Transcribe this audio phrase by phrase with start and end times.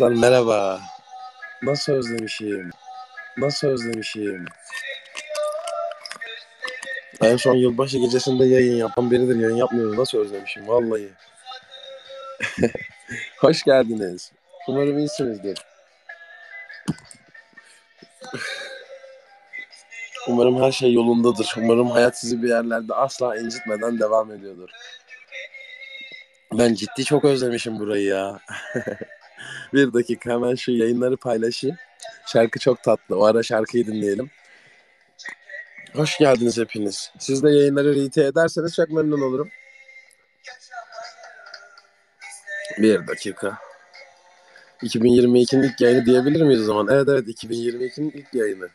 [0.00, 0.80] Arkadaşlar merhaba.
[1.62, 2.70] Nasıl özlemişim?
[3.38, 4.44] Nasıl özlemişim?
[7.20, 9.36] En son yılbaşı gecesinde yayın yapan biridir.
[9.36, 9.98] Yayın yapmıyoruz.
[9.98, 10.68] Nasıl özlemişim?
[10.68, 11.08] Vallahi.
[13.38, 14.32] Hoş geldiniz.
[14.68, 15.58] Umarım iyisinizdir.
[20.28, 21.54] Umarım her şey yolundadır.
[21.56, 24.70] Umarım hayat sizi bir yerlerde asla incitmeden devam ediyordur.
[26.52, 28.40] Ben ciddi çok özlemişim burayı ya.
[29.74, 31.76] bir dakika hemen şu yayınları paylaşayım.
[32.26, 33.18] Şarkı çok tatlı.
[33.18, 34.30] O ara şarkıyı dinleyelim.
[35.94, 37.12] Hoş geldiniz hepiniz.
[37.18, 39.48] Siz de yayınları rete ederseniz çok memnun olurum.
[42.78, 43.58] Bir dakika.
[44.82, 46.88] 2022'nin ilk yayını diyebilir miyiz o zaman?
[46.90, 48.68] Evet evet 2022'nin ilk yayını.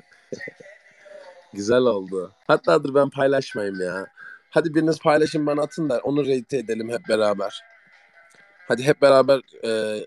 [1.53, 2.31] Güzel oldu.
[2.47, 4.07] Hatta dur ben paylaşmayayım ya.
[4.49, 7.61] Hadi biriniz paylaşın bana atın da onu rate edelim hep beraber.
[8.67, 9.99] Hadi hep beraber e,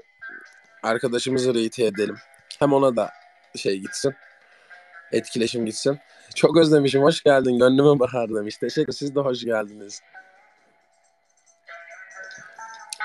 [0.83, 2.17] arkadaşımızı rate edelim.
[2.59, 3.11] Hem ona da
[3.57, 4.15] şey gitsin.
[5.13, 5.99] Etkileşim gitsin.
[6.35, 7.03] Çok özlemişim.
[7.03, 7.59] Hoş geldin.
[7.59, 8.57] Gönlüme bahar demiş.
[8.57, 8.93] Teşekkür.
[8.93, 10.01] Siz de hoş geldiniz.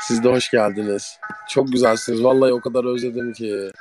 [0.01, 1.19] Siz de hoş geldiniz.
[1.49, 2.23] Çok güzelsiniz.
[2.23, 3.71] Vallahi o kadar özledim ki.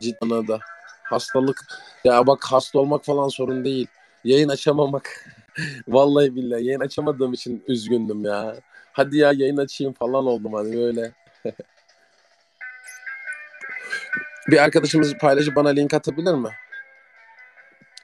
[0.00, 0.58] Cidden da.
[1.02, 1.60] Hastalık.
[2.04, 3.86] Ya bak hasta olmak falan sorun değil.
[4.24, 5.26] Yayın açamamak.
[5.88, 8.56] Vallahi billahi yayın açamadığım için üzgündüm ya.
[8.92, 11.12] Hadi ya yayın açayım falan oldum hani böyle.
[14.48, 16.50] bir arkadaşımız paylaşıp bana link atabilir mi?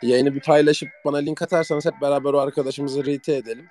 [0.03, 3.67] Yayını bir paylaşıp bana link atarsanız hep beraber o arkadaşımızı rete edelim.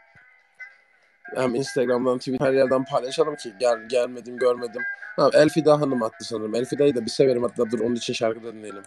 [1.36, 4.82] Hem Instagram'dan, Twitter her yerden paylaşalım ki gel gelmedim görmedim.
[5.16, 6.56] Ha, Elfida Hanım attı sanırım.
[6.56, 8.84] Elfida'yı da bir severim hatta dur onun için şarkı da dinleyelim.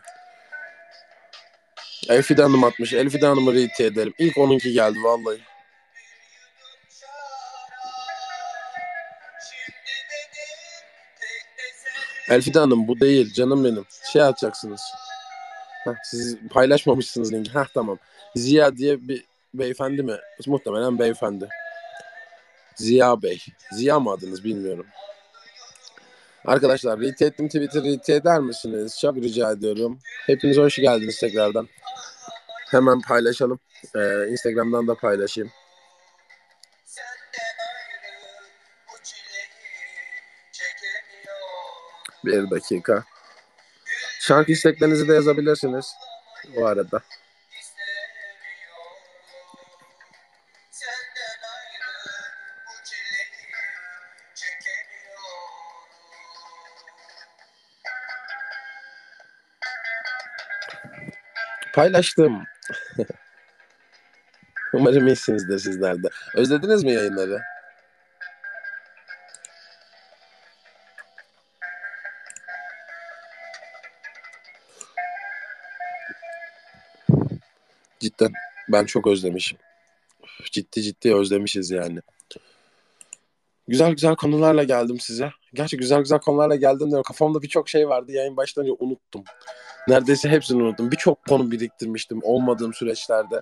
[2.09, 2.93] Elfida Hanım atmış.
[2.93, 4.13] Elfida Hanım'ı rete edelim.
[4.19, 5.41] İlk onunki geldi vallahi.
[12.31, 13.85] Elfida Hanım bu değil canım benim.
[14.13, 14.81] Şey atacaksınız.
[15.85, 17.55] Heh, siz paylaşmamışsınız linki.
[17.55, 17.99] Heh tamam.
[18.37, 19.25] Ziya diye bir
[19.55, 20.17] beyefendi mi?
[20.47, 21.49] Muhtemelen beyefendi.
[22.77, 23.39] Ziya Bey.
[23.73, 24.87] Ziya mı adınız bilmiyorum.
[26.45, 28.99] Arkadaşlar retweet ettim Twitter retweet eder misiniz?
[29.01, 29.99] Çok rica ediyorum.
[30.27, 31.69] Hepiniz hoş geldiniz tekrardan.
[32.71, 33.59] Hemen paylaşalım.
[33.97, 35.51] Ee, Instagram'dan da paylaşayım.
[42.25, 43.05] Bir dakika.
[44.21, 45.95] Şarkı isteklerinizi de yazabilirsiniz.
[46.57, 47.01] O arada.
[61.75, 62.45] Paylaştım.
[64.73, 66.09] Umarım iyisinizdir sizler de.
[66.35, 67.43] Özlediniz mi yayınları?
[78.73, 79.59] Ben çok özlemişim.
[80.51, 82.01] Ciddi ciddi özlemişiz yani.
[83.69, 85.31] Güzel güzel konularla geldim size.
[85.55, 88.13] Gerçi güzel güzel konularla geldim de kafamda birçok şey vardı.
[88.13, 89.25] Yayın başlayınca unuttum.
[89.89, 90.91] Neredeyse hepsini unuttum.
[90.91, 93.41] Birçok konu biriktirmiştim olmadığım süreçlerde.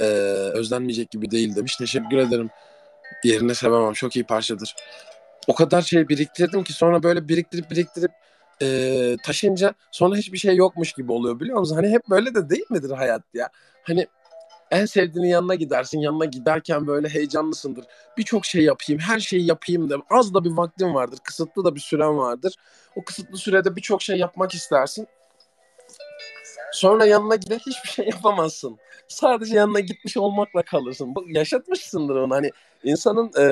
[0.00, 0.04] Ee,
[0.54, 1.76] özlenmeyecek gibi değil demiş.
[1.76, 2.50] Teşekkür ederim.
[3.24, 3.92] Yerine sevemem.
[3.92, 4.74] Çok iyi parçadır.
[5.46, 8.10] O kadar şey biriktirdim ki sonra böyle biriktirip biriktirip
[8.62, 11.76] e, taşınca sonra hiçbir şey yokmuş gibi oluyor biliyor musun?
[11.76, 13.48] Hani hep böyle de değil midir hayat ya?
[13.82, 14.06] Hani
[14.72, 16.00] en sevdiğinin yanına gidersin.
[16.00, 17.84] Yanına giderken böyle heyecanlısındır.
[18.18, 21.18] Birçok şey yapayım, her şeyi yapayım da az da bir vaktin vardır.
[21.24, 22.54] Kısıtlı da bir süren vardır.
[22.96, 25.06] O kısıtlı sürede birçok şey yapmak istersin.
[26.72, 28.78] Sonra yanına gider hiçbir şey yapamazsın.
[29.08, 31.14] Sadece yanına gitmiş olmakla kalırsın.
[31.14, 32.34] Bu yaşatmışsındır onu.
[32.34, 32.50] Hani
[32.84, 33.46] insanın e,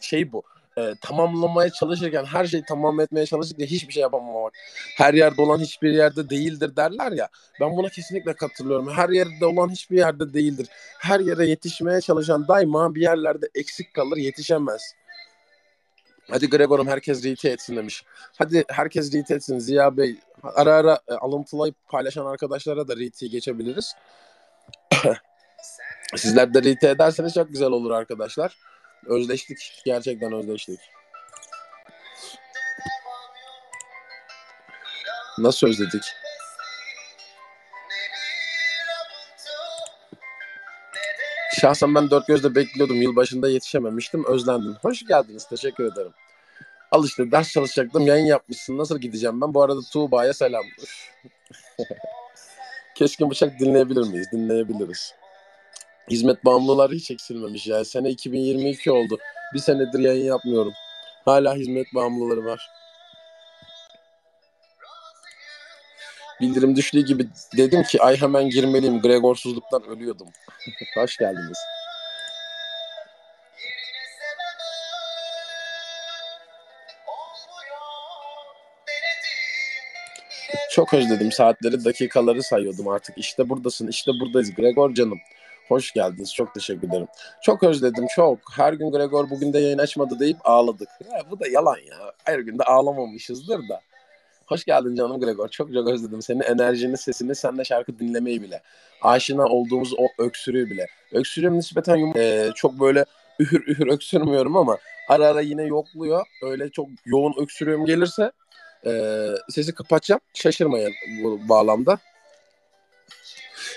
[0.00, 0.42] şey bu.
[0.78, 4.52] E, tamamlamaya çalışırken her şeyi tamam etmeye çalışırken hiçbir şey yapamamak.
[4.96, 7.28] Her yerde olan hiçbir yerde değildir derler ya.
[7.60, 8.90] Ben buna kesinlikle katılıyorum.
[8.90, 10.68] Her yerde olan hiçbir yerde değildir.
[10.98, 14.94] Her yere yetişmeye çalışan daima bir yerlerde eksik kalır, yetişemez.
[16.30, 18.04] Hadi Gregor'um herkes rete etsin demiş.
[18.38, 20.16] Hadi herkes rete etsin Ziya Bey.
[20.42, 23.94] Ara ara e, alıntılayıp paylaşan arkadaşlara da rete'yi geçebiliriz.
[26.16, 28.56] Sizler de rete ederseniz çok güzel olur arkadaşlar.
[29.06, 29.82] Özleştik.
[29.84, 30.80] Gerçekten özleştik.
[35.38, 36.02] Nasıl özledik?
[41.60, 43.02] Şahsen ben dört gözle bekliyordum.
[43.02, 44.24] Yılbaşında yetişememiştim.
[44.26, 44.76] Özlendim.
[44.82, 45.48] Hoş geldiniz.
[45.48, 46.12] Teşekkür ederim.
[46.90, 48.06] Al işte ders çalışacaktım.
[48.06, 48.78] Yayın yapmışsın.
[48.78, 49.54] Nasıl gideceğim ben?
[49.54, 50.64] Bu arada Tuğba'ya selam.
[52.94, 54.26] Keşke bıçak dinleyebilir miyiz?
[54.32, 55.14] Dinleyebiliriz.
[56.10, 57.84] Hizmet bağımlıları hiç eksilmemiş ya.
[57.84, 59.18] Sene 2022 oldu.
[59.54, 60.72] Bir senedir yayın yapmıyorum.
[61.24, 62.70] Hala hizmet bağımlıları var.
[66.40, 69.00] bildirim düştüğü gibi dedim ki ay hemen girmeliyim.
[69.00, 70.28] Gregorsuzluktan ölüyordum.
[70.96, 71.58] Hoş geldiniz.
[80.70, 83.18] Çok özledim saatleri, dakikaları sayıyordum artık.
[83.18, 84.54] İşte buradasın, işte buradayız.
[84.54, 85.18] Gregor canım.
[85.68, 86.34] Hoş geldiniz.
[86.34, 87.06] Çok teşekkür ederim.
[87.42, 88.38] Çok özledim, çok.
[88.56, 90.88] Her gün Gregor bugün de yayın açmadı deyip ağladık.
[91.12, 92.12] Ya, bu da yalan ya.
[92.24, 93.80] Her gün de ağlamamışızdır da.
[94.46, 95.48] Hoş geldin canım Gregor.
[95.48, 96.42] Çok çok özledim seni.
[96.42, 98.62] Enerjini, sesini, sen de şarkı dinlemeyi bile.
[99.02, 100.86] Aşina olduğumuz o öksürüğü bile.
[101.12, 103.04] Öksürüğüm nispeten yum- ee, çok böyle
[103.38, 104.78] ühür ühür öksürmüyorum ama
[105.08, 106.26] ara ara yine yokluyor.
[106.42, 108.32] Öyle çok yoğun öksürüğüm gelirse
[108.86, 110.20] ee, sesi kapatacağım.
[110.34, 111.98] Şaşırmayın bu bağlamda.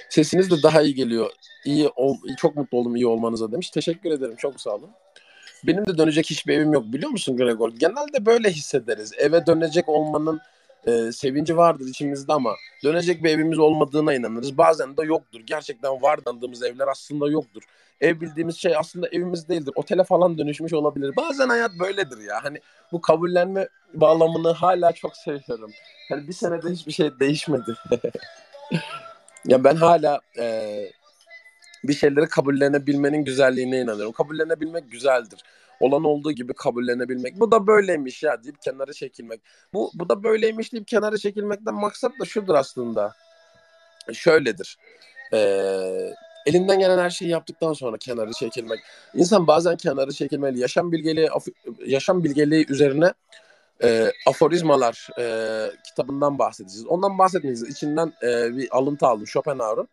[0.09, 1.31] Sesiniz de daha iyi geliyor.
[1.65, 3.69] İyi ol, çok mutlu oldum iyi olmanıza demiş.
[3.69, 4.35] Teşekkür ederim.
[4.35, 4.89] Çok sağ olun.
[5.63, 7.71] Benim de dönecek hiçbir evim yok biliyor musun Gregor?
[7.71, 9.13] Genelde böyle hissederiz.
[9.17, 10.41] Eve dönecek olmanın
[10.87, 14.57] e, sevinci vardır içimizde ama dönecek bir evimiz olmadığına inanırız.
[14.57, 15.41] Bazen de yoktur.
[15.45, 17.63] Gerçekten var dandığımız evler aslında yoktur.
[18.01, 19.73] Ev bildiğimiz şey aslında evimiz değildir.
[19.75, 21.15] Otele falan dönüşmüş olabilir.
[21.15, 22.43] Bazen hayat böyledir ya.
[22.43, 22.59] Hani
[22.91, 25.71] bu kabullenme bağlamını hala çok seviyorum.
[26.09, 27.75] Hani bir senede hiçbir şey değişmedi.
[29.45, 30.77] ya ben hala e,
[31.83, 34.11] bir şeyleri kabullenebilmenin güzelliğine inanıyorum.
[34.11, 35.39] Kabullenebilmek güzeldir.
[35.79, 37.39] Olan olduğu gibi kabullenebilmek.
[37.39, 39.41] Bu da böyleymiş ya deyip kenara çekilmek.
[39.73, 43.15] Bu, bu da böyleymiş deyip kenara çekilmekten maksat da şudur aslında.
[44.13, 44.77] Şöyledir.
[45.33, 46.13] Ee,
[46.45, 48.79] elinden gelen her şeyi yaptıktan sonra kenarı çekilmek.
[49.13, 50.59] İnsan bazen kenarı çekilmeli.
[50.59, 51.29] Yaşam bilgeliği,
[51.85, 53.13] yaşam bilgeliği üzerine
[53.83, 55.25] e, aforizmalar e,
[55.89, 56.85] kitabından bahsedeceğiz.
[56.87, 57.75] Ondan bahsetmeyeceğiz.
[57.75, 59.87] İçinden e, bir alıntı aldım Schopenhauer'un.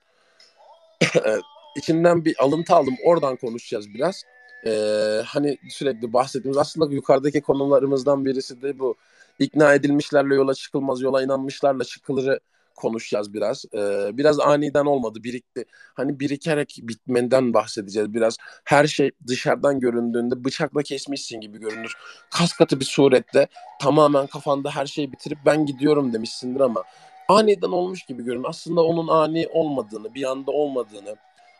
[1.76, 2.96] İçinden bir alıntı aldım.
[3.04, 4.24] Oradan konuşacağız biraz.
[4.66, 8.94] Ee, hani sürekli bahsettiğimiz aslında yukarıdaki konularımızdan birisi de bu.
[9.38, 12.40] İkna edilmişlerle yola çıkılmaz, yola inanmışlarla çıkılırı
[12.74, 13.64] konuşacağız biraz.
[13.74, 15.64] Ee, biraz aniden olmadı, birikti.
[15.94, 18.36] Hani birikerek bitmenden bahsedeceğiz biraz.
[18.64, 21.94] Her şey dışarıdan göründüğünde bıçakla kesmişsin gibi görünür.
[22.30, 23.48] Kas katı bir surette
[23.80, 26.84] tamamen kafanda her şeyi bitirip ben gidiyorum demişsindir ama
[27.28, 28.44] aniden olmuş gibi görünür.
[28.48, 31.16] Aslında onun ani olmadığını, bir anda olmadığını,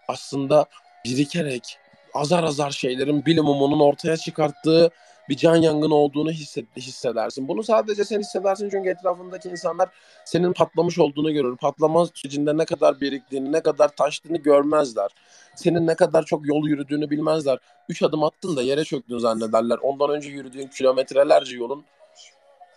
[0.08, 0.67] aslında
[1.05, 1.78] birikerek
[2.14, 4.90] azar azar şeylerin bilimumunun ortaya çıkarttığı
[5.28, 7.48] bir can yangını olduğunu hisset, hissedersin.
[7.48, 9.88] Bunu sadece sen hissedersin çünkü etrafındaki insanlar
[10.24, 11.56] senin patlamış olduğunu görür.
[11.56, 15.10] Patlama sürecinde ne kadar biriktiğini, ne kadar taştığını görmezler.
[15.56, 17.58] Senin ne kadar çok yol yürüdüğünü bilmezler.
[17.88, 19.78] Üç adım attın da yere çöktün zannederler.
[19.82, 21.84] Ondan önce yürüdüğün kilometrelerce yolun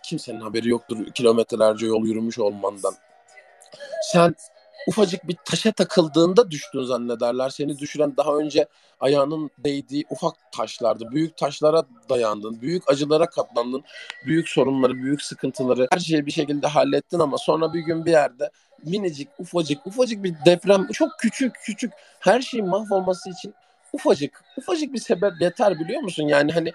[0.02, 2.94] kimsenin haberi yoktur kilometrelerce yol yürümüş olmandan.
[4.02, 4.34] Sen
[4.86, 7.50] ufacık bir taşa takıldığında düştün zannederler.
[7.50, 8.66] Seni düşüren daha önce
[9.00, 11.10] ayağının değdiği ufak taşlardı.
[11.10, 13.84] Büyük taşlara dayandın, büyük acılara katlandın,
[14.26, 18.50] büyük sorunları, büyük sıkıntıları her şeyi bir şekilde hallettin ama sonra bir gün bir yerde
[18.84, 23.54] minicik, ufacık, ufacık bir deprem, çok küçük küçük her şeyin mahvolması için
[23.92, 26.28] ufacık, ufacık bir sebep yeter biliyor musun?
[26.28, 26.72] Yani hani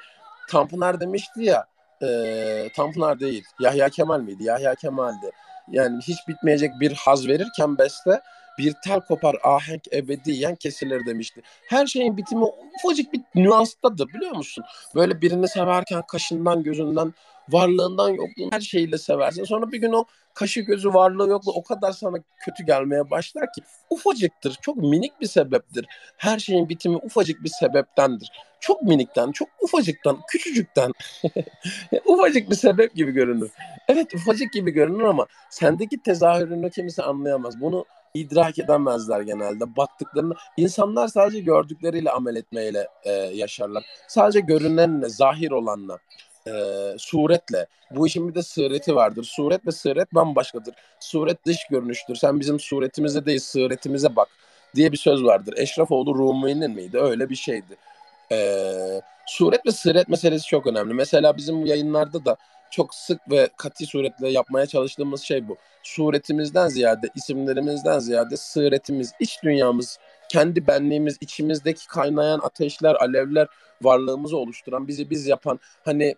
[0.50, 1.66] Tanpınar demişti ya,
[2.04, 4.44] e, Tanpınar değil, Yahya Kemal miydi?
[4.44, 5.32] Yahya Kemal'di
[5.72, 8.22] yani hiç bitmeyecek bir haz verirken beste
[8.58, 11.42] bir tel kopar ahenk ebediyen kesilir demişti.
[11.70, 14.64] Her şeyin bitimi ufacık bir nüanstadır biliyor musun?
[14.96, 17.14] Böyle birini severken kaşından gözünden
[17.50, 19.44] varlığından yokluğun her şeyiyle seversin.
[19.44, 23.62] Sonra bir gün o kaşı gözü varlığı yokluğu o kadar sana kötü gelmeye başlar ki
[23.90, 24.58] ufacıktır.
[24.62, 25.86] Çok minik bir sebeptir.
[26.18, 28.32] Her şeyin bitimi ufacık bir sebeptendir.
[28.60, 30.92] Çok minikten, çok ufacıktan, küçücükten
[32.06, 33.52] ufacık bir sebep gibi görünür.
[33.88, 37.62] Evet ufacık gibi görünür ama sendeki tezahürünü kimse anlayamaz.
[37.62, 39.76] Bunu idrak edemezler genelde.
[39.76, 43.86] Baktıklarını insanlar sadece gördükleriyle amel etmeyle e, yaşarlar.
[44.08, 46.00] Sadece görünenle, zahir olanla,
[46.48, 46.52] e,
[46.98, 47.68] suretle.
[47.92, 49.24] Bu işin bir de sıreti vardır.
[49.24, 50.76] Suret ve sıret bambaşkadır.
[51.00, 52.16] Suret dış görünüştür.
[52.16, 54.28] Sen bizim suretimize değil, sıretimize bak
[54.76, 55.54] diye bir söz vardır.
[55.58, 57.00] Eşrefoğlu Rumi'nin miydi?
[57.00, 57.78] Öyle bir şeydi.
[58.32, 58.58] E,
[59.28, 60.94] suret ve sıret meselesi çok önemli.
[60.94, 62.38] Mesela bizim yayınlarda da
[62.72, 65.58] çok sık ve katı suretle yapmaya çalıştığımız şey bu.
[65.84, 73.48] Suretimizden ziyade, isimlerimizden ziyade sıretimiz, iç dünyamız, kendi benliğimiz, içimizdeki kaynayan ateşler, alevler,
[73.82, 76.16] varlığımızı oluşturan, bizi biz yapan hani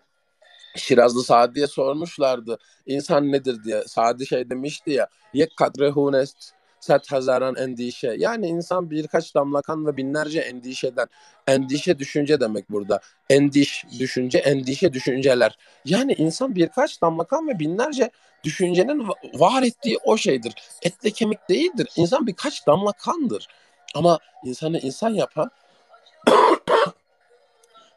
[0.75, 3.84] Şirazlı Sadi'ye sormuşlardı insan nedir diye.
[3.88, 8.15] Sadi şey demişti ya yek kadre hunest set hazaran endişe.
[8.17, 11.08] Yani insan birkaç damla kan ve binlerce endişeden.
[11.48, 13.00] Endişe düşünce demek burada.
[13.29, 15.58] Endiş düşünce, endişe düşünceler.
[15.86, 18.10] Yani insan birkaç damla kan ve binlerce
[18.44, 20.53] düşüncenin var ettiği o şeydir.
[20.82, 21.88] Etle kemik değildir.
[21.96, 23.48] İnsan birkaç damla kandır.
[23.96, 25.51] Ama insanı insan yapan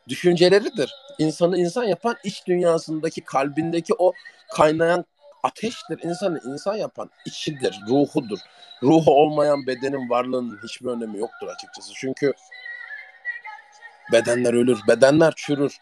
[0.08, 0.94] düşünceleridir.
[1.18, 4.12] İnsanı insan yapan iç dünyasındaki kalbindeki o
[4.56, 5.04] kaynayan
[5.42, 5.98] ateştir.
[6.02, 8.38] İnsanı insan yapan içidir, ruhudur.
[8.82, 11.92] Ruhu olmayan bedenin varlığının hiçbir önemi yoktur açıkçası.
[11.94, 12.32] Çünkü
[14.12, 15.76] bedenler ölür, bedenler çürür.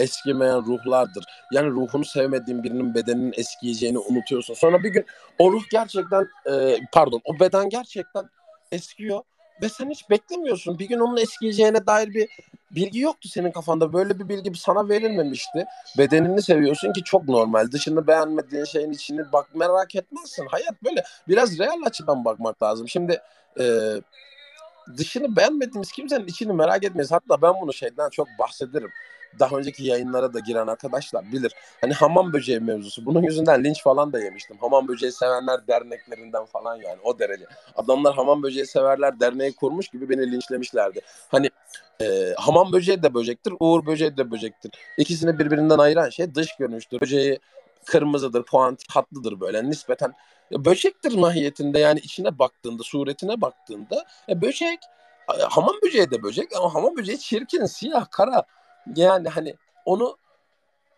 [0.00, 1.24] Eskimeyen ruhlardır.
[1.52, 4.54] Yani ruhunu sevmediğin birinin bedeninin eskiyeceğini unutuyorsun.
[4.54, 5.06] Sonra bir gün
[5.38, 8.24] o ruh gerçekten e, pardon o beden gerçekten
[8.72, 9.22] eskiyor
[9.62, 10.78] ve sen hiç beklemiyorsun.
[10.78, 12.28] Bir gün onun eskiyeceğine dair bir
[12.70, 13.92] bilgi yoktu senin kafanda.
[13.92, 15.64] Böyle bir bilgi sana verilmemişti.
[15.98, 17.70] Bedenini seviyorsun ki çok normal.
[17.70, 20.46] Dışını beğenmediğin şeyin içini bak merak etmezsin.
[20.46, 22.88] Hayat böyle biraz real açıdan bakmak lazım.
[22.88, 23.20] Şimdi
[23.60, 23.64] e,
[24.96, 27.12] dışını beğenmediğimiz kimsenin içini merak etmeyiz.
[27.12, 28.90] Hatta ben bunu şeyden çok bahsederim
[29.38, 31.52] daha önceki yayınlara da giren arkadaşlar bilir.
[31.80, 33.06] Hani hamam böceği mevzusu.
[33.06, 34.56] Bunun yüzünden linç falan da yemiştim.
[34.60, 37.44] Hamam böceği sevenler derneklerinden falan yani o derece.
[37.76, 41.00] Adamlar hamam böceği severler derneği kurmuş gibi beni linçlemişlerdi.
[41.28, 41.50] Hani
[42.02, 44.70] e, hamam böceği de böcektir, uğur böceği de böcektir.
[44.98, 47.00] İkisini birbirinden ayıran şey dış görünüştür.
[47.00, 47.38] Böceği
[47.84, 50.12] kırmızıdır, puantik, hatlıdır böyle nispeten.
[50.52, 54.78] Böcektir mahiyetinde yani içine baktığında, suretine baktığında e, böcek
[55.50, 58.44] hamam böceği de böcek ama hamam böceği çirkin, siyah, kara.
[58.96, 60.16] Yani hani onu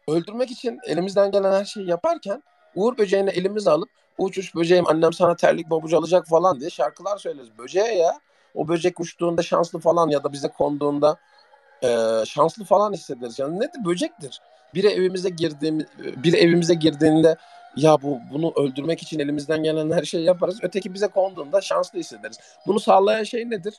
[0.08, 2.42] öldürmek için elimizden gelen her şeyi yaparken
[2.74, 3.88] Uğur böceğini elimize alıp
[4.18, 7.58] uç uç böceğim annem sana terlik babucu alacak falan diye şarkılar söyleriz.
[7.58, 8.18] Böceğe ya
[8.54, 11.16] o böcek uçtuğunda şanslı falan ya da bize konduğunda
[11.82, 11.88] e,
[12.26, 13.38] şanslı falan hissederiz.
[13.38, 13.84] Yani nedir?
[13.84, 14.40] Böcektir.
[14.74, 17.36] Biri evimize girdiğimiz, biri evimize girdiğinde
[17.76, 20.58] ya bu bunu öldürmek için elimizden gelen her şeyi yaparız.
[20.62, 22.38] Öteki bize konduğunda şanslı hissederiz.
[22.66, 23.74] Bunu sağlayan şey nedir?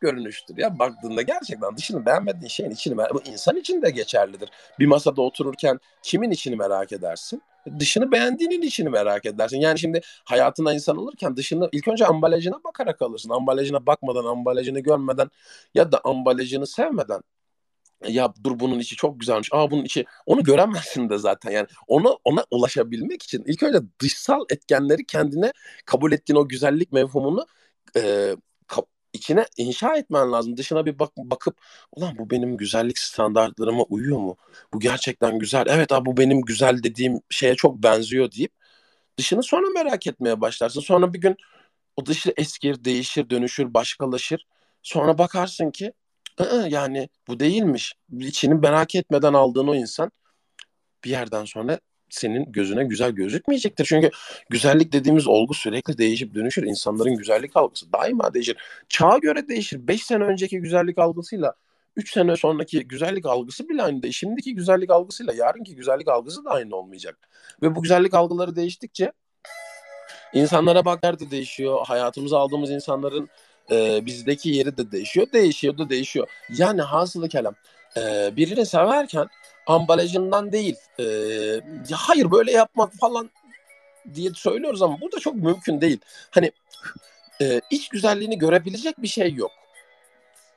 [0.00, 4.48] Görünüştür ya baktığında gerçekten dışını beğenmediğin şeyin içini bu insan için de geçerlidir.
[4.78, 7.42] Bir masada otururken kimin içini merak edersin?
[7.78, 9.60] Dışını beğendiğinin içini merak edersin.
[9.60, 13.30] Yani şimdi hayatına insan olurken dışını ilk önce ambalajına bakarak alırsın.
[13.30, 15.30] Ambalajına bakmadan, ambalajını görmeden
[15.74, 17.22] ya da ambalajını sevmeden
[18.08, 19.48] ya dur bunun içi çok güzelmiş.
[19.52, 21.50] Aa bunun içi onu göremezsin de zaten.
[21.50, 25.52] Yani ona ona ulaşabilmek için ilk önce dışsal etkenleri kendine
[25.86, 27.46] kabul ettiğin o güzellik mevhumunu
[27.96, 28.34] e,
[29.16, 30.56] içine inşa etmen lazım.
[30.56, 31.60] Dışına bir bak bakıp
[31.92, 34.36] ulan bu benim güzellik standartlarıma uyuyor mu?
[34.74, 35.66] Bu gerçekten güzel.
[35.68, 38.52] Evet abi bu benim güzel dediğim şeye çok benziyor deyip
[39.18, 40.80] dışını sonra merak etmeye başlarsın.
[40.80, 41.36] Sonra bir gün
[41.96, 44.46] o dışı eskir, değişir, dönüşür, başkalaşır.
[44.82, 45.92] Sonra bakarsın ki
[46.68, 47.94] yani bu değilmiş.
[48.20, 50.12] İçini merak etmeden aldığın o insan
[51.04, 53.84] bir yerden sonra senin gözüne güzel gözükmeyecektir.
[53.84, 54.10] Çünkü
[54.50, 56.62] güzellik dediğimiz olgu sürekli değişip dönüşür.
[56.62, 58.56] İnsanların güzellik algısı daima değişir.
[58.88, 59.88] Çağa göre değişir.
[59.88, 61.54] 5 sene önceki güzellik algısıyla
[61.96, 64.14] 3 sene sonraki güzellik algısı bile aynı değil.
[64.14, 67.18] Şimdiki güzellik algısıyla yarınki güzellik algısı da aynı olmayacak.
[67.62, 69.12] Ve bu güzellik algıları değiştikçe
[70.32, 71.86] insanlara bakar da değişiyor.
[71.86, 73.28] Hayatımıza aldığımız insanların
[73.70, 75.26] e, bizdeki yeri de değişiyor.
[75.32, 76.28] Değişiyor da değişiyor.
[76.58, 77.54] Yani hasılı kelam
[77.96, 79.26] e, birini severken
[79.66, 80.76] ambalajından değil.
[81.00, 81.04] E,
[81.92, 83.30] hayır böyle yapmak falan
[84.14, 85.98] diye söylüyoruz ama bu da çok mümkün değil.
[86.30, 86.52] Hani
[87.40, 89.50] e, iç güzelliğini görebilecek bir şey yok.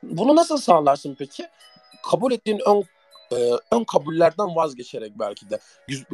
[0.02, 1.48] Bunu nasıl sağlarsın peki?
[2.10, 2.84] Kabul ettiğin ön
[3.32, 3.36] e,
[3.72, 5.58] ön kabullerden vazgeçerek belki de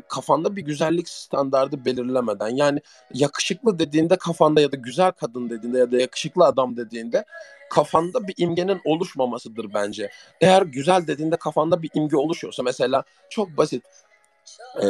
[0.09, 2.81] kafanda bir güzellik standardı belirlemeden yani
[3.15, 7.25] yakışıklı dediğinde kafanda ya da güzel kadın dediğinde ya da yakışıklı adam dediğinde
[7.71, 10.11] kafanda bir imgenin oluşmamasıdır bence.
[10.41, 13.85] Eğer güzel dediğinde kafanda bir imge oluşuyorsa mesela çok basit
[14.83, 14.87] e,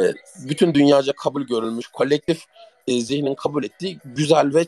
[0.49, 2.45] bütün dünyaca kabul görülmüş kolektif
[2.87, 4.65] e, zihnin kabul ettiği güzel ve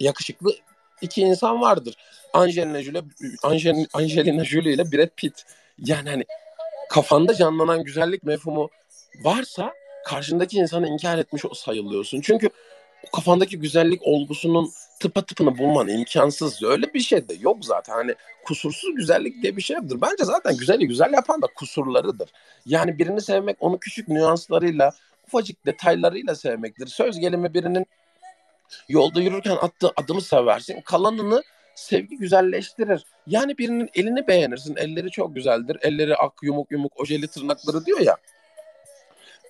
[0.00, 0.54] yakışıklı
[1.00, 1.96] iki insan vardır.
[2.32, 3.02] Angelina Jolie,
[3.92, 5.44] Angelina Jolie ile Brad Pitt.
[5.78, 6.24] Yani hani
[6.90, 8.70] kafanda canlanan güzellik mefhumu
[9.24, 9.74] varsa
[10.06, 12.20] karşındaki insanı inkar etmiş sayılıyorsun.
[12.20, 12.50] Çünkü
[13.08, 14.70] o kafandaki güzellik olgusunun
[15.00, 16.62] tıpa tıpını bulman imkansız.
[16.62, 17.92] Öyle bir şey de yok zaten.
[17.94, 20.00] Hani kusursuz güzellik diye bir şey yoktur.
[20.00, 22.30] Bence zaten güzeli güzel yapan da kusurlarıdır.
[22.66, 24.92] Yani birini sevmek onu küçük nüanslarıyla,
[25.26, 26.86] ufacık detaylarıyla sevmektir.
[26.86, 27.86] Söz gelimi birinin
[28.88, 30.80] yolda yürürken attığı adımı seversin.
[30.80, 31.42] Kalanını
[31.74, 33.04] sevgi güzelleştirir.
[33.26, 34.76] Yani birinin elini beğenirsin.
[34.76, 35.78] Elleri çok güzeldir.
[35.82, 38.16] Elleri ak yumuk yumuk ojeli tırnakları diyor ya.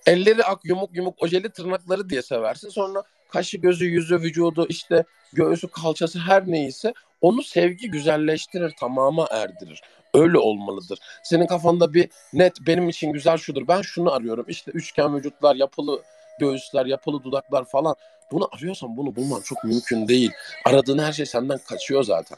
[0.05, 2.69] Elleri ak yumuk yumuk ojeli tırnakları diye seversin.
[2.69, 5.03] Sonra kaşı gözü yüzü vücudu işte
[5.33, 9.81] göğsü kalçası her neyse onu sevgi güzelleştirir tamama erdirir.
[10.13, 10.99] Öyle olmalıdır.
[11.23, 13.67] Senin kafanda bir net benim için güzel şudur.
[13.67, 14.45] Ben şunu arıyorum.
[14.47, 16.01] İşte üçgen vücutlar, yapılı
[16.39, 17.95] göğüsler, yapılı dudaklar falan.
[18.33, 20.31] Bunu arıyorsan bunu bulman çok mümkün değil.
[20.65, 22.37] Aradığın her şey senden kaçıyor zaten.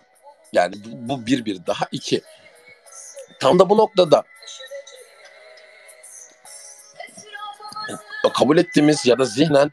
[0.53, 2.21] Yani bu, bu bir bir daha iki.
[3.39, 4.23] Tam da bu noktada
[8.35, 9.71] kabul ettiğimiz ya da zihnen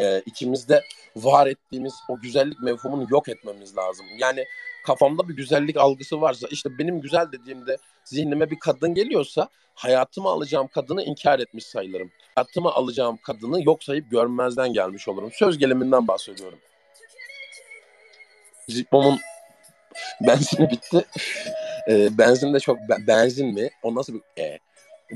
[0.00, 0.82] e, içimizde
[1.16, 4.06] var ettiğimiz o güzellik mevhumunu yok etmemiz lazım.
[4.18, 4.44] Yani
[4.84, 10.68] kafamda bir güzellik algısı varsa işte benim güzel dediğimde zihnime bir kadın geliyorsa hayatıma alacağım
[10.68, 12.10] kadını inkar etmiş sayılırım.
[12.34, 15.30] Hayatıma alacağım kadını yok sayıp görmezden gelmiş olurum.
[15.32, 16.58] Söz geliminden bahsediyorum.
[18.68, 19.20] Zippo'mun
[20.20, 21.04] benzini bitti.
[21.88, 23.70] E, benzin de çok benzin mi?
[23.82, 24.58] O nasıl bir e,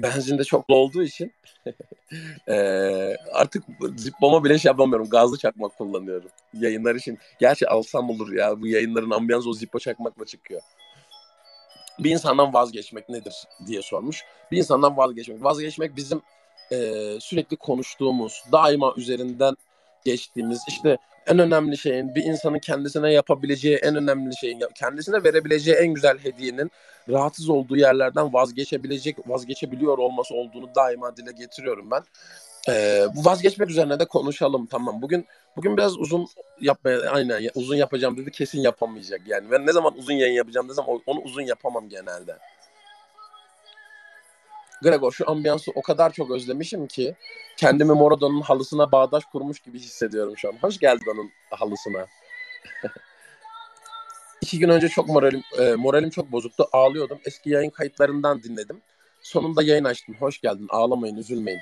[0.02, 1.33] benzin de çok olduğu için
[2.49, 2.55] e,
[3.33, 3.64] artık
[3.97, 5.09] Zippo'ma bile şey yapamıyorum.
[5.09, 6.31] Gazlı çakmak kullanıyorum.
[6.55, 7.19] Yayınlar için.
[7.40, 8.61] Gerçi alsam olur ya.
[8.61, 10.61] Bu yayınların ambiyansı o Zippo çakmakla çıkıyor.
[11.99, 13.35] Bir insandan vazgeçmek nedir
[13.67, 14.25] diye sormuş.
[14.50, 15.45] Bir insandan vazgeçmek.
[15.45, 16.23] Vazgeçmek bizim
[16.73, 16.76] e,
[17.21, 19.57] sürekli konuştuğumuz, daima üzerinden
[20.05, 25.94] geçtiğimiz işte en önemli şeyin bir insanın kendisine yapabileceği en önemli şeyin kendisine verebileceği en
[25.94, 26.70] güzel hediyenin
[27.08, 32.02] rahatsız olduğu yerlerden vazgeçebilecek vazgeçebiliyor olması olduğunu daima dile getiriyorum ben.
[32.68, 35.02] Ee, bu vazgeçmek üzerine de konuşalım tamam.
[35.02, 36.26] Bugün bugün biraz uzun
[36.61, 39.50] yapmaya aynen uzun yapacağım dedi kesin yapamayacak yani.
[39.50, 42.38] Ben ne zaman uzun yayın yapacağım desem onu uzun yapamam genelde.
[44.82, 47.14] Gregor şu ambiyansı o kadar çok özlemişim ki
[47.56, 50.54] kendimi Morado'nun halısına bağdaş kurmuş gibi hissediyorum şu an.
[50.61, 52.06] Hoş geldin onun halısına.
[54.40, 56.68] İki gün önce çok moralim e, moralim çok bozuktu.
[56.73, 57.18] Ağlıyordum.
[57.25, 58.80] Eski yayın kayıtlarından dinledim.
[59.23, 60.16] Sonunda yayın açtım.
[60.20, 60.66] Hoş geldin.
[60.70, 61.61] Ağlamayın, üzülmeyin.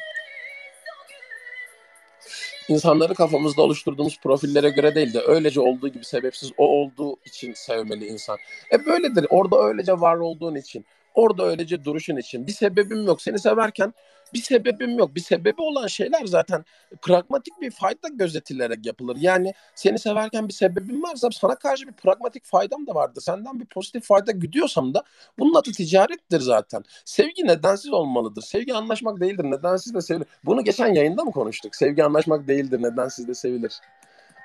[2.69, 8.07] İnsanları kafamızda oluşturduğumuz profillere göre değil de öylece olduğu gibi sebepsiz o olduğu için sevmeli
[8.07, 8.39] insan.
[8.73, 9.27] E böyledir.
[9.31, 10.85] Orada öylece var olduğun için.
[11.17, 12.47] Orada öylece duruşun için.
[12.47, 13.23] Bir sebebim yok.
[13.23, 13.95] Seni severken
[14.35, 15.15] bir sebebim yok.
[15.15, 16.65] Bir sebebi olan şeyler zaten
[17.03, 19.17] pragmatik bir fayda gözetilerek yapılır.
[19.21, 23.21] Yani seni severken bir sebebim varsa sana karşı bir pragmatik faydam da vardır.
[23.21, 25.03] Senden bir pozitif fayda güdüyorsam da
[25.39, 26.83] bunun adı ticarettir zaten.
[27.05, 28.43] Sevgi nedensiz olmalıdır.
[28.43, 29.45] Sevgi anlaşmak değildir.
[29.45, 30.27] Nedensiz de sevilir.
[30.45, 31.77] Bunu geçen yayında mı konuştuk?
[31.77, 32.83] Sevgi anlaşmak değildir.
[32.83, 33.81] Nedensiz de sevilir.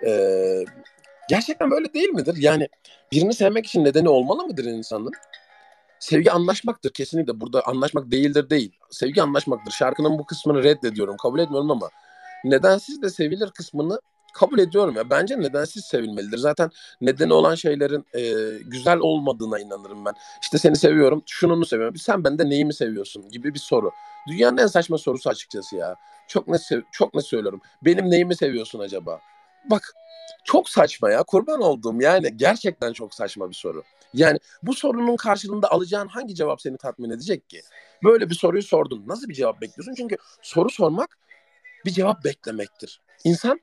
[0.06, 0.66] Ee,
[1.30, 2.36] gerçekten böyle değil midir?
[2.38, 2.68] Yani
[3.12, 5.12] birini sevmek için nedeni olmalı mıdır insanın?
[6.02, 7.42] Sevgi anlaşmaktır kesinlikle.
[7.42, 8.72] Burada anlaşmak değildir değil.
[8.90, 9.72] Sevgi anlaşmaktır.
[9.72, 11.18] Şarkının bu kısmını reddediyorum.
[11.18, 11.90] Kabul etmiyorum ama
[12.44, 14.00] nedensiz de sevilir kısmını
[14.34, 15.10] kabul ediyorum ya.
[15.10, 16.38] Bence nedensiz sevilmelidir.
[16.38, 16.70] Zaten
[17.02, 18.22] nedeni olan şeylerin e,
[18.64, 20.14] güzel olmadığına inanırım ben.
[20.42, 21.96] İşte seni seviyorum, şunu seviyorum.
[21.96, 23.92] Sen bende neyimi seviyorsun gibi bir soru.
[24.28, 25.96] Dünyanın en saçma sorusu açıkçası ya.
[26.28, 26.58] Çok ne
[26.92, 27.62] çok ne söylüyorum.
[27.82, 29.20] Benim neyimi seviyorsun acaba?
[29.70, 29.94] Bak
[30.44, 31.24] çok saçma ya.
[31.24, 33.84] Kurban olduğum yani gerçekten çok saçma bir soru.
[34.14, 37.62] Yani bu sorunun karşılığında alacağın hangi cevap seni tatmin edecek ki?
[38.04, 39.04] Böyle bir soruyu sordun.
[39.08, 39.94] Nasıl bir cevap bekliyorsun?
[39.98, 41.18] Çünkü soru sormak
[41.86, 43.02] bir cevap beklemektir.
[43.24, 43.60] İnsan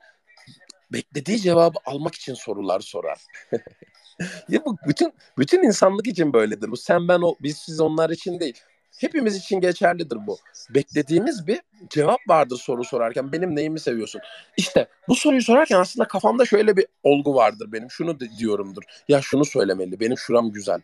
[0.92, 3.20] beklediği cevabı almak için sorular sorar.
[4.48, 6.70] ya bu bütün bütün insanlık için böyledir.
[6.70, 8.60] Bu sen ben o biz siz onlar için değil.
[8.98, 10.38] Hepimiz için geçerlidir bu.
[10.70, 13.32] Beklediğimiz bir cevap vardır soru sorarken.
[13.32, 14.20] Benim neyimi seviyorsun?
[14.56, 17.90] İşte bu soruyu sorarken aslında kafamda şöyle bir olgu vardır benim.
[17.90, 18.82] Şunu diyorumdur.
[19.08, 20.00] Ya şunu söylemeli.
[20.00, 20.80] Benim şuram güzel.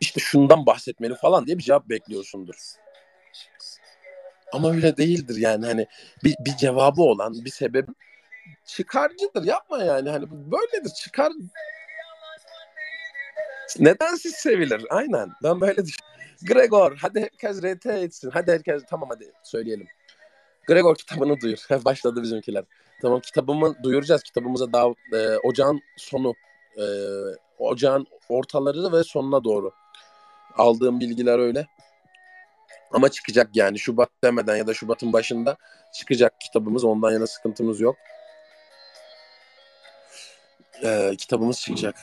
[0.00, 2.54] İşte şundan bahsetmeli falan diye bir cevap bekliyorsundur.
[4.52, 5.86] Ama öyle değildir yani hani
[6.24, 7.88] bir, bir cevabı olan bir sebep
[8.66, 11.32] çıkarcıdır yapma yani hani böyledir çıkar
[13.78, 16.12] nedensiz sevilir aynen ben böyle düşünüyorum.
[16.42, 18.30] Gregor hadi herkes RT etsin.
[18.32, 19.86] Hadi herkes tamam hadi söyleyelim.
[20.66, 21.58] Gregor kitabını duyur.
[21.84, 22.64] Başladı bizimkiler.
[23.02, 24.22] Tamam kitabımı duyuracağız.
[24.22, 26.34] Kitabımıza daha e, ocağın sonu
[26.76, 26.84] e,
[27.58, 29.72] ocağın ortaları ve sonuna doğru
[30.56, 31.66] aldığım bilgiler öyle.
[32.92, 35.56] Ama çıkacak yani Şubat demeden ya da Şubat'ın başında
[35.94, 36.84] çıkacak kitabımız.
[36.84, 37.96] Ondan yana sıkıntımız yok.
[40.84, 41.94] Ee, kitabımız çıkacak.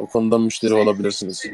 [0.00, 1.46] O konuda müşteri olabilirsiniz.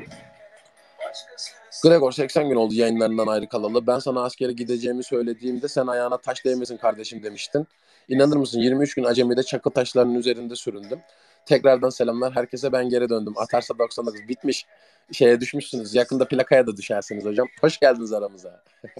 [1.83, 3.87] Gregor 80 gün oldu yayınlarından ayrı kalalı.
[3.87, 7.67] Ben sana askere gideceğimi söylediğimde sen ayağına taş değmesin kardeşim demiştin.
[8.09, 11.01] İnanır mısın 23 gün acemide çakı taşlarının üzerinde süründüm.
[11.47, 12.37] Tekrardan selamlar.
[12.37, 13.35] Herkese ben geri döndüm.
[13.37, 14.67] Atarsa 99 bitmiş.
[15.13, 15.95] Şeye düşmüşsünüz.
[15.95, 17.49] Yakında plakaya da düşersiniz hocam.
[17.61, 18.63] Hoş geldiniz aramıza.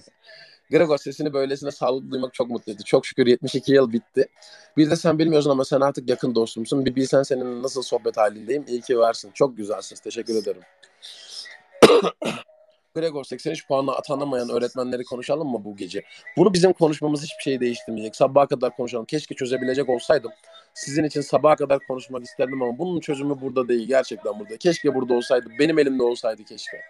[0.71, 2.73] Gregor sesini böylesine sağlıklı duymak çok mutlu.
[2.85, 4.27] Çok şükür 72 yıl bitti.
[4.77, 6.85] Bir de sen bilmiyorsun ama sen artık yakın dostumsun.
[6.85, 8.65] Bir bilsen senin nasıl sohbet halindeyim.
[8.67, 9.31] İyi ki varsın.
[9.33, 9.99] Çok güzelsiniz.
[9.99, 10.61] Teşekkür ederim.
[12.95, 16.03] Gregor 83 puanla atanamayan öğretmenleri konuşalım mı bu gece?
[16.37, 18.15] Bunu bizim konuşmamız hiçbir şey değiştirmeyecek.
[18.15, 19.05] Sabaha kadar konuşalım.
[19.05, 20.31] Keşke çözebilecek olsaydım.
[20.73, 23.87] Sizin için sabaha kadar konuşmak isterdim ama bunun çözümü burada değil.
[23.87, 24.57] Gerçekten burada.
[24.57, 25.49] Keşke burada olsaydı.
[25.59, 26.81] Benim elimde olsaydı keşke.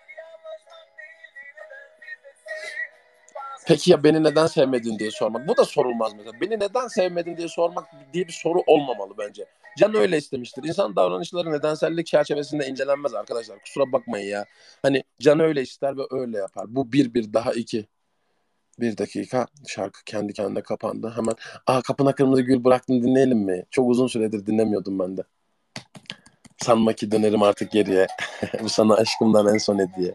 [3.67, 5.47] Peki ya beni neden sevmedin diye sormak.
[5.47, 6.41] Bu da sorulmaz mesela.
[6.41, 9.45] Beni neden sevmedin diye sormak diye bir soru olmamalı bence.
[9.77, 10.63] Can öyle istemiştir.
[10.63, 13.59] İnsan davranışları nedensellik çerçevesinde incelenmez arkadaşlar.
[13.59, 14.45] Kusura bakmayın ya.
[14.81, 16.65] Hani can öyle ister ve öyle yapar.
[16.75, 17.87] Bu bir bir daha iki.
[18.79, 21.13] Bir dakika şarkı kendi kendine kapandı.
[21.15, 21.35] Hemen
[21.67, 23.65] aa kapına kırmızı gül bıraktın dinleyelim mi?
[23.71, 25.23] Çok uzun süredir dinlemiyordum ben de.
[26.57, 28.07] Sanma ki dönerim artık geriye.
[28.63, 30.13] Bu sana aşkımdan en son hediye.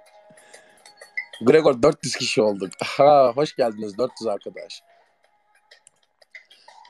[1.41, 2.71] Gregor 400 kişi olduk.
[2.85, 4.83] Ha, hoş geldiniz 400 arkadaş.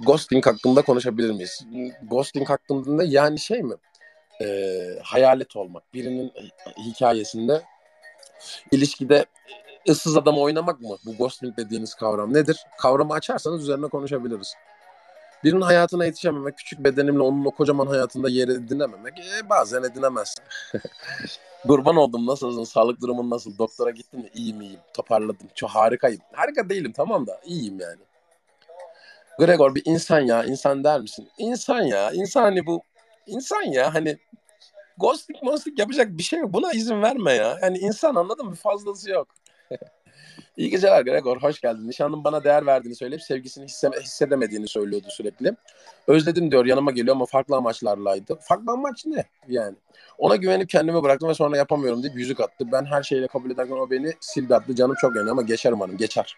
[0.07, 1.67] Ghosting hakkında konuşabilir miyiz?
[2.03, 3.75] Ghosting hakkında yani şey mi?
[4.43, 5.95] Ee, hayalet olmak.
[5.95, 6.33] Birinin
[6.77, 7.63] hikayesinde
[8.73, 9.27] ilişkide
[9.89, 10.97] ıssız adam oynamak mı?
[11.07, 12.65] Bu ghosting dediğiniz kavram nedir?
[12.79, 14.55] Kavramı açarsanız üzerine konuşabiliriz.
[15.45, 20.45] Birinin hayatına yetişememek, küçük bedenimle onun o kocaman hayatında yer edinememek, e, bazen edinemezsin.
[21.67, 24.31] Kurban oldum nasılsın, sağlık durumun nasıl, doktora gittin mi?
[24.35, 26.21] İyiyim iyiyim, toparladım, çok harikayım.
[26.33, 28.01] Harika değilim tamam da iyiyim yani.
[29.39, 31.29] Gregor bir insan ya, insan der misin?
[31.39, 32.83] İnsan ya, insan hani bu,
[33.27, 34.19] insan ya hani
[34.99, 36.53] ghosting ghosting yapacak bir şey yok.
[36.53, 37.59] Buna izin verme ya.
[37.63, 38.55] Yani insan anladın mı?
[38.55, 39.29] Fazlası yok.
[40.59, 41.89] İyi geceler Gregor, hoş geldin.
[41.89, 45.55] Nişanlım bana değer verdiğini söyleyip sevgisini hisse- hissedemediğini söylüyordu sürekli.
[46.07, 48.39] Özledim diyor, yanıma geliyor ama farklı amaçlarlaydı.
[48.41, 49.77] Farklı amaç ne yani?
[50.19, 52.65] Ona güvenip kendimi bıraktım ve sonra yapamıyorum deyip yüzük attı.
[52.73, 54.75] Ben her şeyle kabul ederken o beni sildi attı.
[54.75, 56.37] Canım çok yanıyor ama geçer umarım, geçer.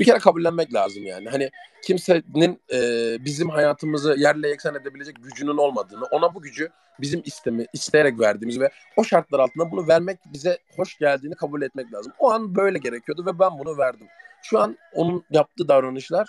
[0.00, 1.28] Bir kere kabullenmek lazım yani.
[1.28, 1.50] Hani
[1.82, 2.78] kimsenin e,
[3.24, 6.68] bizim hayatımızı yerle yeksan edebilecek gücünün olmadığını, ona bu gücü
[7.00, 11.92] bizim istemi, isteyerek verdiğimiz ve o şartlar altında bunu vermek bize hoş geldiğini kabul etmek
[11.92, 12.12] lazım.
[12.18, 14.06] O an böyle gerekiyordu ve ben bunu verdim.
[14.42, 16.28] Şu an onun yaptığı davranışlar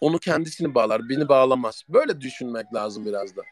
[0.00, 1.82] onu kendisini bağlar, beni bağlamaz.
[1.88, 3.42] Böyle düşünmek lazım biraz da.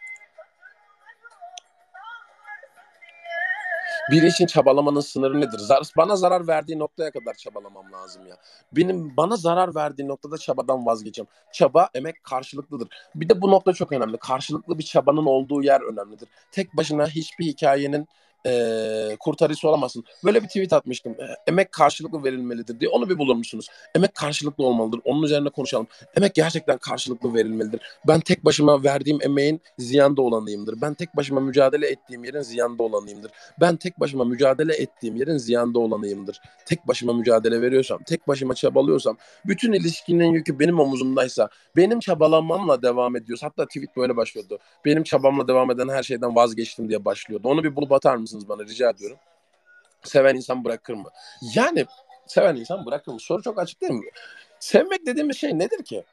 [4.11, 5.59] Biri için çabalamanın sınırı nedir?
[5.59, 8.37] Zar- bana zarar verdiği noktaya kadar çabalamam lazım ya.
[8.73, 11.29] Benim bana zarar verdiği noktada çabadan vazgeçeceğim.
[11.53, 12.89] Çaba, emek karşılıklıdır.
[13.15, 14.19] Bir de bu nokta çok önemli.
[14.19, 16.29] Karşılıklı bir çabanın olduğu yer önemlidir.
[16.53, 18.09] Tek başına hiçbir hikayenin
[18.47, 20.05] e, kurtarıcısı olamazsın.
[20.25, 21.17] Böyle bir tweet atmıştım.
[21.47, 22.91] Emek karşılıklı verilmelidir diye.
[22.91, 23.69] Onu bir bulur musunuz?
[23.95, 25.01] Emek karşılıklı olmalıdır.
[25.05, 25.87] Onun üzerine konuşalım.
[26.17, 27.81] Emek gerçekten karşılıklı verilmelidir.
[28.09, 30.81] Ben tek başıma verdiğim emeğin ziyanda olanıyımdır.
[30.81, 33.31] Ben tek başıma mücadele ettiğim yerin ziyanda olanıyımdır.
[33.61, 36.41] Ben tek başıma mücadele ettiğim yerin ziyanda olanıyımdır.
[36.67, 43.17] Tek başıma mücadele veriyorsam, tek başıma çabalıyorsam, bütün ilişkinin yükü benim omuzumdaysa, benim çabalamamla devam
[43.17, 44.59] ediyorsa, hatta tweet böyle başlıyordu.
[44.85, 47.49] Benim çabamla devam eden her şeyden vazgeçtim diye başlıyordu.
[47.49, 49.17] Onu bir bulup atar mısınız bana rica ediyorum.
[50.03, 51.09] Seven insan bırakır mı?
[51.55, 51.87] Yani
[52.27, 53.21] seven insan bırakır mı?
[53.21, 54.11] Soru çok açık değil mi?
[54.61, 56.05] Sevmek dediğimiz şey nedir ki?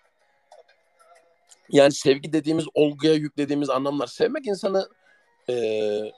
[1.70, 4.08] Yani sevgi dediğimiz olguya yüklediğimiz anlamlar.
[4.08, 4.90] Sevmek insanı
[5.48, 6.12] eee,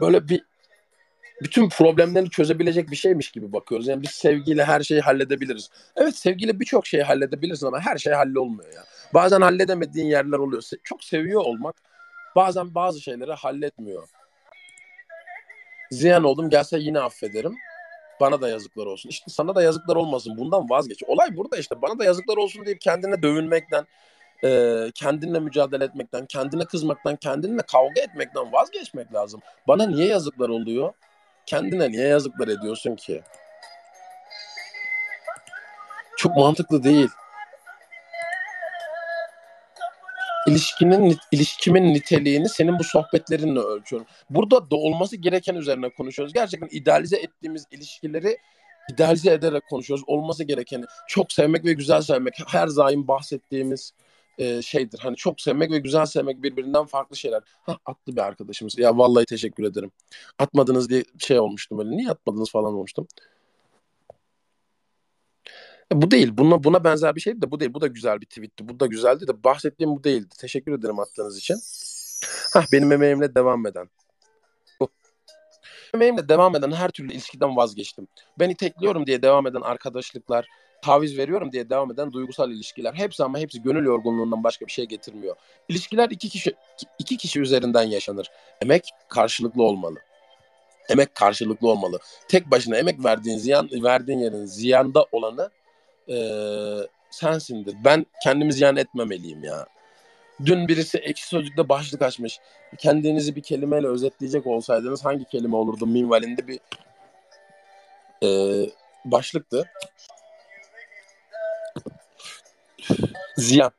[0.00, 0.44] böyle bir
[1.42, 3.86] bütün problemlerini çözebilecek bir şeymiş gibi bakıyoruz.
[3.86, 5.70] Yani biz sevgiyle her şeyi halledebiliriz.
[5.96, 8.84] Evet sevgiyle birçok şeyi halledebilirsin ama her şey hallolmuyor ya.
[9.14, 10.62] Bazen halledemediğin yerler oluyor.
[10.84, 11.76] Çok seviyor olmak
[12.36, 14.08] bazen bazı şeyleri halletmiyor.
[15.90, 17.56] Ziyan oldum gelse yine affederim.
[18.20, 19.08] Bana da yazıklar olsun.
[19.08, 20.36] İşte sana da yazıklar olmasın.
[20.38, 21.02] Bundan vazgeç.
[21.06, 21.82] Olay burada işte.
[21.82, 23.86] Bana da yazıklar olsun deyip kendine dövünmekten,
[24.44, 29.40] e, kendinle mücadele etmekten, kendine kızmaktan, kendinle kavga etmekten vazgeçmek lazım.
[29.68, 30.92] Bana niye yazıklar oluyor?
[31.46, 33.22] Kendine niye yazıklar ediyorsun ki?
[36.16, 37.08] Çok mantıklı değil.
[40.46, 44.06] İlişkinin ilişkimin niteliğini senin bu sohbetlerinle ölçüyorum.
[44.30, 46.34] Burada da olması gereken üzerine konuşuyoruz.
[46.34, 48.38] Gerçekten idealize ettiğimiz ilişkileri
[48.92, 50.04] idealize ederek konuşuyoruz.
[50.06, 53.92] Olması gerekeni çok sevmek ve güzel sevmek her daim bahsettiğimiz
[54.38, 54.98] e, şeydir.
[54.98, 57.42] Hani çok sevmek ve güzel sevmek birbirinden farklı şeyler.
[57.62, 58.78] Hah, attı bir arkadaşımız.
[58.78, 59.90] Ya vallahi teşekkür ederim.
[60.38, 61.90] Atmadınız diye şey olmuştum böyle.
[61.90, 63.06] Niye atmadınız falan olmuştum.
[65.92, 66.30] E, Bu değil.
[66.32, 67.74] Buna, buna benzer bir şeydi de bu değil.
[67.74, 68.68] Bu da güzel bir tweetti.
[68.68, 70.34] Bu da güzeldi de bahsettiğim bu değildi.
[70.38, 71.56] Teşekkür ederim attığınız için.
[72.52, 73.88] Hah, benim emeğimle devam eden.
[75.94, 78.08] Emeğimle devam eden her türlü ilişkiden vazgeçtim.
[78.38, 80.46] Beni tekliyorum diye devam eden arkadaşlıklar,
[80.82, 82.94] taviz veriyorum diye devam eden duygusal ilişkiler.
[82.94, 85.36] Hepsi ama hepsi gönül yorgunluğundan başka bir şey getirmiyor.
[85.68, 86.54] İlişkiler iki kişi
[86.98, 88.30] iki kişi üzerinden yaşanır.
[88.62, 89.98] Emek karşılıklı olmalı.
[90.88, 91.98] Emek karşılıklı olmalı.
[92.28, 95.50] Tek başına emek verdiğin ziyan verdiğin yerin ziyanda olanı
[96.08, 97.74] eee, sensindir.
[97.84, 99.66] Ben kendimi ziyan etmemeliyim ya.
[100.46, 102.40] Dün birisi ekşi sözlükte başlık açmış.
[102.78, 106.60] Kendinizi bir kelimeyle özetleyecek olsaydınız hangi kelime olurdu minvalinde bir
[108.22, 108.70] eee,
[109.04, 109.64] başlıktı.
[113.36, 113.70] Ziyan.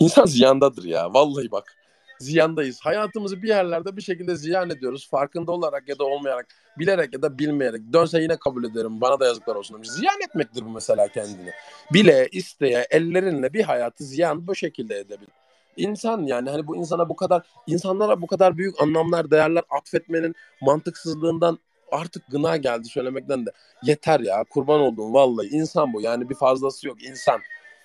[0.00, 1.14] İnsan ziyandadır ya.
[1.14, 1.76] Vallahi bak.
[2.18, 2.80] Ziyandayız.
[2.82, 5.08] Hayatımızı bir yerlerde bir şekilde ziyan ediyoruz.
[5.10, 6.46] Farkında olarak ya da olmayarak,
[6.78, 7.80] bilerek ya da bilmeyerek.
[7.92, 9.00] Dönse yine kabul ederim.
[9.00, 9.88] Bana da yazıklar olsun demiş.
[9.90, 11.50] Ziyan etmektir bu mesela kendini.
[11.92, 15.32] Bile, isteye, ellerinle bir hayatı ziyan bu şekilde edebilir.
[15.76, 21.58] İnsan yani hani bu insana bu kadar, insanlara bu kadar büyük anlamlar, değerler atfetmenin mantıksızlığından
[21.92, 23.50] artık gına geldi söylemekten de.
[23.82, 27.40] Yeter ya kurban olduğum vallahi insan bu yani bir fazlası yok insan.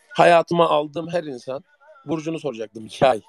[0.10, 1.64] Hayatıma aldığım her insan
[2.06, 3.22] Burcu'nu soracaktım yay.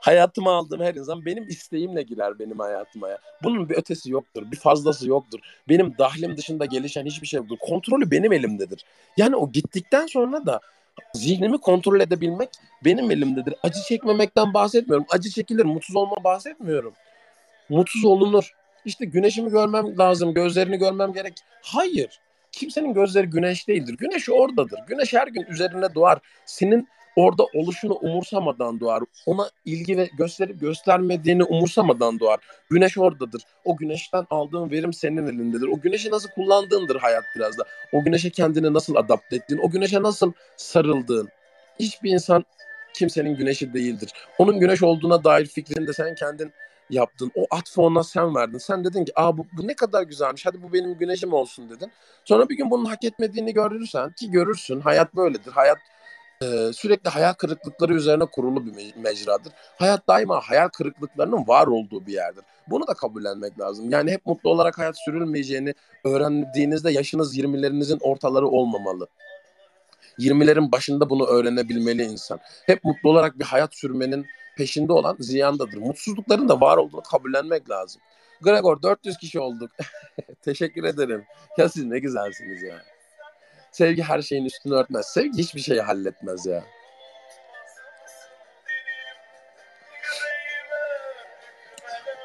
[0.00, 3.18] Hayatıma aldığım her insan benim isteğimle girer benim hayatıma ya.
[3.42, 5.40] Bunun bir ötesi yoktur, bir fazlası yoktur.
[5.68, 7.56] Benim dahlim dışında gelişen hiçbir şey yoktur.
[7.60, 8.84] Kontrolü benim elimdedir.
[9.16, 10.60] Yani o gittikten sonra da
[11.14, 12.48] zihnimi kontrol edebilmek
[12.84, 13.54] benim elimdedir.
[13.62, 15.06] Acı çekmemekten bahsetmiyorum.
[15.10, 16.92] Acı çekilir, mutsuz olma bahsetmiyorum.
[17.68, 18.52] Mutsuz olunur.
[18.84, 21.34] İşte güneşimi görmem lazım, gözlerini görmem gerek.
[21.62, 22.20] Hayır.
[22.52, 23.96] Kimsenin gözleri güneş değildir.
[23.98, 24.78] Güneş oradadır.
[24.88, 26.18] Güneş her gün üzerine doğar.
[26.46, 29.02] Senin orada oluşunu umursamadan doğar.
[29.26, 32.38] Ona ilgi ve gösterip göstermediğini umursamadan doğar.
[32.70, 33.42] Güneş oradadır.
[33.64, 35.68] O güneşten aldığın verim senin elindedir.
[35.68, 37.64] O güneşi nasıl kullandığındır hayat biraz da.
[37.92, 41.28] O güneşe kendini nasıl adapte ettiğin, o güneşe nasıl sarıldığın.
[41.80, 42.44] Hiçbir insan
[42.94, 44.10] kimsenin güneşi değildir.
[44.38, 46.52] Onun güneş olduğuna dair fikrini de sen kendin
[46.90, 47.32] yaptın.
[47.34, 48.58] O atfı ona sen verdin.
[48.58, 50.46] Sen dedin ki Aa, bu, bu ne kadar güzelmiş.
[50.46, 51.92] Hadi bu benim güneşim olsun dedin.
[52.24, 54.80] Sonra bir gün bunun hak etmediğini görürsen ki görürsün.
[54.80, 55.52] Hayat böyledir.
[55.52, 55.78] Hayat
[56.42, 59.52] e, sürekli hayal kırıklıkları üzerine kurulu bir mecradır.
[59.78, 62.44] Hayat daima hayal kırıklıklarının var olduğu bir yerdir.
[62.70, 63.90] Bunu da kabullenmek lazım.
[63.90, 65.74] Yani hep mutlu olarak hayat sürülmeyeceğini
[66.04, 69.06] öğrendiğinizde yaşınız 20'lerinizin ortaları olmamalı.
[70.18, 72.40] 20'lerin başında bunu öğrenebilmeli insan.
[72.66, 74.26] Hep mutlu olarak bir hayat sürmenin
[74.56, 75.78] peşinde olan ziyandadır.
[75.78, 78.02] Mutsuzlukların da var olduğunu kabullenmek lazım.
[78.42, 79.70] Gregor 400 kişi olduk.
[80.42, 81.24] Teşekkür ederim.
[81.58, 82.91] Ya siz ne güzelsiniz ya.
[83.72, 85.06] Sevgi her şeyin üstünü örtmez.
[85.06, 86.64] Sevgi hiçbir şeyi halletmez ya.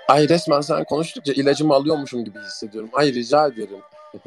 [0.08, 2.90] Ay resmen sen konuştukça ilacımı alıyormuşum gibi hissediyorum.
[2.94, 3.82] Ay rica ederim.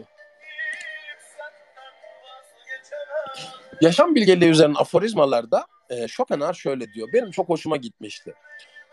[3.80, 7.09] Yaşam bilgeliği üzerine aforizmalarda e, Schopenhauer şöyle diyor.
[7.12, 8.35] Benim çok hoşuma gitmişti.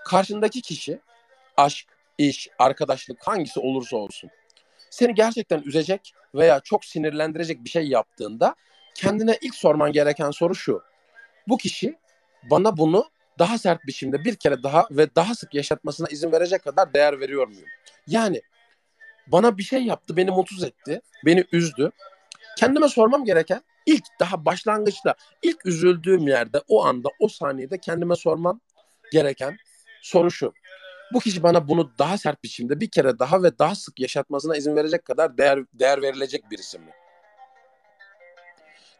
[0.05, 0.99] Karşındaki kişi
[1.57, 1.87] aşk,
[2.17, 4.29] iş, arkadaşlık hangisi olursa olsun
[4.89, 8.55] seni gerçekten üzecek veya çok sinirlendirecek bir şey yaptığında
[8.95, 10.81] kendine ilk sorman gereken soru şu.
[11.47, 11.95] Bu kişi
[12.51, 13.05] bana bunu
[13.39, 17.47] daha sert biçimde bir kere daha ve daha sık yaşatmasına izin verecek kadar değer veriyor
[17.47, 17.67] muyum?
[18.07, 18.41] Yani
[19.27, 21.91] bana bir şey yaptı, beni mutsuz etti, beni üzdü.
[22.57, 28.61] Kendime sormam gereken ilk daha başlangıçta, ilk üzüldüğüm yerde, o anda, o saniyede kendime sormam
[29.11, 29.57] gereken
[30.01, 30.53] soru şu
[31.13, 34.75] bu kişi bana bunu daha sert biçimde bir kere daha ve daha sık yaşatmasına izin
[34.75, 36.91] verecek kadar değer değer verilecek birisi mi?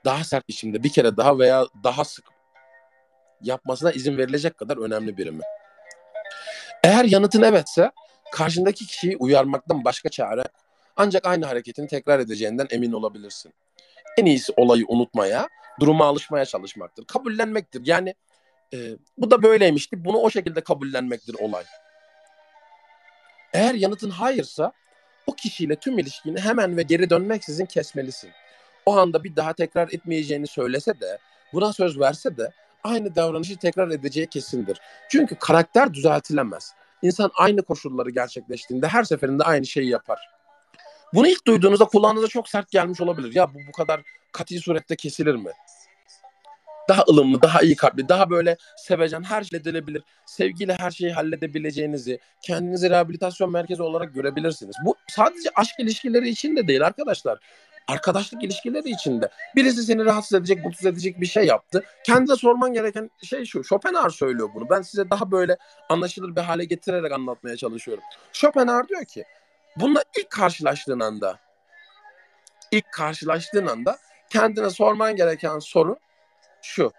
[0.06, 2.26] Daha sert biçimde bir kere daha veya daha sık
[3.42, 5.44] yapmasına izin verilecek kadar önemli biri mi?
[6.84, 7.92] Eğer yanıtın evetse
[8.32, 10.44] karşındaki kişiyi uyarmaktan başka çare
[10.96, 13.54] ancak aynı hareketini tekrar edeceğinden emin olabilirsin.
[14.18, 17.06] En iyisi olayı unutmaya, duruma alışmaya çalışmaktır.
[17.06, 17.82] Kabullenmektir.
[17.86, 18.16] Yani
[18.74, 18.78] e,
[19.18, 20.06] bu da böyleymişti.
[20.06, 21.64] Bunu o şekilde kabullenmektir olay.
[23.58, 24.72] Eğer yanıtın hayırsa
[25.28, 28.30] o kişiyle tüm ilişkini hemen ve geri dönmeksizin kesmelisin.
[28.86, 31.18] O anda bir daha tekrar etmeyeceğini söylese de,
[31.54, 32.52] buna söz verse de
[32.84, 34.82] aynı davranışı tekrar edeceği kesindir.
[35.10, 36.74] Çünkü karakter düzeltilemez.
[37.02, 40.20] İnsan aynı koşulları gerçekleştiğinde her seferinde aynı şeyi yapar.
[41.14, 43.36] Bunu ilk duyduğunuzda kulağınıza çok sert gelmiş olabilir.
[43.36, 45.52] Ya bu bu kadar katı surette kesilir mi?
[46.90, 50.04] Daha ılımlı, daha iyi kalpli, daha böyle sevecen, her şey edilebilir.
[50.26, 54.76] Sevgiyle her şeyi halledebileceğinizi, kendinizi rehabilitasyon merkezi olarak görebilirsiniz.
[54.86, 57.40] Bu sadece aşk ilişkileri için de değil arkadaşlar.
[57.88, 59.30] Arkadaşlık ilişkileri için de.
[59.56, 61.84] Birisi seni rahatsız edecek, mutsuz edecek bir şey yaptı.
[62.04, 63.64] Kendine sorman gereken şey şu.
[63.64, 64.70] Schopenhauer söylüyor bunu.
[64.70, 65.58] Ben size daha böyle
[65.90, 68.04] anlaşılır bir hale getirerek anlatmaya çalışıyorum.
[68.34, 69.24] Schopenhauer diyor ki,
[69.76, 71.40] bununla ilk karşılaştığın anda,
[72.72, 73.98] ilk karşılaştığın anda
[74.30, 75.98] kendine sorman gereken soru
[76.62, 76.92] şu.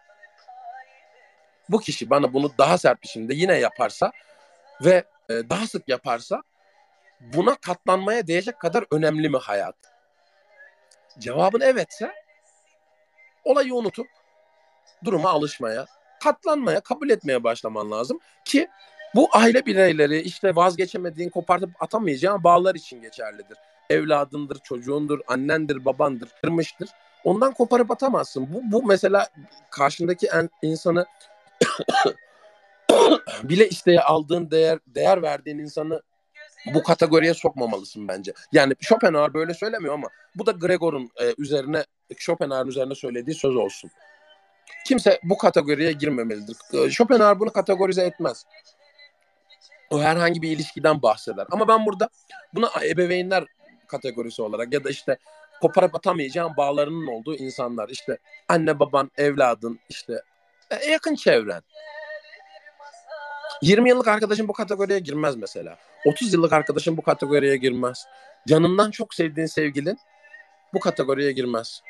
[1.68, 4.12] Bu kişi bana bunu daha sert biçimde yine yaparsa
[4.84, 6.42] ve e, daha sık yaparsa
[7.20, 9.76] buna katlanmaya değecek kadar önemli mi hayat?
[11.18, 12.12] Cevabın evetse
[13.44, 14.06] olayı unutup
[15.04, 15.86] duruma alışmaya,
[16.22, 18.68] katlanmaya, kabul etmeye başlaman lazım ki
[19.14, 23.58] bu aile bireyleri işte vazgeçemediğin, kopartıp atamayacağın bağlar için geçerlidir.
[23.90, 26.88] Evladındır, çocuğundur, annendir, babandır, kırmıştır.
[27.24, 28.48] Ondan koparıp atamazsın.
[28.54, 29.28] Bu, bu mesela
[29.70, 31.06] karşındaki en, insanı
[33.42, 36.02] bile isteye aldığın değer değer verdiğin insanı
[36.74, 38.32] bu kategoriye sokmamalısın bence.
[38.52, 41.84] Yani Schopenhauer böyle söylemiyor ama bu da Gregor'un e, üzerine
[42.18, 43.90] Schopenhauer'ın üzerine söylediği söz olsun.
[44.86, 46.56] Kimse bu kategoriye girmemelidir.
[46.72, 48.44] E, Schopenhauer bunu kategorize etmez.
[49.90, 51.46] O herhangi bir ilişkiden bahseder.
[51.50, 52.08] Ama ben burada
[52.54, 53.44] buna ebeveynler
[53.86, 55.16] kategorisi olarak ya da işte
[55.60, 57.88] koparıp atamayacağın bağlarının olduğu insanlar.
[57.88, 58.18] İşte
[58.48, 60.22] anne baban, evladın, işte
[60.70, 61.62] e, yakın çevren.
[63.62, 65.78] 20 yıllık arkadaşın bu kategoriye girmez mesela.
[66.06, 68.04] 30 yıllık arkadaşın bu kategoriye girmez.
[68.48, 69.98] Canından çok sevdiğin sevgilin
[70.74, 71.82] bu kategoriye girmez.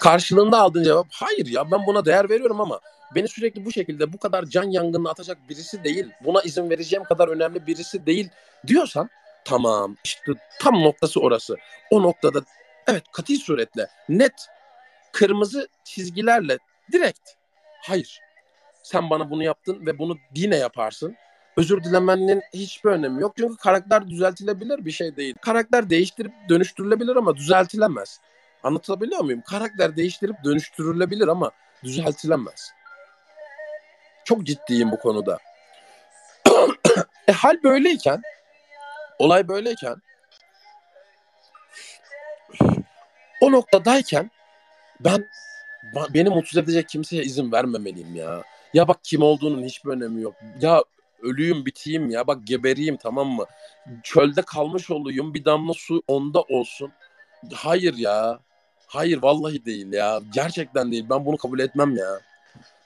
[0.00, 2.80] Karşılığında aldığın cevap hayır ya ben buna değer veriyorum ama
[3.14, 6.06] beni sürekli bu şekilde bu kadar can yangınına atacak birisi değil.
[6.24, 8.28] Buna izin vereceğim kadar önemli birisi değil
[8.66, 9.10] diyorsan
[9.44, 11.56] tamam işte tam noktası orası.
[11.90, 12.40] O noktada
[12.86, 14.46] evet katı suretle net
[15.12, 16.58] kırmızı çizgilerle
[16.92, 17.30] direkt
[17.82, 18.20] hayır
[18.82, 21.16] sen bana bunu yaptın ve bunu yine yaparsın.
[21.56, 23.34] Özür dilemenin hiçbir önemi yok.
[23.38, 25.34] Çünkü karakter düzeltilebilir bir şey değil.
[25.42, 28.20] Karakter değiştirip dönüştürülebilir ama düzeltilemez.
[28.62, 29.40] Anlatabiliyor muyum?
[29.40, 31.50] Karakter değiştirip dönüştürülebilir ama
[31.84, 32.72] düzeltilemez.
[34.24, 35.38] Çok ciddiyim bu konuda.
[37.28, 38.22] e hal böyleyken,
[39.18, 39.96] olay böyleyken
[43.40, 44.30] o noktadayken
[45.00, 45.28] ben
[46.14, 48.42] beni mutsuz edecek kimseye izin vermemeliyim ya.
[48.74, 50.34] Ya bak kim olduğunun hiçbir önemi yok.
[50.60, 50.84] Ya
[51.22, 53.44] ölüyüm biteyim ya bak geberiyim tamam mı?
[54.02, 56.92] Çölde kalmış olayım bir damla su onda olsun.
[57.54, 58.40] Hayır ya.
[58.88, 60.20] Hayır vallahi değil ya.
[60.34, 61.06] Gerçekten değil.
[61.10, 62.20] Ben bunu kabul etmem ya.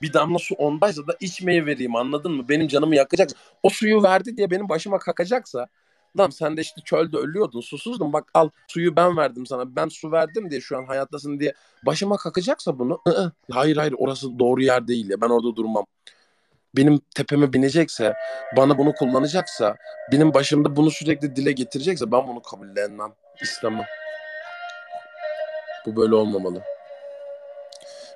[0.03, 2.49] Bir damla su ondaysa da içmeye vereyim anladın mı?
[2.49, 3.31] Benim canımı yakacak.
[3.62, 5.69] O suyu verdi diye benim başıma kakacaksa
[6.19, 8.12] Lan sen de işte çölde ölüyordun, susuzdun.
[8.12, 9.77] Bak al suyu ben verdim sana.
[9.77, 11.53] Ben su verdim diye şu an hayattasın diye
[11.87, 13.01] başıma kakacaksa bunu.
[13.09, 15.21] ı hayır hayır orası doğru yer değil ya.
[15.21, 15.87] Ben orada durmam.
[16.77, 18.15] Benim tepeme binecekse,
[18.57, 19.77] bana bunu kullanacaksa,
[20.12, 23.12] benim başımda bunu sürekli dile getirecekse ben bunu kabullenmem,
[23.43, 23.85] istemem.
[25.87, 26.62] Bu böyle olmamalı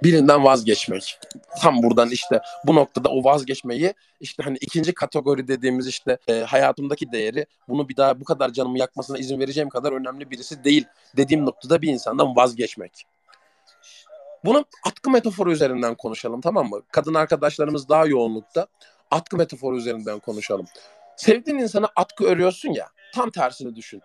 [0.02, 1.18] birinden vazgeçmek.
[1.60, 7.12] Tam buradan işte bu noktada o vazgeçmeyi işte hani ikinci kategori dediğimiz işte e, hayatımdaki
[7.12, 10.84] değeri bunu bir daha bu kadar canımı yakmasına izin vereceğim kadar önemli birisi değil
[11.16, 13.06] dediğim noktada bir insandan vazgeçmek.
[14.44, 16.82] Bunu atkı metaforu üzerinden konuşalım tamam mı?
[16.92, 18.66] Kadın arkadaşlarımız daha yoğunlukta.
[19.10, 20.66] Atkı metaforu üzerinden konuşalım.
[21.16, 24.02] Sevdiğin insana atkı örüyorsun ya tam tersini düşün.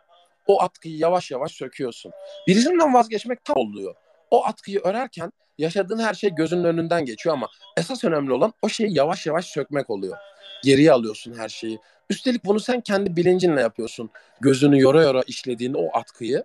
[0.47, 2.11] O atkıyı yavaş yavaş söküyorsun.
[2.47, 3.95] Birisinden vazgeçmek tam oluyor.
[4.31, 8.97] O atkıyı örerken yaşadığın her şey gözünün önünden geçiyor ama esas önemli olan o şeyi
[8.97, 10.17] yavaş yavaş sökmek oluyor.
[10.63, 11.79] Geriye alıyorsun her şeyi.
[12.09, 14.09] Üstelik bunu sen kendi bilincinle yapıyorsun.
[14.41, 16.43] Gözünü yora yora işlediğin o atkıyı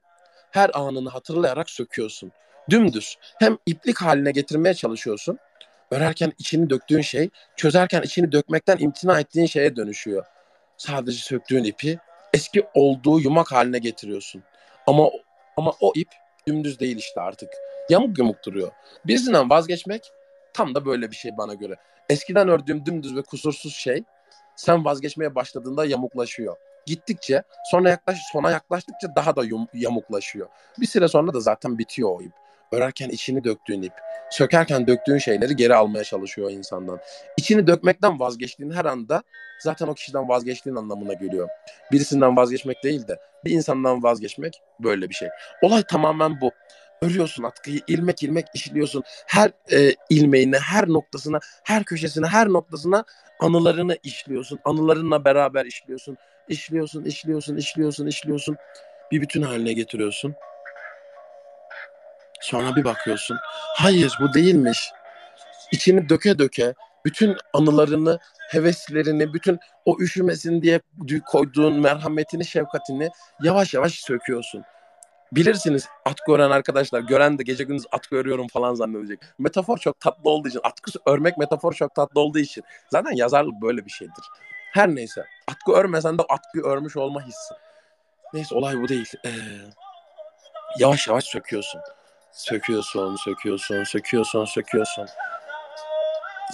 [0.51, 2.33] her anını hatırlayarak söküyorsun.
[2.71, 3.17] Dümdüz.
[3.39, 5.39] Hem iplik haline getirmeye çalışıyorsun.
[5.91, 10.25] Örerken içini döktüğün şey, çözerken içini dökmekten imtina ettiğin şeye dönüşüyor.
[10.77, 11.99] Sadece söktüğün ipi
[12.37, 14.43] eski olduğu yumak haline getiriyorsun.
[14.87, 15.11] Ama
[15.57, 16.09] ama o ip
[16.47, 17.51] dümdüz değil işte artık.
[17.91, 18.71] Yamuk yamuk duruyor.
[19.07, 20.13] Birisinden vazgeçmek
[20.53, 21.77] tam da böyle bir şey bana göre.
[22.09, 24.05] Eskiden ördüğüm dümdüz ve kusursuz şey
[24.57, 26.57] sen vazgeçmeye başladığında yamuklaşıyor.
[26.87, 30.49] Gittikçe sonra yaklaş sona yaklaştıkça daha da yum, yamuklaşıyor.
[30.81, 32.33] Bir süre sonra da zaten bitiyor o ip.
[32.73, 33.93] Örerken içini döktüğün ip.
[34.31, 36.99] Sökerken döktüğün şeyleri geri almaya çalışıyor insandan.
[37.37, 39.23] İçini dökmekten vazgeçtiğin her anda
[39.61, 41.49] zaten o kişiden vazgeçtiğin anlamına geliyor.
[41.93, 45.29] Birisinden vazgeçmek değil de bir insandan vazgeçmek böyle bir şey.
[45.63, 46.51] Olay tamamen bu.
[47.03, 49.03] Örüyorsun atkıyı ilmek ilmek işliyorsun.
[49.27, 53.05] Her e, ilmeğine, her noktasına, her köşesine, her noktasına
[53.41, 54.59] anılarını işliyorsun.
[54.65, 56.17] Anılarınla beraber işliyorsun.
[56.49, 58.57] İşliyorsun, işliyorsun, işliyorsun, işliyorsun.
[59.13, 60.35] Bir bütün haline getiriyorsun.
[62.41, 63.39] Sonra bir bakıyorsun.
[63.77, 64.93] Hayır bu değilmiş.
[65.73, 68.19] İçini döke döke bütün anılarını,
[68.51, 70.81] heveslerini, bütün o üşümesin diye
[71.27, 73.09] koyduğun merhametini, şefkatini
[73.43, 74.63] yavaş yavaş söküyorsun.
[75.33, 77.01] Bilirsiniz atkı ören arkadaşlar.
[77.01, 79.21] Gören de gece gündüz atkı örüyorum falan zannedecek.
[79.39, 82.65] Metafor çok tatlı olduğu için, atkı örmek metafor çok tatlı olduğu için.
[82.91, 84.25] Zaten yazarlık böyle bir şeydir.
[84.73, 85.25] Her neyse.
[85.49, 87.55] Atkı örmesen de atkı örmüş olma hissi.
[88.35, 89.13] Neyse olay bu değil.
[89.25, 89.31] Ee,
[90.79, 91.81] yavaş yavaş söküyorsun.
[92.37, 95.07] Söküyorsun, söküyorsun, söküyorsun, söküyorsun.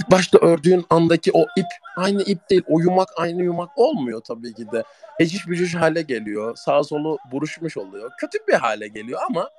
[0.00, 1.66] İlk başta ördüğün andaki o ip
[1.96, 2.62] aynı ip değil.
[2.68, 4.84] O yumak aynı yumak olmuyor tabii ki de.
[5.20, 6.56] Eciş bücüş hale geliyor.
[6.56, 8.10] Sağ solu buruşmuş oluyor.
[8.20, 9.50] Kötü bir hale geliyor ama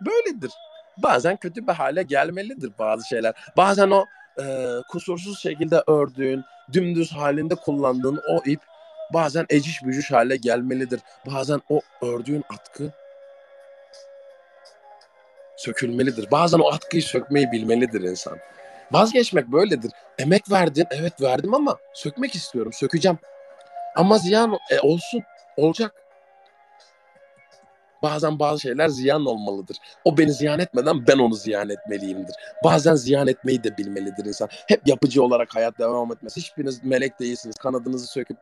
[0.00, 0.52] böyledir.
[0.98, 3.34] Bazen kötü bir hale gelmelidir bazı şeyler.
[3.56, 4.04] Bazen o
[4.42, 4.44] e,
[4.88, 8.60] kusursuz şekilde ördüğün, dümdüz halinde kullandığın o ip
[9.14, 11.00] bazen eciş bücüş hale gelmelidir.
[11.26, 12.92] Bazen o ördüğün atkı
[15.56, 16.30] sökülmelidir.
[16.30, 18.38] Bazen o atkıyı sökmeyi bilmelidir insan.
[18.92, 19.90] Vazgeçmek böyledir.
[20.18, 23.18] Emek verdin, evet verdim ama sökmek istiyorum, sökeceğim.
[23.96, 25.22] Ama ziyan e, olsun,
[25.56, 25.94] olacak.
[28.02, 29.76] Bazen bazı şeyler ziyan olmalıdır.
[30.04, 32.34] O beni ziyan etmeden ben onu ziyan etmeliyimdir.
[32.64, 34.48] Bazen ziyan etmeyi de bilmelidir insan.
[34.68, 36.36] Hep yapıcı olarak hayat devam etmez.
[36.36, 37.56] Hiçbiriniz melek değilsiniz.
[37.56, 38.36] Kanadınızı söküp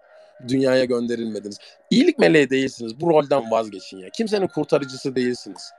[0.49, 1.59] dünyaya gönderilmediniz.
[1.91, 3.01] İyilik meleği değilsiniz.
[3.01, 4.11] Bu rolden vazgeçin ya.
[4.11, 5.73] Kimsenin kurtarıcısı değilsiniz.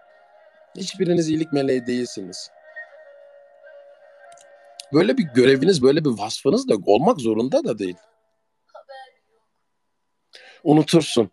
[0.78, 2.51] Hiçbiriniz iyilik meleği değilsiniz.
[4.93, 7.97] Böyle bir göreviniz, böyle bir vasfınız da olmak zorunda da değil.
[10.63, 11.32] Unutursun.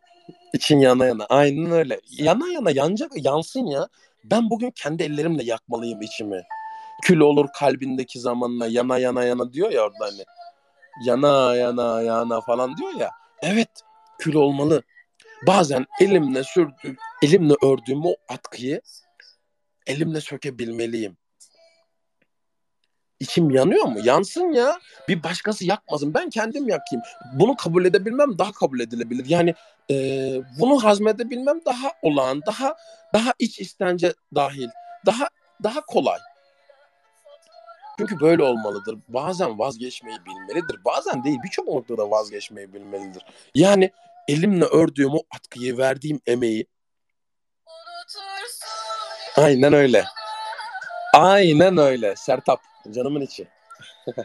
[0.53, 1.27] İçin yana yana.
[1.29, 2.01] Aynen öyle.
[2.11, 3.89] Yana yana yanacak yansın ya.
[4.25, 6.43] Ben bugün kendi ellerimle yakmalıyım içimi.
[7.03, 10.25] Kül olur kalbindeki zamanla yana yana yana diyor ya orada hani.
[11.05, 13.11] Yana yana yana falan diyor ya.
[13.43, 13.71] Evet
[14.19, 14.83] kül olmalı.
[15.47, 18.81] Bazen elimle sürdüğüm, elimle ördüğüm o atkıyı
[19.89, 21.17] elimle sökebilmeliyim.
[23.21, 23.99] İçim yanıyor mu?
[24.05, 24.81] Yansın ya.
[25.09, 26.15] Bir başkası yakmasın.
[26.15, 27.03] Ben kendim yakayım.
[27.35, 29.27] Bunu kabul edebilmem daha kabul edilebilir.
[29.29, 29.55] Yani
[29.91, 29.95] e,
[30.59, 32.77] bunu hazmedebilmem daha olağan, daha
[33.15, 34.69] daha iç istence dahil,
[35.07, 35.29] daha
[35.63, 36.19] daha kolay.
[37.99, 38.99] Çünkü böyle olmalıdır.
[39.09, 40.85] Bazen vazgeçmeyi bilmelidir.
[40.85, 43.23] Bazen değil birçok noktada vazgeçmeyi bilmelidir.
[43.55, 43.91] Yani
[44.29, 46.67] elimle ördüğüm o atkıyı, verdiğim emeği.
[49.39, 50.05] Aynen öyle.
[51.15, 52.17] Aynen öyle.
[52.17, 52.61] Sertap.
[52.91, 53.49] Canımın içi.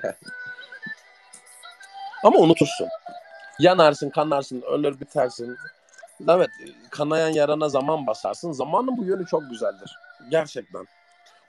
[2.23, 2.87] Ama unutursun.
[3.59, 5.57] Yanarsın, kanarsın, ölür bitersin.
[6.29, 6.49] Evet,
[6.89, 8.51] kanayan yarana zaman basarsın.
[8.51, 9.97] Zamanın bu yönü çok güzeldir.
[10.29, 10.87] Gerçekten.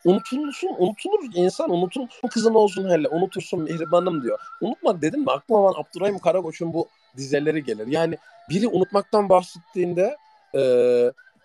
[0.04, 2.08] Unutulursun, unutulur insan unutulur.
[2.30, 4.40] Kızın olsun hele, unutursun mihribanım diyor.
[4.60, 7.86] Unutmak dedim mi aklıma olan Abdurrahim Karakoç'un bu dizeleri gelir.
[7.86, 8.18] Yani
[8.50, 10.16] biri unutmaktan bahsettiğinde
[10.54, 10.60] e,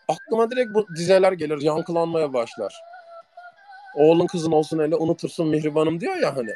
[0.10, 2.76] aklıma direkt bu dizeler gelir, yankılanmaya başlar.
[3.96, 6.52] Oğlun kızın olsun hele unutursun mihribanım diyor ya hani.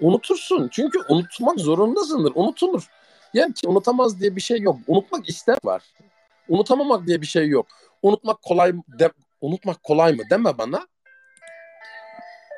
[0.00, 0.68] Unutursun.
[0.72, 2.32] Çünkü unutmak zorundasındır.
[2.34, 2.90] Unutulur.
[3.34, 4.76] Yani ki unutamaz diye bir şey yok.
[4.86, 5.82] Unutmak ister var.
[6.48, 7.66] Unutamamak diye bir şey yok.
[8.02, 10.86] Unutmak kolay de, unutmak kolay mı deme bana.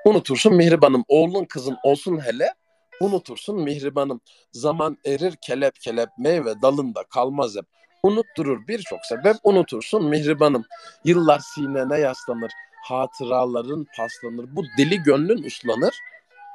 [0.05, 1.05] Unutursun mihribanım.
[1.09, 2.55] Oğlun kızın olsun hele
[3.01, 4.21] unutursun mihribanım.
[4.53, 7.65] Zaman erir kelep kelep meyve dalında kalmaz hep.
[8.03, 10.65] Unutturur birçok sebep unutursun mihribanım.
[11.05, 12.53] Yıllar sinene yaslanır.
[12.83, 14.57] Hatıraların paslanır.
[14.57, 15.95] Bu deli gönlün uslanır.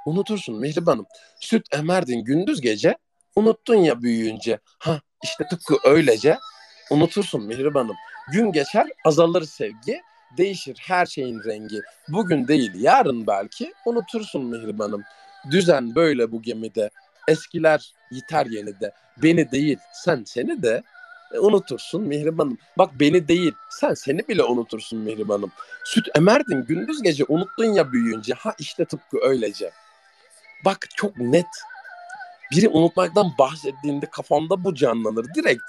[0.06, 1.06] Unutursun mihribanım.
[1.40, 2.98] Süt emerdin gündüz gece.
[3.36, 4.60] Unuttun ya büyüyünce.
[4.80, 6.38] Ha işte tıpkı öylece.
[6.92, 7.96] Unutursun mihribanım.
[8.32, 10.02] Gün geçer azalır sevgi.
[10.38, 11.82] Değişir her şeyin rengi.
[12.08, 13.74] Bugün değil yarın belki.
[13.86, 15.04] Unutursun mihribanım.
[15.52, 16.90] Düzen böyle bu gemide.
[17.28, 18.92] Eskiler yiter yenide.
[19.18, 20.84] Beni değil sen seni de
[21.34, 22.58] e, unutursun Mihribanım.
[22.78, 25.52] Bak beni değil sen seni bile unutursun Mihribanım.
[25.86, 28.34] Süt emerdin gündüz gece unuttun ya büyüyünce.
[28.34, 29.72] Ha işte tıpkı öylece.
[30.66, 31.46] Bak çok net.
[32.52, 35.26] Biri unutmaktan bahsettiğinde kafamda bu canlanır.
[35.36, 35.62] Direkt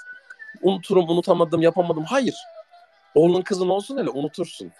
[0.61, 2.03] unuturum, unutamadım, yapamadım.
[2.03, 2.35] Hayır.
[3.15, 4.71] Oğlun kızın olsun hele unutursun.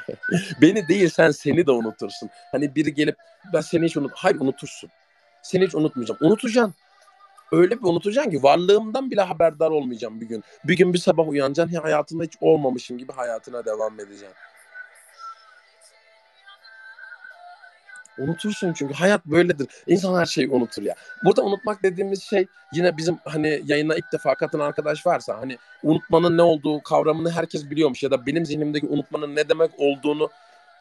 [0.60, 2.30] Beni değil sen seni de unutursun.
[2.52, 3.16] Hani biri gelip
[3.52, 4.12] ben seni hiç unut...
[4.14, 4.90] Hayır unutursun.
[5.42, 6.18] Seni hiç unutmayacağım.
[6.22, 6.74] Unutacaksın
[7.52, 10.44] öyle bir unutacaksın ki varlığımdan bile haberdar olmayacağım bir gün.
[10.64, 14.28] Bir gün bir sabah uyanacaksın hayatında hiç olmamışım gibi hayatına devam edeceksin.
[18.18, 19.66] Unutursun çünkü hayat böyledir.
[19.86, 20.94] İnsan her şeyi unutur ya.
[21.24, 26.36] Burada unutmak dediğimiz şey yine bizim hani yayına ilk defa katılan arkadaş varsa hani unutmanın
[26.36, 30.30] ne olduğu kavramını herkes biliyormuş ya da benim zihnimdeki unutmanın ne demek olduğunu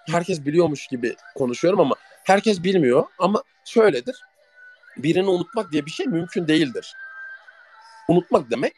[0.08, 4.24] herkes biliyormuş gibi konuşuyorum ama herkes bilmiyor ama şöyledir
[4.98, 6.96] birini unutmak diye bir şey mümkün değildir.
[8.08, 8.74] Unutmak demek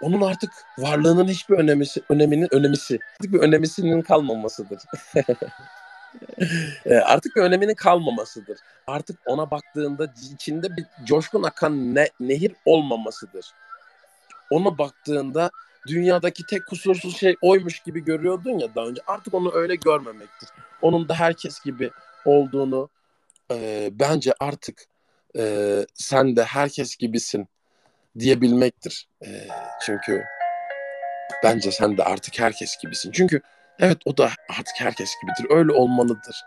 [0.00, 4.82] onun artık varlığının hiçbir önemisi, öneminin önemisi, artık bir önemisinin kalmamasıdır.
[6.86, 8.58] E, artık öneminin kalmamasıdır.
[8.86, 13.46] Artık ona baktığında içinde bir coşkun akan ne, nehir olmamasıdır.
[14.50, 15.50] Ona baktığında
[15.86, 19.02] dünyadaki tek kusursuz şey oymuş gibi görüyordun ya daha önce.
[19.06, 20.48] Artık onu öyle görmemektir.
[20.82, 21.90] Onun da herkes gibi
[22.24, 22.88] olduğunu,
[23.50, 24.84] e, bence artık
[25.38, 27.48] e, sen de herkes gibisin
[28.18, 29.08] diyebilmektir.
[29.26, 29.48] E,
[29.86, 30.24] çünkü
[31.44, 33.12] bence sen de artık herkes gibisin.
[33.12, 33.40] Çünkü
[33.78, 35.56] evet o da artık herkes gibidir.
[35.56, 36.44] Öyle olmalıdır.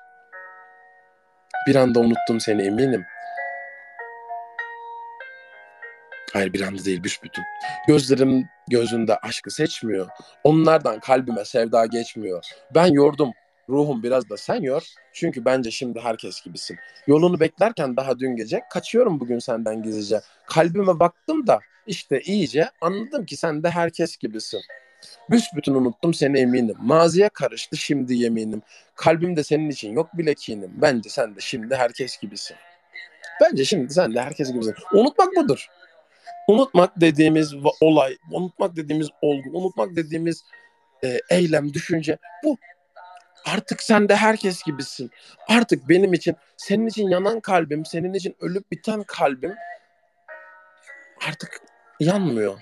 [1.67, 3.05] Bir anda unuttum seni eminim.
[6.33, 7.43] Hayır bir anda değil büsbütün.
[7.87, 10.07] Gözlerim gözünde aşkı seçmiyor.
[10.43, 12.43] Onlardan kalbime sevda geçmiyor.
[12.75, 13.33] Ben yordum
[13.69, 14.83] Ruhum biraz da sen yor.
[15.13, 16.77] Çünkü bence şimdi herkes gibisin.
[17.07, 20.21] Yolunu beklerken daha dün gece kaçıyorum bugün senden gizlice.
[20.47, 24.61] Kalbime baktım da işte iyice anladım ki sen de herkes gibisin.
[25.29, 26.75] Büsbütün unuttum seni eminim.
[26.79, 28.61] Maziye karıştı şimdi yeminim.
[28.95, 30.71] Kalbimde senin için yok bile kinim.
[30.73, 32.57] Bence sen de şimdi herkes gibisin.
[33.41, 34.75] Bence şimdi sen de herkes gibisin.
[34.93, 35.67] Unutmak budur.
[36.47, 40.43] Unutmak dediğimiz olay, unutmak dediğimiz olgu, unutmak dediğimiz
[41.03, 42.57] e, eylem, düşünce bu.
[43.45, 45.11] Artık sen de herkes gibisin.
[45.47, 49.55] Artık benim için, senin için yanan kalbim, senin için ölüp biten kalbim
[51.27, 51.61] artık
[51.99, 52.59] yanmıyor.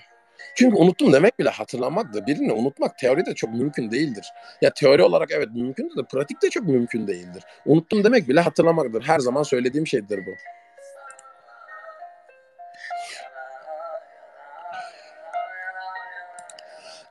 [0.54, 2.26] Çünkü unuttum demek bile hatırlamaktır.
[2.26, 4.26] Birini unutmak teoride çok mümkün değildir.
[4.62, 7.42] Ya teori olarak evet mümkündür de pratikte çok mümkün değildir.
[7.66, 9.02] Unuttum demek bile hatırlamaktır.
[9.02, 10.30] Her zaman söylediğim şeydir bu.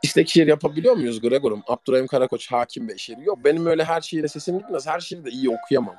[0.03, 1.63] İstek şiir yapabiliyor muyuz Gregor'um?
[1.67, 3.23] Abdurrahim Karakoç hakim ve şiiri.
[3.23, 4.87] Yok benim öyle her şiire sesim gitmez.
[4.87, 5.95] Her şiiri de iyi okuyamam.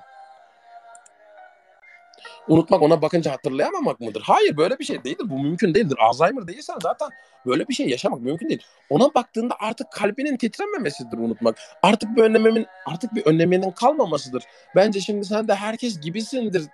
[2.49, 4.23] Unutmak ona bakınca hatırlayamamak mıdır?
[4.25, 5.31] Hayır böyle bir şey değildir.
[5.31, 5.99] Bu mümkün değildir.
[6.01, 7.09] Alzheimer değilsen zaten
[7.47, 8.63] böyle bir şey yaşamak mümkün değil.
[8.91, 11.59] Ona baktığında artık kalbinin titrememesidir unutmak.
[11.83, 14.45] Artık bir önlememin artık bir önleminin kalmamasıdır.
[14.77, 16.65] Bence şimdi sen de herkes gibisindir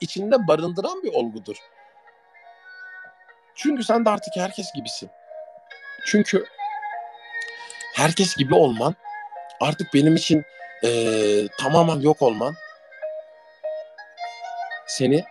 [0.00, 1.56] içinde barındıran bir olgudur.
[3.54, 5.10] Çünkü sen de artık herkes gibisin.
[6.06, 6.44] Çünkü
[7.94, 8.94] herkes gibi olman
[9.60, 10.44] artık benim için
[10.84, 12.54] ee, tamamen yok olman
[14.94, 15.24] seni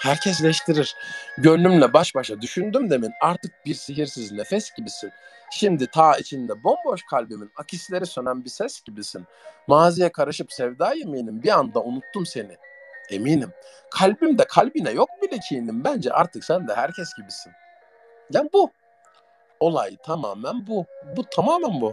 [0.00, 0.96] herkesleştirir.
[1.38, 5.10] Gönlümle baş başa düşündüm demin artık bir sihirsiz nefes gibisin.
[5.50, 9.26] Şimdi ta içinde bomboş kalbimin akisleri sönen bir ses gibisin.
[9.66, 12.56] Maziye karışıp sevda yeminim bir anda unuttum seni.
[13.10, 13.52] Eminim.
[13.90, 15.84] Kalbimde kalbine yok bile kinim.
[15.84, 17.52] Bence artık sen de herkes gibisin.
[18.32, 18.70] Yani bu.
[19.60, 20.86] Olay tamamen bu.
[21.16, 21.92] Bu tamamen bu.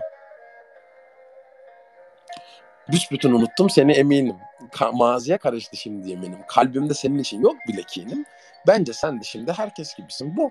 [2.91, 4.35] Büsbütün unuttum seni eminim.
[4.71, 6.39] Ka- maziye karıştı şimdi eminim.
[6.47, 8.25] Kalbimde senin için yok bile kinim.
[8.67, 10.37] Bence sen de şimdi herkes gibisin.
[10.37, 10.49] Bu.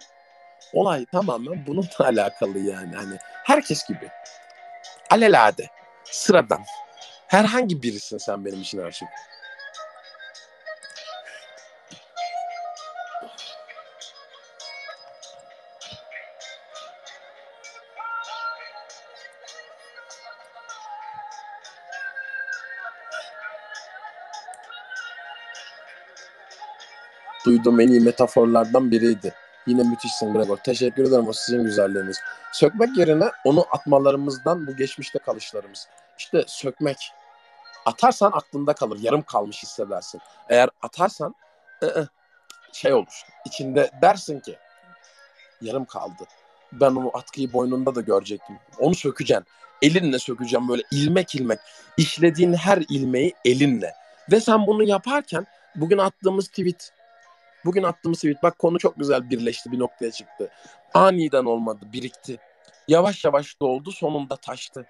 [0.72, 2.96] Olay tamamen bununla alakalı yani.
[2.96, 4.08] Hani herkes gibi.
[5.10, 5.66] Alelade.
[6.04, 6.64] Sıradan.
[7.26, 9.08] Herhangi birisin sen benim için her şey.
[27.58, 29.34] Duyduğum en iyi metaforlardan biriydi.
[29.66, 30.56] Yine müthişsin Gregor.
[30.56, 32.18] Teşekkür ederim o sizin güzelliğiniz.
[32.52, 35.88] Sökmek yerine onu atmalarımızdan bu geçmişte kalışlarımız.
[36.18, 36.96] İşte sökmek.
[37.86, 38.98] Atarsan aklında kalır.
[39.02, 40.20] Yarım kalmış hissedersin.
[40.48, 41.34] Eğer atarsan
[41.82, 42.08] ı-ı,
[42.72, 43.22] şey olur.
[43.44, 44.56] İçinde dersin ki
[45.60, 46.24] yarım kaldı.
[46.72, 48.56] Ben o atkıyı boynunda da görecektim.
[48.78, 49.46] Onu sökeceksin.
[49.82, 51.58] Elinle sökeceğim böyle ilmek ilmek.
[51.96, 53.94] İşlediğin her ilmeği elinle.
[54.32, 55.46] Ve sen bunu yaparken
[55.76, 56.92] bugün attığımız tweet
[57.64, 60.50] Bugün attığımız tweet bak konu çok güzel birleşti bir noktaya çıktı.
[60.94, 62.38] Aniden olmadı birikti.
[62.88, 64.86] Yavaş yavaş doldu sonunda taştı.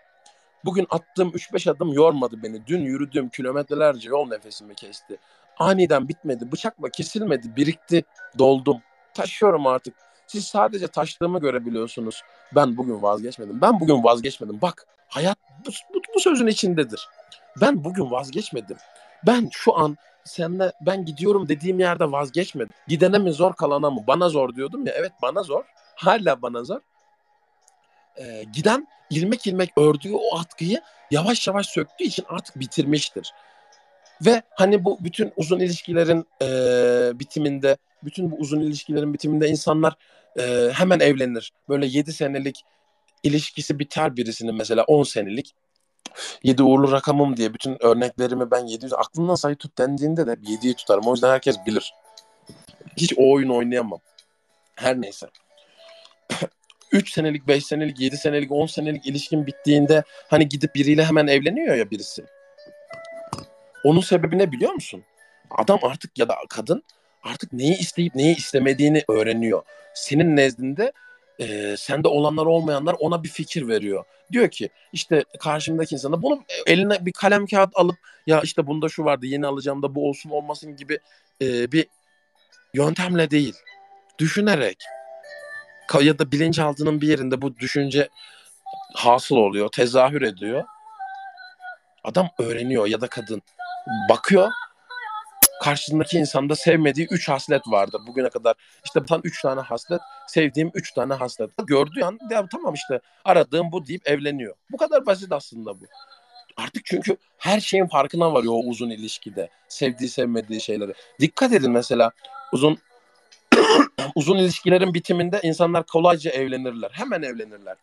[0.64, 2.66] Bugün attığım 3-5 adım yormadı beni.
[2.66, 5.18] Dün yürüdüğüm kilometrelerce yol nefesimi kesti.
[5.58, 6.52] Aniden bitmedi.
[6.52, 7.56] Bıçakla kesilmedi.
[7.56, 8.04] Birikti.
[8.38, 8.82] Doldum.
[9.14, 9.94] Taşıyorum artık.
[10.26, 12.22] Siz sadece taştığımı görebiliyorsunuz.
[12.54, 13.60] Ben bugün vazgeçmedim.
[13.60, 14.60] Ben bugün vazgeçmedim.
[14.62, 17.08] Bak hayat bu, bu, bu sözün içindedir.
[17.60, 18.76] Ben bugün vazgeçmedim.
[19.26, 19.96] Ben şu an
[20.28, 22.74] senle ben gidiyorum dediğim yerde vazgeçmedim.
[22.88, 24.04] Gidene mi zor kalana mı?
[24.06, 24.92] Bana zor diyordum ya.
[24.96, 25.64] Evet bana zor.
[25.96, 26.80] Hala bana zor.
[28.18, 33.32] Ee, giden ilmek ilmek ördüğü o atkıyı yavaş yavaş söktüğü için artık bitirmiştir.
[34.24, 36.46] Ve hani bu bütün uzun ilişkilerin e,
[37.18, 39.96] bitiminde, bütün bu uzun ilişkilerin bitiminde insanlar
[40.38, 41.52] e, hemen evlenir.
[41.68, 42.64] Böyle 7 senelik
[43.22, 45.54] ilişkisi biter birisinin mesela 10 senelik.
[46.42, 51.04] 7 uğurlu rakamım diye bütün örneklerimi ben 700 aklımdan sayı tut dendiğinde de 7'yi tutarım.
[51.06, 51.94] O yüzden herkes bilir.
[52.96, 54.00] Hiç o oyunu oynayamam.
[54.74, 55.26] Her neyse.
[56.92, 61.76] 3 senelik, 5 senelik, 7 senelik, 10 senelik ilişkin bittiğinde hani gidip biriyle hemen evleniyor
[61.76, 62.24] ya birisi.
[63.84, 65.04] Onun sebebi ne biliyor musun?
[65.50, 66.82] Adam artık ya da kadın
[67.22, 69.62] artık neyi isteyip neyi istemediğini öğreniyor.
[69.94, 70.92] Senin nezdinde
[71.40, 74.04] e, sende olanlar olmayanlar ona bir fikir veriyor.
[74.32, 79.04] Diyor ki işte karşımdaki insana bunu eline bir kalem kağıt alıp ya işte bunda şu
[79.04, 80.98] vardı yeni alacağım da bu olsun olmasın gibi
[81.42, 81.86] e, bir
[82.74, 83.54] yöntemle değil.
[84.18, 84.78] Düşünerek
[86.02, 88.08] ya da bilinçaltının bir yerinde bu düşünce
[88.94, 90.64] hasıl oluyor, tezahür ediyor.
[92.04, 93.42] Adam öğreniyor ya da kadın
[94.08, 94.50] bakıyor
[95.62, 98.54] karşısındaki insanda sevmediği üç haslet vardır bugüne kadar.
[98.84, 101.50] İşte tam üç tane haslet, sevdiğim üç tane haslet.
[101.66, 104.54] Gördüğü an ya tamam işte aradığım bu deyip evleniyor.
[104.72, 105.84] Bu kadar basit aslında bu.
[106.56, 109.48] Artık çünkü her şeyin farkına varıyor o uzun ilişkide.
[109.68, 110.94] Sevdiği sevmediği şeyleri.
[111.20, 112.10] Dikkat edin mesela
[112.52, 112.78] uzun
[114.14, 116.90] uzun ilişkilerin bitiminde insanlar kolayca evlenirler.
[116.92, 117.76] Hemen evlenirler.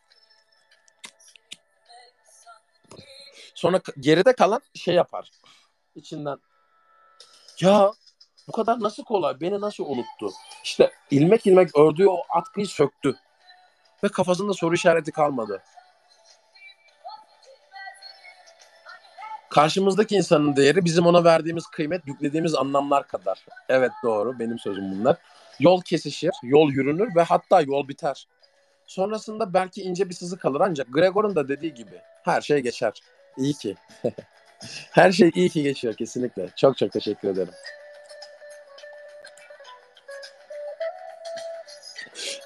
[3.55, 5.31] Sonra geride kalan şey yapar.
[5.95, 6.37] İçinden
[7.61, 7.91] ya
[8.47, 9.41] bu kadar nasıl kolay?
[9.41, 10.31] Beni nasıl unuttu?
[10.63, 13.15] İşte ilmek ilmek ördüğü o atkıyı söktü.
[14.03, 15.63] Ve kafasında soru işareti kalmadı.
[19.49, 23.45] Karşımızdaki insanın değeri bizim ona verdiğimiz kıymet, yüklediğimiz anlamlar kadar.
[23.69, 25.17] Evet doğru, benim sözüm bunlar.
[25.59, 28.27] Yol kesişir, yol yürünür ve hatta yol biter.
[28.87, 32.93] Sonrasında belki ince bir sızı kalır ancak Gregor'un da dediği gibi her şey geçer.
[33.37, 33.75] İyi ki.
[34.91, 36.49] Her şey iyi ki geçiyor kesinlikle.
[36.55, 37.53] Çok çok teşekkür ederim.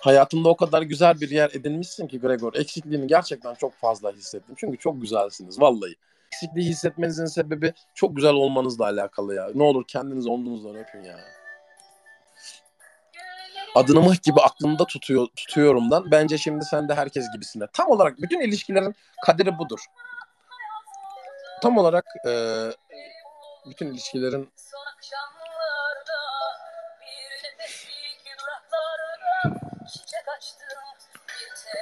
[0.01, 2.53] Hayatımda o kadar güzel bir yer edinmişsin ki Gregor.
[2.53, 4.55] Eksikliğini gerçekten çok fazla hissettim.
[4.57, 5.95] Çünkü çok güzelsiniz vallahi.
[6.33, 9.49] Eksikliği hissetmenizin sebebi çok güzel olmanızla alakalı ya.
[9.55, 11.19] Ne olur kendinizi omzunuzdan öpün ya.
[13.75, 16.11] Adını mıh gibi aklımda tutuyor, tutuyorumdan.
[16.11, 17.63] Bence şimdi sen de herkes gibisine.
[17.73, 18.95] Tam olarak bütün ilişkilerin
[19.25, 19.79] kaderi budur.
[21.61, 22.31] Tam olarak e,
[23.69, 24.49] bütün ilişkilerin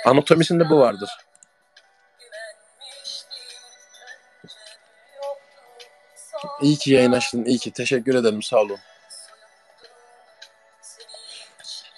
[0.05, 1.09] anatomisinde bu vardır.
[6.61, 7.45] İyi ki yayın açtın.
[7.45, 7.71] iyi ki.
[7.71, 8.43] Teşekkür ederim.
[8.43, 8.77] Sağ olun.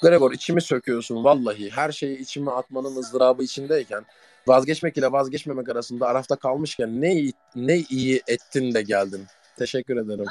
[0.01, 1.71] Gregor içimi söküyorsun vallahi.
[1.71, 4.05] Her şeyi içime atmanın ızdırabı içindeyken
[4.47, 9.25] vazgeçmek ile vazgeçmemek arasında arafta kalmışken ne iyi, ne iyi ettin de geldin.
[9.57, 10.25] Teşekkür ederim.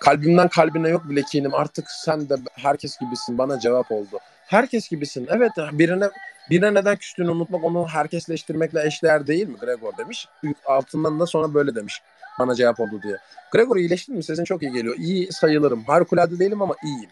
[0.00, 1.54] Kalbimden kalbine yok bile kinim.
[1.54, 3.38] Artık sen de herkes gibisin.
[3.38, 4.18] Bana cevap oldu.
[4.46, 5.28] Herkes gibisin.
[5.30, 6.10] Evet birine
[6.50, 10.28] birine neden küstüğünü unutmak onu herkesleştirmekle eşdeğer değil mi Gregor demiş.
[10.66, 12.02] Altından da sonra böyle demiş.
[12.38, 13.16] Bana cevap oldu diye.
[13.52, 14.22] Gregor iyileştin mi?
[14.22, 14.96] Sesin çok iyi geliyor.
[14.98, 15.84] İyi sayılırım.
[15.84, 17.10] Harikulade değilim ama iyiyim.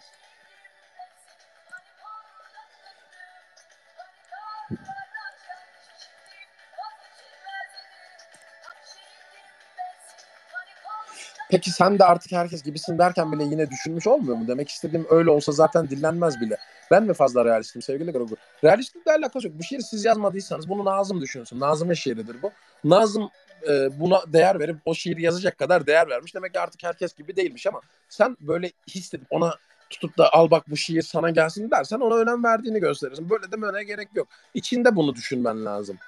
[11.50, 14.48] Peki sen de artık herkes gibisin derken bile yine düşünmüş olmuyor mu?
[14.48, 16.56] Demek istediğim öyle olsa zaten dinlenmez bile.
[16.90, 18.36] Ben mi fazla realistim sevgili Gregor?
[18.64, 19.58] Realistlikle alakası yok.
[19.58, 21.60] Bu şiiri siz yazmadıysanız bunu Nazım düşünsün.
[21.60, 22.50] Nazım'ın şiiridir bu.
[22.84, 23.30] Nazım
[23.68, 26.34] e, buna değer verip o şiiri yazacak kadar değer vermiş.
[26.34, 29.54] Demek ki artık herkes gibi değilmiş ama sen böyle hissedip ona
[29.90, 33.30] tutup da al bak bu şiir sana gelsin dersen ona önem verdiğini gösterirsin.
[33.30, 34.28] Böyle demene gerek yok.
[34.54, 35.98] İçinde bunu düşünmen lazım.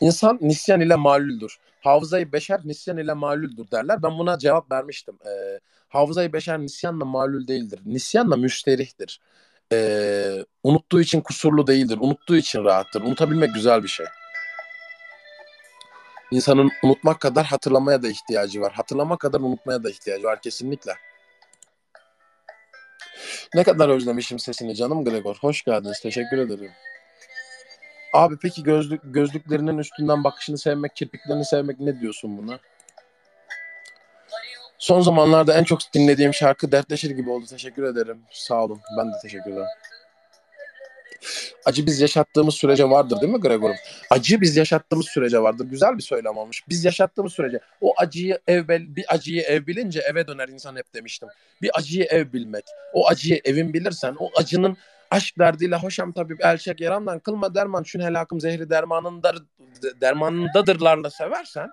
[0.00, 1.58] İnsan nisyan ile malüldür.
[1.80, 4.02] Hafızayı beşer nisyan ile malüldür derler.
[4.02, 5.18] Ben buna cevap vermiştim.
[5.26, 7.80] Ee, hafızayı beşer nisyanla malül değildir.
[7.86, 9.20] Nisyanla müsterihtir.
[9.72, 11.98] Ee, unuttuğu için kusurlu değildir.
[12.00, 13.02] Unuttuğu için rahattır.
[13.02, 14.06] Unutabilmek güzel bir şey.
[16.30, 18.72] İnsanın unutmak kadar hatırlamaya da ihtiyacı var.
[18.72, 20.94] Hatırlamak kadar unutmaya da ihtiyacı var kesinlikle.
[23.54, 25.36] Ne kadar özlemişim sesini canım Gregor.
[25.36, 26.00] Hoş geldiniz.
[26.00, 26.70] Teşekkür ederim.
[28.12, 32.58] Abi peki gözlük gözlüklerinin üstünden bakışını sevmek, kirpiklerini sevmek ne diyorsun buna?
[34.78, 37.46] Son zamanlarda en çok dinlediğim şarkı Dertleşir gibi oldu.
[37.46, 38.22] Teşekkür ederim.
[38.30, 38.80] Sağ olun.
[38.98, 39.66] Ben de teşekkür ederim.
[41.64, 43.76] Acı biz yaşattığımız sürece vardır değil mi Gregor'um?
[44.10, 45.64] Acı biz yaşattığımız sürece vardır.
[45.64, 46.64] Güzel bir söylem olmuş.
[46.68, 47.60] Biz yaşattığımız sürece.
[47.80, 51.28] O acıyı ev bir acıyı ev bilince eve döner insan hep demiştim.
[51.62, 52.64] Bir acıyı ev bilmek.
[52.92, 54.76] O acıyı evin bilirsen o acının
[55.10, 59.44] aşk derdiyle hoşam tabip elçek yarandan kılma derman şun helakım zehri dermanındır,
[60.00, 61.70] dermanındadırlarla seversen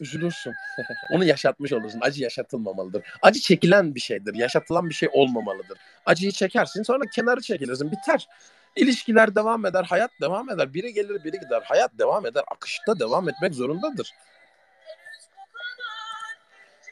[0.00, 0.52] üzülürsün.
[1.14, 2.00] Onu yaşatmış olursun.
[2.02, 3.02] Acı yaşatılmamalıdır.
[3.22, 4.34] Acı çekilen bir şeydir.
[4.34, 5.78] Yaşatılan bir şey olmamalıdır.
[6.06, 7.92] Acıyı çekersin sonra kenarı çekilirsin.
[7.92, 8.28] Biter.
[8.76, 9.84] İlişkiler devam eder.
[9.84, 10.74] Hayat devam eder.
[10.74, 11.62] Biri gelir biri gider.
[11.64, 12.42] Hayat devam eder.
[12.50, 14.12] Akışta devam etmek zorundadır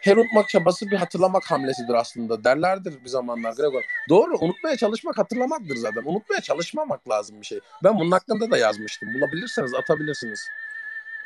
[0.01, 3.83] her unutmak çabası bir hatırlamak hamlesidir aslında derlerdir bir zamanlar Gregor.
[4.09, 6.03] Doğru unutmaya çalışmak hatırlamaktır zaten.
[6.05, 7.61] Unutmaya çalışmamak lazım bir şey.
[7.85, 9.09] Ben bunun hakkında da yazmıştım.
[9.15, 10.49] Bulabilirseniz atabilirsiniz.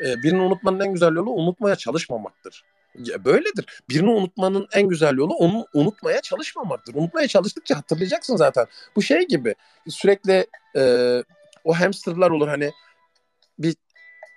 [0.00, 2.64] Ee, birini unutmanın en güzel yolu unutmaya çalışmamaktır.
[2.98, 3.82] Ya böyledir.
[3.90, 6.94] Birini unutmanın en güzel yolu onu unutmaya çalışmamaktır.
[6.94, 8.66] Unutmaya çalıştıkça hatırlayacaksın zaten.
[8.96, 9.54] Bu şey gibi
[9.88, 10.46] sürekli
[10.76, 11.22] e,
[11.64, 12.72] o hamsterlar olur hani
[13.58, 13.76] bir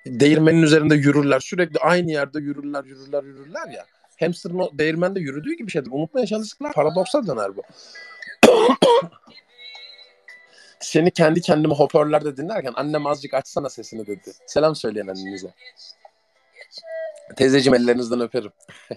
[0.05, 1.39] değirmenin üzerinde yürürler.
[1.39, 3.85] Sürekli aynı yerde yürürler, yürürler, yürürler ya
[4.19, 5.91] hamsterın o değirmende yürüdüğü gibi şeydir.
[5.91, 7.61] Unutmaya çalıştıklar paradoksa döner bu.
[10.79, 14.31] Seni kendi kendime hoparlörlerde dinlerken annem azıcık açsana sesini dedi.
[14.45, 15.53] Selam söyleyen annenize.
[17.35, 18.51] Teyzeciğim ellerinizden öperim.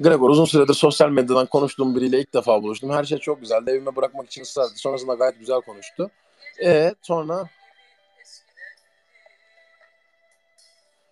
[0.00, 2.90] Gregor uzun süredir sosyal medyadan konuştuğum biriyle ilk defa buluştum.
[2.90, 3.70] Her şey çok güzeldi.
[3.70, 4.66] Evime bırakmak için ısrar.
[4.74, 6.10] Sonrasında gayet güzel konuştu.
[6.64, 7.48] E sonra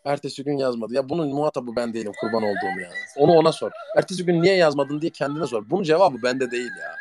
[0.07, 0.95] Ertesi gün yazmadı.
[0.95, 2.91] Ya bunun muhatabı ben değilim kurban olduğum ya.
[3.17, 3.71] Onu ona sor.
[3.97, 5.71] Ertesi gün niye yazmadın diye kendine sor.
[5.71, 6.97] Bunun cevabı bende değil ya.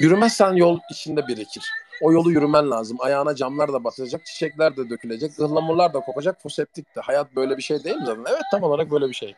[0.00, 1.70] Yürümezsen yol içinde birikir.
[2.02, 2.96] O yolu yürümen lazım.
[3.00, 7.00] Ayağına camlar da batacak, çiçekler de dökülecek, ıhlamurlar da kopacak, foseptik de.
[7.00, 8.24] Hayat böyle bir şey değil mi zaten?
[8.28, 9.34] Evet tam olarak böyle bir şey.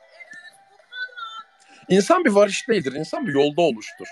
[1.89, 2.93] İnsan bir varış değildir.
[2.93, 4.07] İnsan bir yolda oluştur.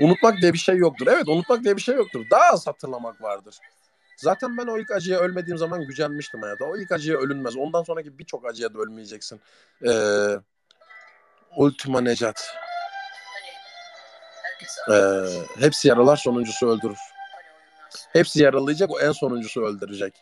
[0.00, 1.06] Unutmak diye bir şey yoktur.
[1.06, 2.24] Evet unutmak diye bir şey yoktur.
[2.30, 3.58] Daha az hatırlamak vardır.
[4.16, 6.64] Zaten ben o ilk acıya ölmediğim zaman gücenmiştim hayata.
[6.64, 7.56] O ilk acıya ölünmez.
[7.56, 9.40] Ondan sonraki birçok acıya da ölmeyeceksin.
[9.86, 10.36] Ee,
[11.56, 12.54] Ultima Necat.
[14.90, 15.24] Ee,
[15.58, 16.98] hepsi yaralar sonuncusu öldürür.
[18.12, 20.14] Hepsi yaralayacak o en sonuncusu öldürecek.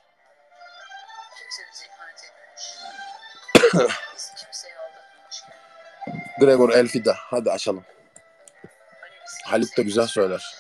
[6.40, 7.16] Gregor Elfida.
[7.18, 7.84] Hadi açalım.
[9.44, 10.54] Halit de güzel söyler.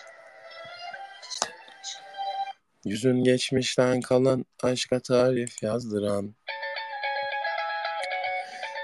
[2.84, 6.34] Yüzün geçmişten kalan aşka tarif yazdıran.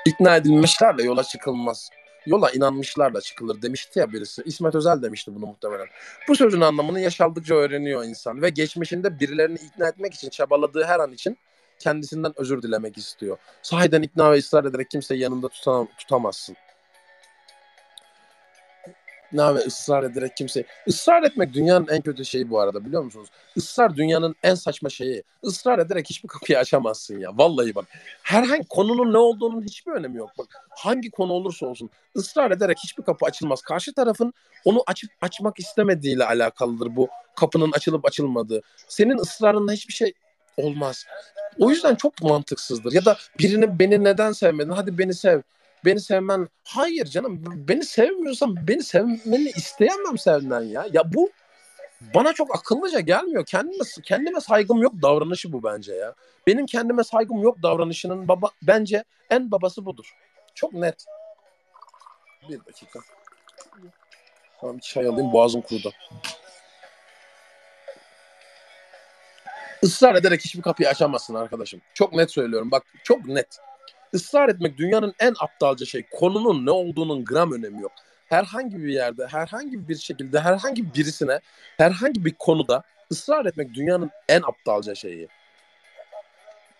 [0.07, 1.91] İkna edilmişlerle yola çıkılmaz.
[2.27, 4.43] Yola inanmışlarla çıkılır demişti ya birisi.
[4.45, 5.87] İsmet Özel demişti bunu muhtemelen.
[6.29, 11.13] Bu sözün anlamını yaşaldıkça öğreniyor insan ve geçmişinde birilerini ikna etmek için çabaladığı her an
[11.13, 11.39] için
[11.79, 13.39] kendisinden özür dilemek istiyor.
[13.63, 16.57] Sahiden ikna ve ısrar ederek kimseyi yanında tutam tutamazsın
[19.29, 23.29] ikna ve ısrar ederek kimse ısrar etmek dünyanın en kötü şeyi bu arada biliyor musunuz?
[23.57, 25.23] Israr dünyanın en saçma şeyi.
[25.43, 27.31] Israr ederek hiçbir kapıyı açamazsın ya.
[27.35, 27.85] Vallahi bak.
[28.23, 30.31] Herhangi konunun ne olduğunun hiçbir önemi yok.
[30.39, 33.61] Bak hangi konu olursa olsun ısrar ederek hiçbir kapı açılmaz.
[33.63, 34.33] Karşı tarafın
[34.65, 38.63] onu açıp açmak istemediğiyle alakalıdır bu kapının açılıp açılmadığı.
[38.89, 40.13] Senin ısrarınla hiçbir şey
[40.57, 41.05] olmaz.
[41.59, 42.93] O yüzden çok mantıksızdır.
[42.93, 44.71] Ya da birini beni neden sevmedin?
[44.71, 45.41] Hadi beni sev
[45.85, 46.49] beni sevmen.
[46.65, 50.87] Hayır canım beni sevmiyorsan beni sevmeni isteyemem senden ya.
[50.93, 51.31] Ya bu
[52.15, 53.47] bana çok akıllıca gelmiyor.
[53.47, 56.15] Kendime, kendime saygım yok davranışı bu bence ya.
[56.47, 60.15] Benim kendime saygım yok davranışının baba bence en babası budur.
[60.55, 61.05] Çok net.
[62.49, 63.01] Bir dakika.
[64.61, 65.93] Tamam çay alayım boğazım kurudu.
[69.83, 71.81] Israr ederek hiçbir kapıyı açamazsın arkadaşım.
[71.95, 72.71] Çok net söylüyorum.
[72.71, 73.59] Bak çok net
[74.15, 76.07] ısrar etmek dünyanın en aptalca şey.
[76.11, 77.93] Konunun ne olduğunun gram önemi yok.
[78.27, 81.41] Herhangi bir yerde, herhangi bir şekilde, herhangi birisine,
[81.77, 82.83] herhangi bir konuda
[83.13, 85.29] ısrar etmek dünyanın en aptalca şeyi.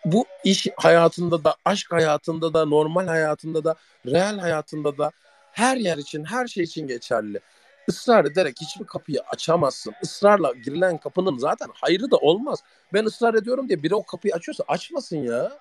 [0.05, 3.75] Bu iş hayatında da, aşk hayatında da, normal hayatında da,
[4.07, 5.11] real hayatında da
[5.53, 7.41] her yer için, her şey için geçerli.
[7.89, 9.95] Israr ederek hiçbir kapıyı açamazsın.
[10.03, 12.63] Israrla girilen kapının zaten hayrı da olmaz.
[12.93, 15.59] Ben ısrar ediyorum diye biri o kapıyı açıyorsa açmasın ya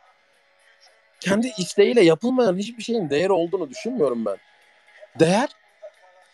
[1.20, 4.38] kendi isteğiyle yapılmayan hiçbir şeyin değeri olduğunu düşünmüyorum ben.
[5.20, 5.50] Değer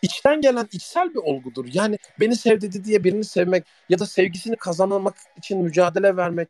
[0.02, 1.66] içten gelen içsel bir olgudur.
[1.72, 6.48] Yani beni sev dedi diye birini sevmek ya da sevgisini kazanmak için mücadele vermek,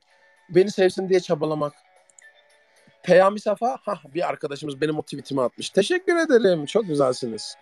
[0.49, 1.73] beni sevsin diye çabalamak.
[3.03, 5.71] Peyami Safa, ha bir arkadaşımız benim o tweetimi atmış.
[5.71, 6.67] Teşekkür ederim.
[6.67, 7.57] Çok güzelsiniz.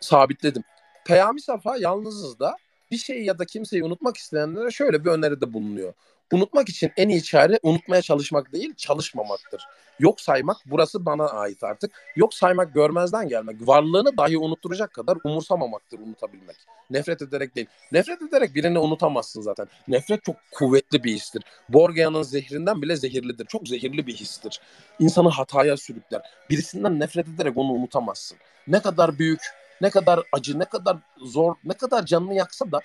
[0.00, 0.64] Sabitledim.
[1.04, 2.56] Peyami Safa yalnızız da
[2.90, 5.92] bir şeyi ya da kimseyi unutmak isteyenlere şöyle bir öneride bulunuyor.
[6.32, 9.62] Unutmak için en iyi çare unutmaya çalışmak değil, çalışmamaktır.
[9.98, 11.92] Yok saymak burası bana ait artık.
[12.16, 13.56] Yok saymak görmezden gelmek.
[13.60, 16.56] Varlığını dahi unutturacak kadar umursamamaktır unutabilmek.
[16.90, 17.66] Nefret ederek değil.
[17.92, 19.66] Nefret ederek birini unutamazsın zaten.
[19.88, 21.42] Nefret çok kuvvetli bir histir.
[21.68, 23.46] Borgea'nın zehrinden bile zehirlidir.
[23.46, 24.60] Çok zehirli bir histir.
[24.98, 26.22] İnsanı hataya sürükler.
[26.50, 28.38] Birisinden nefret ederek onu unutamazsın.
[28.66, 29.40] Ne kadar büyük,
[29.80, 32.80] ne kadar acı, ne kadar zor, ne kadar canını yaksa da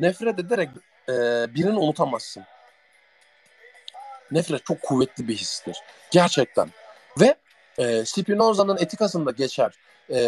[0.00, 0.68] nefret ederek
[1.08, 1.12] e,
[1.54, 2.42] birini unutamazsın.
[4.32, 5.76] Nefret çok kuvvetli bir histir.
[6.10, 6.68] Gerçekten.
[7.20, 7.34] Ve
[7.78, 9.72] e, Spinoza'nın etikasında geçer.
[10.10, 10.20] E,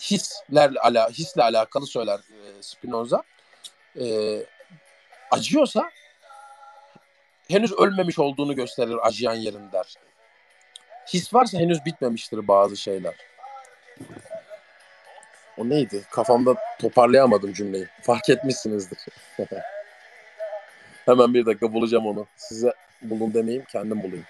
[0.00, 3.22] hislerle ala, hisle alakalı söyler e, Spinoza.
[4.00, 4.06] E,
[5.30, 5.90] acıyorsa
[7.48, 9.94] henüz ölmemiş olduğunu gösterir acıyan yerin der.
[11.06, 13.14] His varsa henüz bitmemiştir bazı şeyler.
[15.58, 16.02] O neydi?
[16.10, 17.88] Kafamda toparlayamadım cümleyi.
[18.02, 18.98] Fark etmişsinizdir.
[21.04, 22.26] Hemen bir dakika bulacağım onu.
[22.36, 22.72] Size
[23.02, 24.24] bulun demeyeyim, kendim bulayım.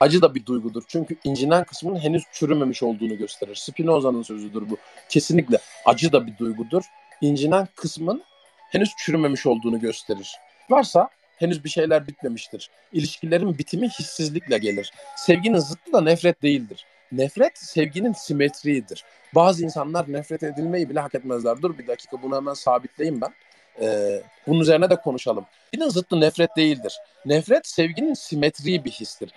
[0.00, 0.82] Acı da bir duygudur.
[0.88, 3.54] Çünkü incinen kısmın henüz çürümemiş olduğunu gösterir.
[3.54, 4.78] Spinoza'nın sözüdür bu.
[5.08, 6.82] Kesinlikle acı da bir duygudur.
[7.20, 8.22] İncinen kısmın
[8.70, 10.36] henüz çürümemiş olduğunu gösterir.
[10.70, 12.70] Varsa henüz bir şeyler bitmemiştir.
[12.92, 14.92] İlişkilerin bitimi hissizlikle gelir.
[15.16, 16.86] Sevginin zıttı da nefret değildir.
[17.12, 19.04] Nefret sevginin simetriğidir.
[19.34, 21.62] Bazı insanlar nefret edilmeyi bile hak etmezler.
[21.62, 23.34] Dur bir dakika bunu hemen sabitleyeyim ben.
[23.80, 25.46] Ee, bunun üzerine de konuşalım.
[25.72, 26.96] Birinin zıttı nefret değildir.
[27.26, 29.30] Nefret sevginin simetriği bir histir.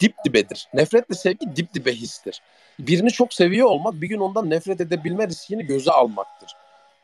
[0.00, 0.68] Dip dibedir.
[0.74, 2.42] Nefretle sevgi dip dibe histir.
[2.78, 6.50] Birini çok seviyor olmak bir gün ondan nefret edebilme riskini göze almaktır.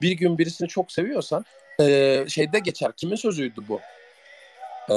[0.02, 1.44] Bir gün birisini çok seviyorsan
[1.80, 2.92] e, şeyde geçer.
[2.96, 3.80] Kimin sözüydü bu?
[4.88, 4.94] E,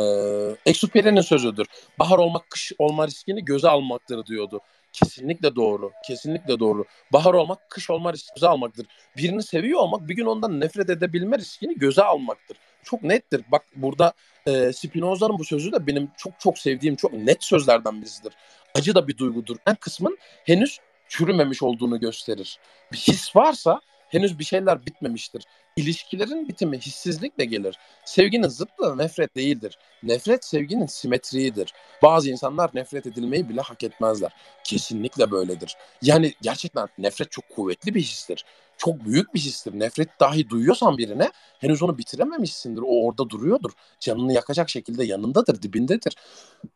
[0.65, 1.67] Exupéry'nin sözüdür.
[1.99, 4.61] Bahar olmak kış olma riskini göze almaktır diyordu.
[4.93, 5.91] Kesinlikle doğru.
[6.07, 6.85] Kesinlikle doğru.
[7.13, 8.85] Bahar olmak, kış olma riski göze almaktır.
[9.17, 12.57] Birini seviyor olmak bir gün ondan nefret edebilme riskini göze almaktır.
[12.83, 13.41] Çok nettir.
[13.51, 14.13] Bak burada
[14.47, 18.33] e, Spinoza'nın bu sözü de benim çok çok sevdiğim çok net sözlerden birisidir.
[18.75, 19.57] Acı da bir duygudur.
[19.67, 22.59] En kısmın henüz çürümemiş olduğunu gösterir.
[22.91, 23.81] Bir his varsa
[24.13, 25.43] Henüz bir şeyler bitmemiştir.
[25.75, 27.77] İlişkilerin bitimi hissizlikle gelir.
[28.05, 29.77] Sevginin zıttı nefret değildir.
[30.03, 31.73] Nefret sevginin simetriğidir.
[32.03, 34.31] Bazı insanlar nefret edilmeyi bile hak etmezler.
[34.63, 35.75] Kesinlikle böyledir.
[36.01, 38.45] Yani gerçekten nefret çok kuvvetli bir histir.
[38.77, 39.79] Çok büyük bir histir.
[39.79, 42.81] Nefret dahi duyuyorsan birine henüz onu bitirememişsindir.
[42.81, 43.71] O orada duruyordur.
[43.99, 46.15] Canını yakacak şekilde yanındadır, dibindedir.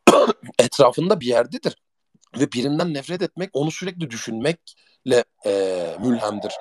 [0.58, 1.76] Etrafında bir yerdedir.
[2.40, 6.52] Ve birinden nefret etmek, onu sürekli düşünmekle e, mülhemdir.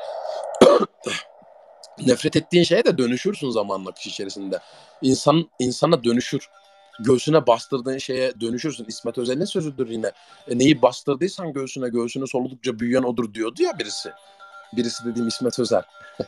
[1.99, 4.59] nefret ettiğin şeye de dönüşürsün zamanla kişi içerisinde.
[5.01, 6.49] İnsan insana dönüşür.
[6.99, 8.85] Göğsüne bastırdığın şeye dönüşürsün.
[8.85, 10.11] İsmet Özel'in sözüdür yine.
[10.47, 14.11] E, neyi bastırdıysan göğsüne, göğsüne soludukça büyüyen odur diyordu ya birisi.
[14.73, 15.83] Birisi dediğim İsmet Özel.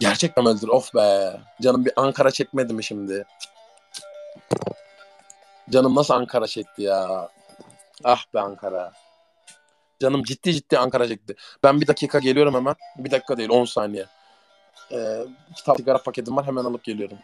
[0.00, 0.68] Gerçekten öldür.
[0.68, 1.40] Of be.
[1.62, 3.24] Canım bir Ankara çekmedi mi şimdi?
[5.70, 7.30] Canım nasıl Ankara çekti ya?
[8.04, 8.92] Ah be Ankara.
[10.00, 11.34] Canım ciddi ciddi Ankara çekti.
[11.62, 12.74] Ben bir dakika geliyorum hemen.
[12.98, 14.06] Bir dakika değil 10 saniye.
[14.92, 15.24] Ee,
[15.56, 17.18] kitap sigara paketim var hemen alıp geliyorum.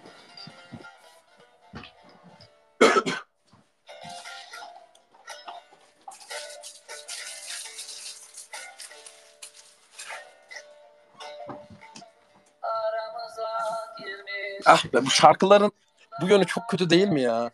[14.66, 15.72] ah be bu şarkıların
[16.20, 17.50] bu yönü çok kötü değil mi ya?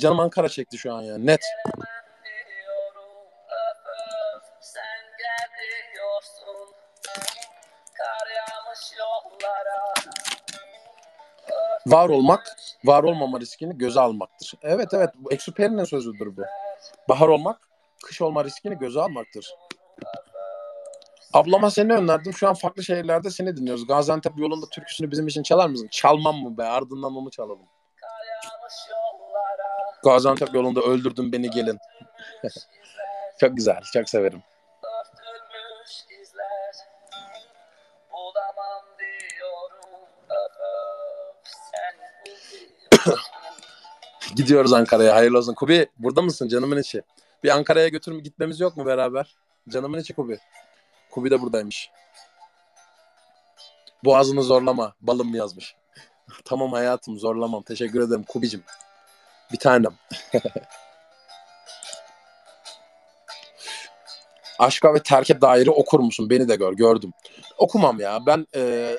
[0.00, 1.40] Canım Ankara çekti şu an ya net.
[11.86, 14.54] Var olmak, var olmama riskini göze almaktır.
[14.62, 16.42] Evet evet, bu Exupéry'nin sözüdür bu.
[17.08, 17.68] Bahar olmak,
[18.04, 19.54] kış olma riskini göze almaktır.
[21.32, 22.32] Ablama seni önerdim.
[22.32, 23.86] Şu an farklı şehirlerde seni dinliyoruz.
[23.86, 25.88] Gaziantep yolunda türküsünü bizim için çalar mısın?
[25.90, 26.64] Çalmam mı be?
[26.64, 27.66] Ardından onu çalalım.
[30.04, 31.78] Gaziantep yolunda öldürdün beni gelin.
[33.40, 33.80] çok güzel.
[33.92, 34.42] Çok severim.
[44.36, 45.14] Gidiyoruz Ankara'ya.
[45.14, 45.54] Hayırlı olsun.
[45.54, 47.02] Kubi burada mısın canımın içi?
[47.44, 49.36] Bir Ankara'ya götürme gitmemiz yok mu beraber?
[49.68, 50.38] Canımın içi Kubi.
[51.10, 51.90] Kubi de buradaymış.
[54.04, 54.94] Boğazını zorlama.
[55.00, 55.76] Balım yazmış.
[56.44, 57.62] tamam hayatım zorlamam.
[57.62, 58.62] Teşekkür ederim Kubicim.
[59.52, 59.92] Bir tanem.
[64.58, 66.30] Aşka ve terke dairi okur musun?
[66.30, 66.72] Beni de gör.
[66.72, 67.12] Gördüm.
[67.58, 68.26] Okumam ya.
[68.26, 68.96] Ben e,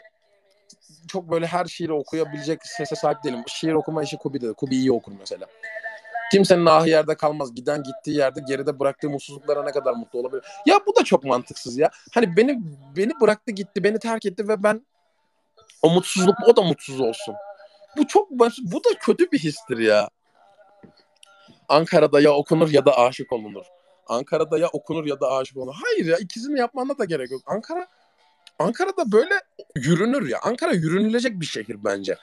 [1.08, 3.44] çok böyle her şiiri okuyabilecek sese sahip değilim.
[3.48, 4.54] Şiir okuma işi Kubi'de.
[4.54, 5.46] Kubi iyi okur mesela.
[6.32, 7.56] Kimsenin ahı yerde kalmaz.
[7.56, 10.44] Giden gittiği yerde geride bıraktığı mutsuzluklara ne kadar mutlu olabilir.
[10.66, 11.92] Ya bu da çok mantıksız ya.
[12.14, 12.60] Hani beni
[12.96, 14.86] beni bıraktı gitti, beni terk etti ve ben
[15.82, 17.36] o mutsuzluk o da mutsuz olsun.
[17.98, 18.32] Bu çok
[18.64, 20.10] bu da kötü bir histir ya.
[21.70, 23.66] Ankara'da ya okunur ya da aşık olunur.
[24.08, 25.76] Ankara'da ya okunur ya da aşık olunur.
[25.84, 27.42] Hayır ya ikisini yapmana da gerek yok.
[27.46, 27.88] Ankara
[28.60, 29.34] Ankara'da böyle
[29.76, 30.40] yürünür ya.
[30.44, 32.18] Ankara yürünülecek bir şehir bence.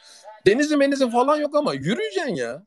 [0.47, 2.63] Denizi menizi falan yok ama yürüyeceksin ya.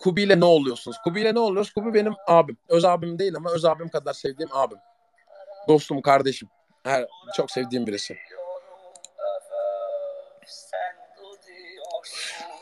[0.00, 0.96] Kubi ile ne oluyorsunuz?
[1.04, 1.72] Kubi ile ne oluyoruz?
[1.72, 2.56] Kubi benim abim.
[2.68, 4.78] Öz abim değil ama öz abim kadar sevdiğim abim.
[5.68, 6.48] Dostum, kardeşim.
[6.84, 7.06] Her,
[7.36, 8.16] çok sevdiğim birisi.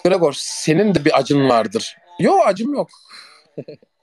[0.04, 1.96] Gregor senin de bir acın vardır.
[2.18, 2.90] Yok acım yok.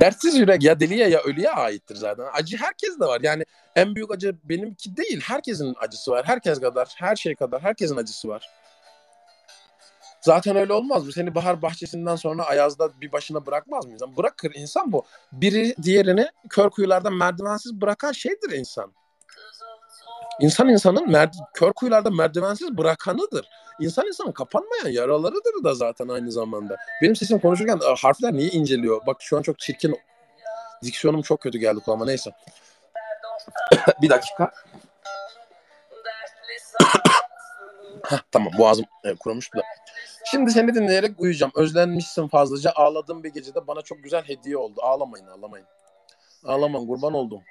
[0.00, 2.24] Dertsiz yürek ya deliye ya ölüye aittir zaten.
[2.32, 3.20] Acı herkes de var.
[3.22, 3.44] Yani
[3.76, 5.20] en büyük acı benimki değil.
[5.20, 6.26] Herkesin acısı var.
[6.26, 8.50] Herkes kadar, her şey kadar herkesin acısı var.
[10.20, 11.12] Zaten öyle olmaz mı?
[11.12, 14.16] Seni bahar bahçesinden sonra Ayaz'da bir başına bırakmaz mı insan?
[14.16, 15.04] Bırakır insan bu.
[15.32, 18.92] Biri diğerini kör kuyularda merdivensiz bırakan şeydir insan.
[20.40, 23.48] İnsan insanın mer- kör kuyularda merdivensiz bırakanıdır.
[23.80, 26.76] İnsan insanın kapanmayan yaralarıdır da zaten aynı zamanda.
[27.02, 29.06] Benim sesim konuşurken harfler niye inceliyor?
[29.06, 29.96] Bak şu an çok çirkin.
[30.82, 32.04] Diksiyonum çok kötü geldi kulağıma.
[32.04, 32.30] Neyse.
[34.02, 34.52] bir dakika.
[38.04, 39.62] Heh, tamam boğazım e, kurumuştu da.
[40.30, 41.52] Şimdi seni dinleyerek uyuyacağım.
[41.54, 42.72] Özlenmişsin fazlaca.
[42.74, 44.80] Ağladığım bir gecede bana çok güzel hediye oldu.
[44.82, 45.66] Ağlamayın ağlamayın.
[46.44, 47.42] Ağlamayın kurban oldum.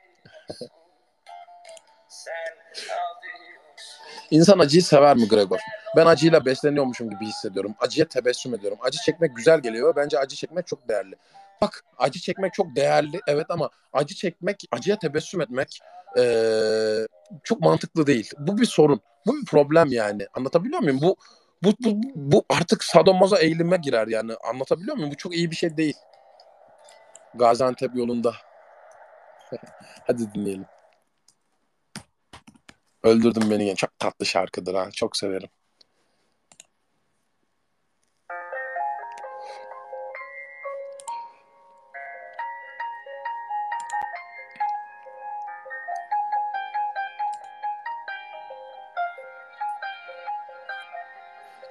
[4.32, 5.60] İnsan acıyı sever mi Gregor?
[5.96, 7.76] Ben acıyla besleniyormuşum gibi hissediyorum.
[7.80, 8.78] Acıya tebessüm ediyorum.
[8.82, 9.96] Acı çekmek güzel geliyor.
[9.96, 11.16] Bence acı çekmek çok değerli.
[11.62, 15.80] Bak acı çekmek çok değerli evet ama acı çekmek, acıya tebessüm etmek
[16.18, 17.08] ee,
[17.44, 18.32] çok mantıklı değil.
[18.40, 19.02] Bu bir sorun.
[19.26, 20.28] Bu bir problem yani.
[20.34, 21.00] Anlatabiliyor muyum?
[21.02, 21.16] Bu
[21.64, 24.34] bu, bu, bu artık sadomaza eğilime girer yani.
[24.50, 25.12] Anlatabiliyor muyum?
[25.12, 25.96] Bu çok iyi bir şey değil.
[27.36, 28.34] Gaziantep yolunda.
[30.08, 30.66] Hadi dinleyelim.
[33.06, 33.76] Öldürdün beni yine.
[33.76, 34.90] Çok tatlı şarkıdır ha.
[34.94, 35.50] Çok severim.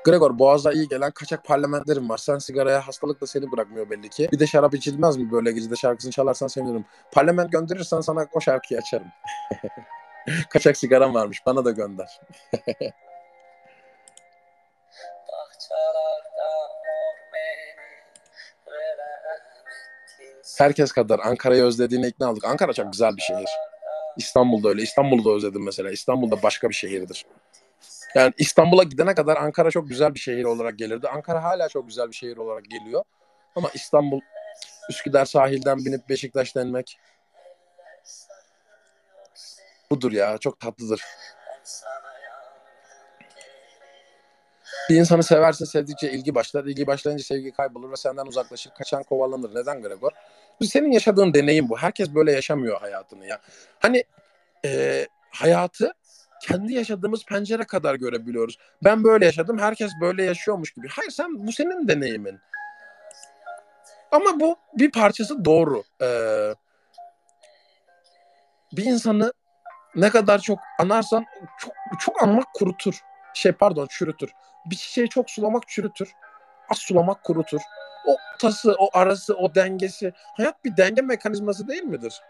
[0.05, 2.19] Gregor boğaza iyi gelen kaçak parlamentlerim var.
[2.19, 4.29] Sen sigaraya hastalık da seni bırakmıyor belli ki.
[4.33, 6.85] Bir de şarap içilmez mi böyle gecede şarkısını çalarsan sevinirim.
[7.13, 9.07] Parlament gönderirsen sana o şarkıyı açarım.
[10.51, 12.21] kaçak sigaram varmış bana da gönder.
[20.59, 22.45] Herkes kadar Ankara'yı özlediğine ikna olduk.
[22.45, 23.49] Ankara çok güzel bir şehir.
[24.17, 24.83] İstanbul'da öyle.
[24.83, 25.91] İstanbul'da özledim mesela.
[25.91, 27.27] İstanbul'da başka bir şehirdir.
[28.15, 31.09] Yani İstanbul'a gidene kadar Ankara çok güzel bir şehir olarak gelirdi.
[31.09, 33.05] Ankara hala çok güzel bir şehir olarak geliyor.
[33.57, 34.21] Ama İstanbul
[34.91, 36.99] Üsküdar sahilden binip Beşiktaş denmek
[39.97, 40.39] budur ya.
[40.39, 41.03] Çok tatlıdır.
[44.91, 46.65] Bir insanı severse sevdikçe ilgi başlar.
[46.65, 48.71] İlgi başlayınca sevgi kaybolur ve senden uzaklaşır.
[48.71, 49.55] Kaçan kovalanır.
[49.55, 50.11] Neden Gregor?
[50.61, 51.79] Bu senin yaşadığın deneyim bu.
[51.79, 53.41] Herkes böyle yaşamıyor hayatını ya.
[53.79, 54.05] Hani
[54.65, 55.93] e, hayatı
[56.43, 58.59] kendi yaşadığımız pencere kadar görebiliyoruz.
[58.85, 60.89] Ben böyle yaşadım, herkes böyle yaşıyormuş gibi.
[60.89, 62.41] Hayır sen bu senin deneyimin.
[64.11, 65.83] Ama bu bir parçası doğru.
[66.03, 66.55] Ee,
[68.73, 69.33] bir insanı
[69.97, 71.25] ne kadar çok anarsan
[71.59, 73.01] çok çok anmak kurutur.
[73.35, 74.33] Şey pardon çürütür.
[74.67, 76.13] Bir çiçeği çok sulamak çürütür.
[76.69, 77.61] Az sulamak kurutur.
[78.07, 80.13] O tası, o arası, o dengesi.
[80.37, 82.21] Hayat bir denge mekanizması değil midir?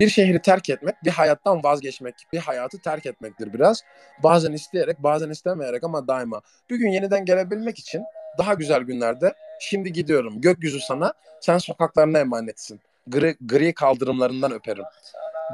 [0.00, 3.82] Bir şehri terk etmek, bir hayattan vazgeçmek, bir hayatı terk etmektir biraz.
[4.22, 6.40] Bazen isteyerek, bazen istemeyerek ama daima.
[6.70, 8.02] Bir gün yeniden gelebilmek için
[8.38, 10.40] daha güzel günlerde şimdi gidiyorum.
[10.40, 12.80] Gökyüzü sana, sen sokaklarına emanetsin.
[13.06, 14.84] Gri, gri kaldırımlarından öperim.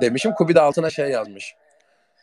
[0.00, 0.32] Demişim.
[0.32, 1.55] Kubi de altına şey yazmış.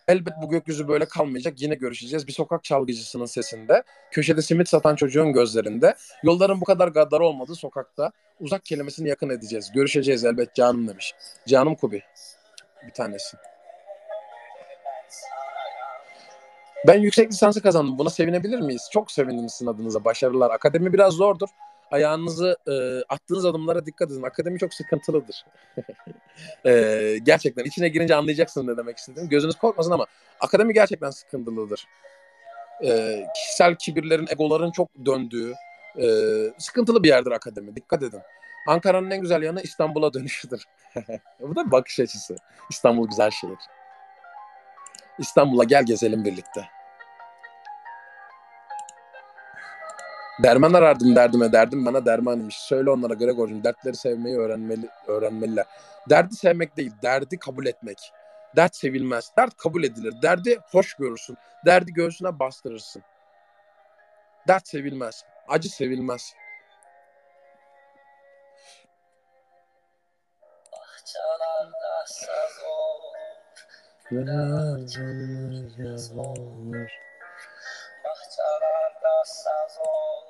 [0.08, 1.62] Elbet bu gökyüzü böyle kalmayacak.
[1.62, 2.28] Yine görüşeceğiz.
[2.28, 8.12] Bir sokak çalgıcısının sesinde, köşede simit satan çocuğun gözlerinde, yolların bu kadar gaddar olmadığı sokakta
[8.40, 9.72] uzak kelimesini yakın edeceğiz.
[9.72, 11.16] Görüşeceğiz elbet canım demiş.
[11.48, 12.02] Canım Kubi.
[12.88, 13.38] Bir tanesi.
[16.88, 17.98] Ben yüksek lisansı kazandım.
[17.98, 18.90] Buna sevinebilir miyiz?
[18.92, 20.06] Çok sevindim sizin adınıza.
[20.06, 20.52] Başarılar.
[20.52, 21.50] Akademi biraz zordur.
[21.92, 24.24] Ayağınızı e, attığınız adımlara dikkat edin.
[24.24, 25.46] Akademi çok sıkıntılıdır.
[26.66, 29.30] e, gerçekten içine girince anlayacaksın ne demek istediğimi.
[29.30, 30.06] Gözünüz korkmasın ama
[30.40, 31.88] akademi gerçekten sıkıntılıdır.
[32.84, 35.54] E, kişisel kibirlerin, egoların çok döndüğü
[36.02, 36.06] e,
[36.58, 37.76] sıkıntılı bir yerdir akademi.
[37.76, 38.22] Dikkat edin.
[38.68, 40.64] Ankara'nın en güzel yanı İstanbul'a dönüşüdür.
[41.40, 42.36] Bu da bir bakış açısı.
[42.70, 43.58] İstanbul güzel şehir.
[45.20, 46.79] İstanbul'a gel gezelim birlikte.
[50.44, 52.56] Derman arardım derdime derdim bana dermanmış.
[52.56, 55.66] Söyle onlara Gregor'cum dertleri sevmeyi öğrenmeli, öğrenmeliler.
[56.10, 58.12] Derdi sevmek değil, derdi kabul etmek.
[58.56, 60.14] Dert sevilmez, dert kabul edilir.
[60.22, 63.04] Derdi hoş görürsün, derdi göğsüne bastırırsın.
[64.48, 66.34] Dert sevilmez, acı sevilmez.
[70.72, 73.10] Bahçelerde saz olur.
[78.06, 80.29] Bahçelerde saz olur,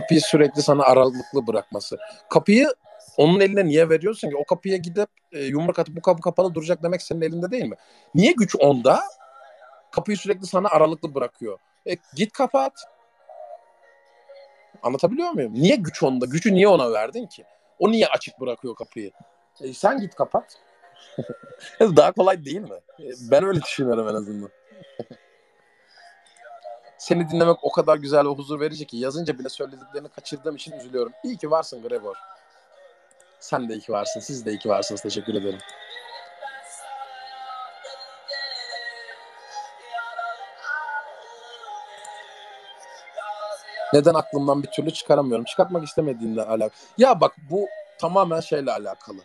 [0.00, 1.98] Kapıyı sürekli sana aralıklı bırakması.
[2.30, 2.68] Kapıyı
[3.16, 4.36] onun eline niye veriyorsun ki?
[4.36, 7.76] O kapıya gidip e, yumruk atıp bu kapı kapalı duracak demek senin elinde değil mi?
[8.14, 9.00] Niye güç onda?
[9.90, 11.58] Kapıyı sürekli sana aralıklı bırakıyor.
[11.86, 12.72] E, git kapat.
[14.82, 15.54] Anlatabiliyor muyum?
[15.54, 16.26] Niye güç onda?
[16.26, 17.44] Gücü niye ona verdin ki?
[17.78, 19.10] O niye açık bırakıyor kapıyı?
[19.60, 20.56] E, sen git kapat.
[21.80, 22.78] Daha kolay değil mi?
[23.00, 24.50] E, ben öyle düşünüyorum en azından.
[26.98, 31.12] Seni dinlemek o kadar güzel ve huzur verici ki yazınca bile söylediklerini kaçırdığım için üzülüyorum.
[31.24, 32.16] İyi ki varsın Gregor.
[33.40, 34.20] Sen de iyi ki varsın.
[34.20, 35.02] Siz de iyi ki varsınız.
[35.02, 35.60] Teşekkür ederim.
[43.92, 45.44] Neden aklımdan bir türlü çıkaramıyorum?
[45.44, 46.70] Çıkartmak istemediğimle alakalı.
[46.98, 47.68] Ya bak bu
[47.98, 49.18] tamamen şeyle alakalı.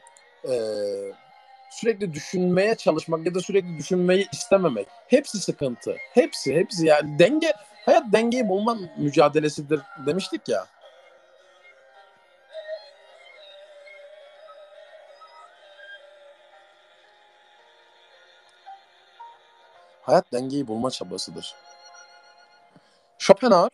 [0.49, 1.13] Ee,
[1.74, 4.88] sürekli düşünmeye çalışmak ya da sürekli düşünmeyi istememek.
[5.07, 5.95] Hepsi sıkıntı.
[6.13, 7.53] Hepsi, hepsi yani denge,
[7.86, 10.65] hayat dengeyi bulma mücadelesidir demiştik ya.
[20.01, 21.55] Hayat dengeyi bulma çabasıdır.
[23.17, 23.69] Schopenhauer,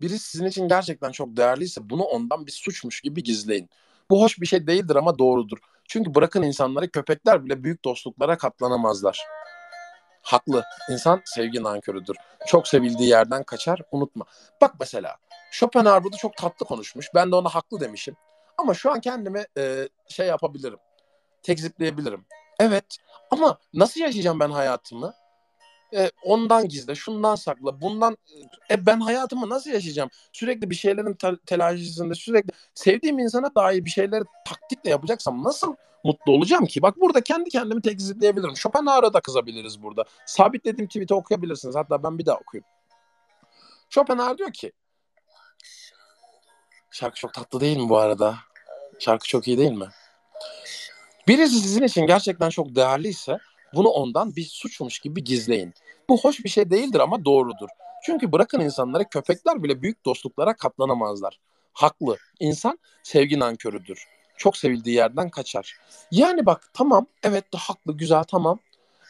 [0.00, 3.70] biri sizin için gerçekten çok değerliyse bunu ondan bir suçmuş gibi gizleyin.
[4.10, 5.58] Bu hoş bir şey değildir ama doğrudur.
[5.90, 9.26] Çünkü bırakın insanları köpekler bile büyük dostluklara katlanamazlar.
[10.22, 10.64] Haklı.
[10.90, 12.16] İnsan sevgi nankörüdür.
[12.46, 13.82] Çok sevildiği yerden kaçar.
[13.92, 14.24] Unutma.
[14.60, 15.16] Bak mesela
[15.50, 17.06] Schopenhauer burada çok tatlı konuşmuş.
[17.14, 18.16] Ben de ona haklı demişim.
[18.58, 20.78] Ama şu an kendimi e, şey yapabilirim.
[21.42, 22.26] Tekzipleyebilirim.
[22.60, 22.96] Evet.
[23.30, 25.14] Ama nasıl yaşayacağım ben hayatımı?
[25.94, 28.16] E, ondan gizle, şundan sakla, bundan
[28.70, 30.10] e, ben hayatımı nasıl yaşayacağım?
[30.32, 35.74] Sürekli bir şeylerin te- telaşesinde, sürekli sevdiğim insana dair bir şeyleri taktikle yapacaksam nasıl
[36.04, 36.82] mutlu olacağım ki?
[36.82, 38.56] Bak burada kendi kendimi tekzipleyebilirim.
[38.56, 40.04] Schopenhauer'a da kızabiliriz burada.
[40.26, 41.76] Sabitlediğim tweet'i okuyabilirsiniz.
[41.76, 42.66] Hatta ben bir daha okuyayım.
[43.90, 44.72] Schopenhauer diyor ki
[46.90, 48.38] Şarkı çok tatlı değil mi bu arada?
[48.98, 49.88] Şarkı çok iyi değil mi?
[51.28, 53.38] Birisi sizin için gerçekten çok değerliyse
[53.74, 55.74] bunu ondan bir suçmuş gibi gizleyin.
[56.08, 57.68] Bu hoş bir şey değildir ama doğrudur.
[58.04, 61.40] Çünkü bırakın insanlara köpekler bile büyük dostluklara katlanamazlar.
[61.72, 62.16] Haklı.
[62.40, 64.04] İnsan sevgi nankörüdür.
[64.36, 65.76] Çok sevildiği yerden kaçar.
[66.10, 68.58] Yani bak tamam evet de haklı güzel tamam.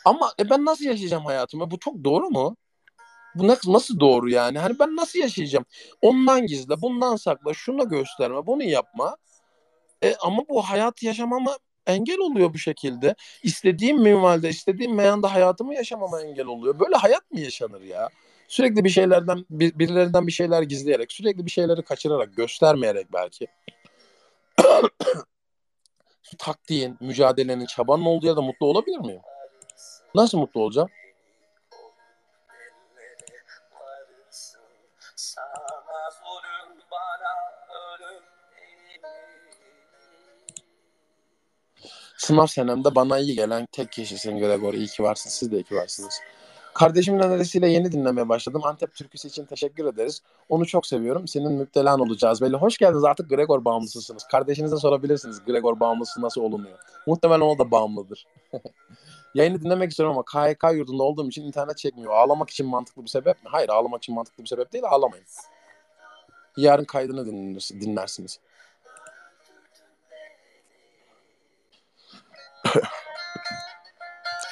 [0.05, 1.71] Ama e, ben nasıl yaşayacağım hayatımı?
[1.71, 2.57] Bu çok doğru mu?
[3.35, 4.59] Bu nasıl, doğru yani?
[4.59, 5.65] Hani ben nasıl yaşayacağım?
[6.03, 9.17] Ondan gizle, bundan sakla, şunu gösterme, bunu yapma.
[10.03, 13.15] E, ama bu hayat yaşamama engel oluyor bu şekilde.
[13.43, 16.81] İstediğim minvalde, istediğim meyanda hayatımı yaşamama engel oluyor.
[16.81, 18.09] Böyle hayat mı yaşanır ya?
[18.49, 23.47] Sürekli bir şeylerden, bir, birilerinden bir şeyler gizleyerek, sürekli bir şeyleri kaçırarak, göstermeyerek belki.
[26.39, 29.21] Taktiğin, mücadelenin, çabanın olduğu da mutlu olabilir miyim?
[30.15, 30.89] Nasıl mutlu olacağım?
[42.21, 44.75] Sınav senemde bana iyi gelen tek kişisin Gregor.
[44.75, 45.31] İyi ki varsın.
[45.31, 46.21] Siz de iyi ki varsınız.
[46.75, 48.61] Kardeşimin önerisiyle yeni dinlemeye başladım.
[48.65, 50.23] Antep türküsü için teşekkür ederiz.
[50.49, 51.29] Onu çok seviyorum.
[51.29, 52.41] Senin müptelan olacağız.
[52.41, 54.25] Böyle hoş geldiniz artık Gregor bağımlısısınız.
[54.25, 56.79] Kardeşinize sorabilirsiniz Gregor bağımlısı nasıl olunuyor.
[57.07, 58.27] Muhtemelen o da bağımlıdır.
[59.35, 62.13] Yayını dinlemek istiyorum ama KYK yurdunda olduğum için internet çekmiyor.
[62.13, 63.49] Ağlamak için mantıklı bir sebep mi?
[63.53, 64.85] Hayır ağlamak için mantıklı bir sebep değil.
[64.89, 65.27] Ağlamayın.
[66.57, 67.27] Yarın kaydını
[67.81, 68.41] dinlersiniz.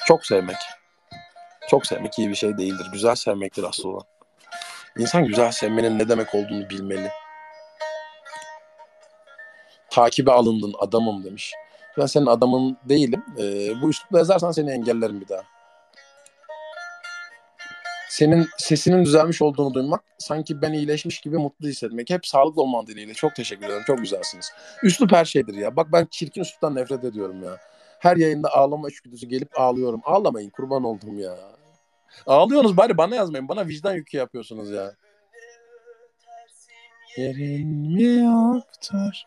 [0.09, 0.57] Çok sevmek.
[1.69, 2.87] Çok sevmek iyi bir şey değildir.
[2.93, 4.03] Güzel sevmektir asıl olan.
[4.99, 7.09] İnsan güzel sevmenin ne demek olduğunu bilmeli.
[9.91, 11.53] Takibe alındın adamım demiş.
[11.99, 13.25] Ben senin adamın değilim.
[13.39, 15.43] Ee, bu üslupla yazarsan seni engellerim bir daha.
[18.11, 22.11] Senin sesinin düzelmiş olduğunu duymak, sanki ben iyileşmiş gibi mutlu hissetmek.
[22.11, 23.15] Hep sağlıklı olman dileğiyle.
[23.15, 23.83] Çok teşekkür ederim.
[23.87, 24.53] Çok güzelsiniz.
[24.83, 25.77] Üslup her şeydir ya.
[25.77, 27.57] Bak ben çirkin üsluptan nefret ediyorum ya.
[27.99, 30.01] Her yayında ağlama içgüdüsü gelip ağlıyorum.
[30.05, 31.37] Ağlamayın kurban oldum ya.
[32.27, 33.49] Ağlıyorsunuz bari bana yazmayın.
[33.49, 34.95] Bana vicdan yükü yapıyorsunuz ya.
[37.17, 39.25] Yerin mi yoktur?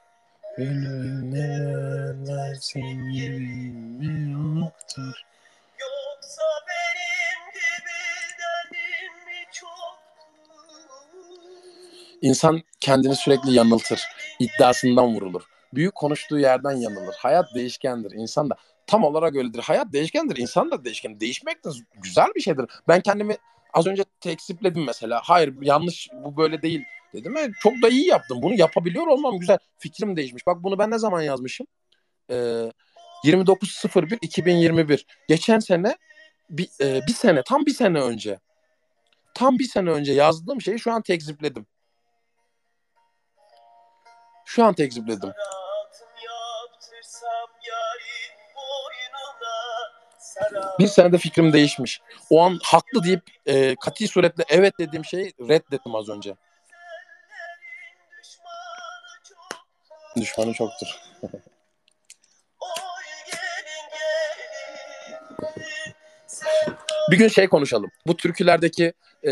[0.57, 2.28] Gönül
[3.13, 5.24] yerin mi yoktur?
[5.80, 7.95] Yoksa benim gibi
[8.39, 9.47] derdim mi
[12.22, 14.01] İnsan kendini sürekli yanıltır.
[14.39, 15.51] iddiasından vurulur.
[15.74, 17.15] Büyük konuştuğu yerden yanılır.
[17.19, 18.11] Hayat değişkendir.
[18.11, 18.55] İnsan da
[18.88, 19.59] tam olarak öyledir.
[19.59, 20.38] Hayat değişkendir.
[20.38, 21.19] İnsan da değişken.
[21.19, 22.65] Değişmek de güzel bir şeydir.
[22.88, 23.38] Ben kendimi
[23.74, 25.22] az önce teksipledim mesela.
[25.24, 27.38] Hayır yanlış bu böyle değil dedim.
[27.38, 28.41] E, çok da iyi yaptım.
[28.41, 29.57] Bunu yapabiliyor olmam güzel.
[29.78, 30.47] Fikrim değişmiş.
[30.47, 31.67] Bak bunu ben ne zaman yazmışım?
[32.30, 32.72] Ee,
[33.24, 35.05] 29.01.2021.
[35.28, 35.97] Geçen sene
[36.49, 38.39] bir, e, bir sene tam bir sene önce
[39.34, 41.65] tam bir sene önce yazdığım şeyi şu an tekzipledim.
[44.45, 45.32] Şu an tekzipledim.
[50.79, 52.01] Bir senede fikrim değişmiş.
[52.29, 56.35] O an haklı deyip e, kati suretle evet dediğim şeyi reddettim az önce.
[60.17, 60.87] Düşmanı çoktur.
[67.11, 67.91] bir gün şey konuşalım.
[68.07, 68.93] Bu türkülerdeki
[69.26, 69.31] e,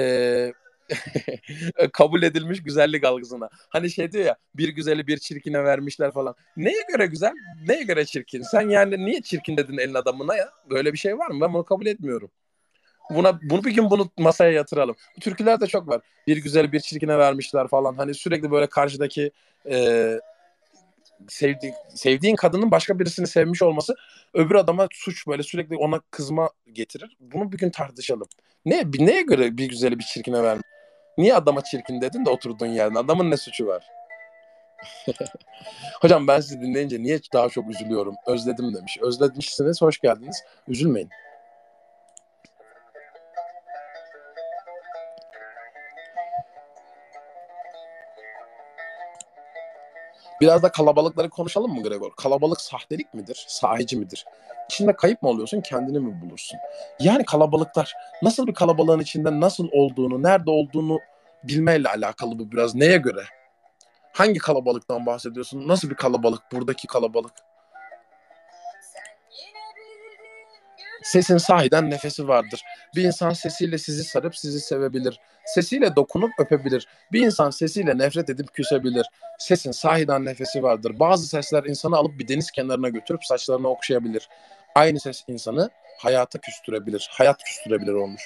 [1.94, 3.49] kabul edilmiş güzellik algısına.
[3.70, 6.36] Hani şey diyor ya bir güzeli bir çirkine vermişler falan.
[6.57, 7.34] Neye göre güzel?
[7.68, 8.41] Neye göre çirkin?
[8.41, 10.49] Sen yani niye çirkin dedin elin adamına ya?
[10.70, 11.41] Böyle bir şey var mı?
[11.41, 12.32] Ben bunu kabul etmiyorum.
[13.10, 14.95] Buna bunu bir gün bunu masaya yatıralım.
[15.18, 16.02] Bu türkülerde çok var.
[16.28, 17.95] Bir güzel bir çirkine vermişler falan.
[17.95, 19.32] Hani sürekli böyle karşıdaki
[19.70, 20.20] e,
[21.28, 23.95] sevdi, sevdiğin kadının başka birisini sevmiş olması
[24.34, 27.18] öbür adama suç böyle sürekli ona kızma getirir.
[27.20, 28.28] Bunu bir gün tartışalım.
[28.66, 30.66] Ne neye göre bir güzeli bir çirkine vermiş?
[31.18, 32.99] Niye adama çirkin dedin de oturduğun yerde?
[32.99, 33.90] Adamın ne suçu var?
[36.02, 38.15] Hocam ben sizi dinleyince niye daha çok üzülüyorum?
[38.27, 38.98] Özledim demiş.
[39.02, 40.44] Özlemişsiniz, hoş geldiniz.
[40.68, 41.10] Üzülmeyin.
[50.41, 52.11] Biraz da kalabalıkları konuşalım mı Gregor?
[52.16, 53.45] Kalabalık sahtelik midir?
[53.48, 54.26] Sahici midir?
[54.70, 56.60] İçinde kayıp mı oluyorsun, kendini mi bulursun?
[56.99, 57.94] Yani kalabalıklar
[58.24, 60.99] nasıl bir kalabalığın içinde nasıl olduğunu, nerede olduğunu
[61.44, 62.76] bilmeyle alakalı bu biraz.
[62.76, 63.24] Neye göre?
[64.14, 65.68] Hangi kalabalıktan bahsediyorsun?
[65.68, 66.41] Nasıl bir kalabalık?
[66.52, 67.34] Buradaki kalabalık.
[71.11, 72.61] Sesin sahiden nefesi vardır.
[72.95, 75.19] Bir insan sesiyle sizi sarıp sizi sevebilir.
[75.45, 76.88] Sesiyle dokunup öpebilir.
[77.11, 79.06] Bir insan sesiyle nefret edip küsebilir.
[79.40, 80.99] Sesin sahiden nefesi vardır.
[80.99, 84.30] Bazı sesler insanı alıp bir deniz kenarına götürüp saçlarını okşayabilir.
[84.76, 85.69] Aynı ses insanı
[85.99, 87.10] hayata küstürebilir.
[87.11, 88.22] Hayat küstürebilir olmuş.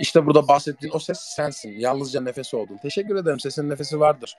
[0.00, 1.78] İşte burada bahsettiğin o ses sensin.
[1.78, 2.78] Yalnızca nefesi oldun.
[2.82, 3.40] Teşekkür ederim.
[3.40, 4.36] Sesin nefesi vardır.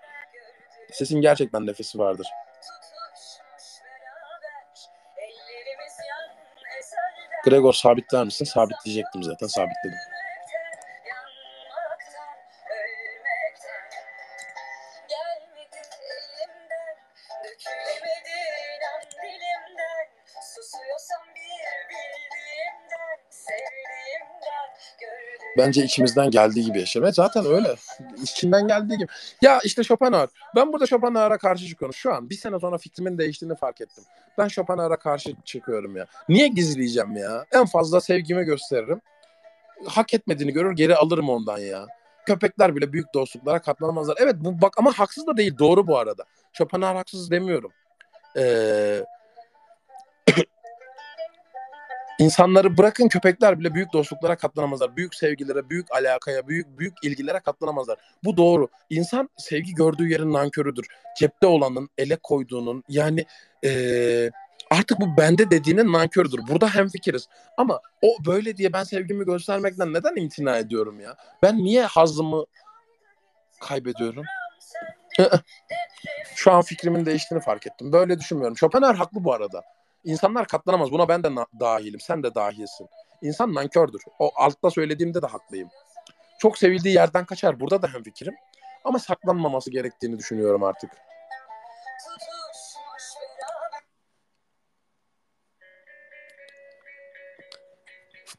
[0.91, 2.27] Sesin gerçekten nefesi vardır.
[7.45, 8.45] Gregor sabitler misin?
[8.45, 9.47] Sabitleyecektim zaten.
[9.47, 10.10] Sabitledim.
[25.61, 27.15] Bence içimizden geldiği gibi yaşamak.
[27.15, 27.75] Zaten öyle.
[28.23, 29.07] İçinden geldiği gibi.
[29.41, 30.29] Ya işte Schopenhauer.
[30.55, 31.93] Ben burada Schopenhauer'a karşı çıkıyorum.
[31.93, 34.03] Şu an bir sene sonra fikrimin değiştiğini fark ettim.
[34.37, 36.05] Ben Schopenhauer'a karşı çıkıyorum ya.
[36.29, 37.45] Niye gizleyeceğim ya?
[37.51, 39.01] En fazla sevgimi gösteririm.
[39.85, 41.85] Hak etmediğini görür geri alırım ondan ya.
[42.25, 44.17] Köpekler bile büyük dostluklara katlanamazlar.
[44.19, 45.57] Evet bu bak ama haksız da değil.
[45.59, 46.23] Doğru bu arada.
[46.53, 47.71] Schopenhauer haksız demiyorum.
[48.35, 49.05] Eee
[52.21, 54.95] İnsanları bırakın köpekler bile büyük dostluklara katlanamazlar.
[54.95, 57.97] Büyük sevgilere, büyük alakaya, büyük büyük ilgilere katlanamazlar.
[58.23, 58.67] Bu doğru.
[58.89, 60.85] İnsan sevgi gördüğü yerin nankörüdür.
[61.19, 63.25] Cepte olanın, ele koyduğunun yani
[63.65, 64.31] ee,
[64.69, 66.39] artık bu bende dediğinin nankörüdür.
[66.47, 67.27] Burada hemfikiriz.
[67.57, 71.15] Ama o böyle diye ben sevgimi göstermekten neden imtina ediyorum ya?
[71.43, 72.45] Ben niye hazımı
[73.61, 74.23] kaybediyorum?
[76.35, 77.93] Şu an fikrimin değiştiğini fark ettim.
[77.93, 78.57] Böyle düşünmüyorum.
[78.57, 79.63] Schopenhauer haklı bu arada.
[80.03, 80.91] İnsanlar katlanamaz.
[80.91, 81.29] Buna ben de
[81.59, 81.99] dahilim.
[81.99, 82.87] Sen de dahilsin.
[83.21, 84.01] İnsan nankördür.
[84.19, 85.69] O altta söylediğimde de haklıyım.
[86.39, 87.59] Çok sevildiği yerden kaçar.
[87.59, 88.33] Burada da hemfikirim.
[88.83, 90.91] Ama saklanmaması gerektiğini düşünüyorum artık.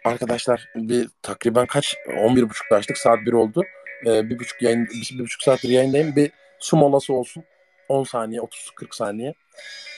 [0.04, 3.62] Arkadaşlar bir takriben kaç 11.30'da açtık saat 1 oldu.
[4.06, 6.16] Ee, bir buçuk yayın bir, bir buçuk saattir yayındayım.
[6.16, 7.44] Bir su molası olsun.
[7.92, 9.34] 10 saniye 30-40 saniye.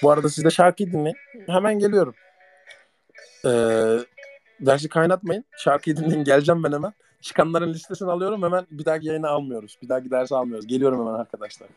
[0.02, 1.16] Bu arada siz de şarkıyı dinleyin.
[1.46, 2.14] Hemen geliyorum.
[3.44, 3.98] Ee,
[4.60, 5.44] dersi kaynatmayın.
[5.58, 6.24] Şarkıyı dinleyin.
[6.24, 6.92] Geleceğim ben hemen.
[7.20, 8.42] Çıkanların listesini alıyorum.
[8.42, 9.78] Hemen bir dahaki yayını almıyoruz.
[9.82, 10.66] Bir dahaki dersi almıyoruz.
[10.66, 11.68] Geliyorum hemen arkadaşlar.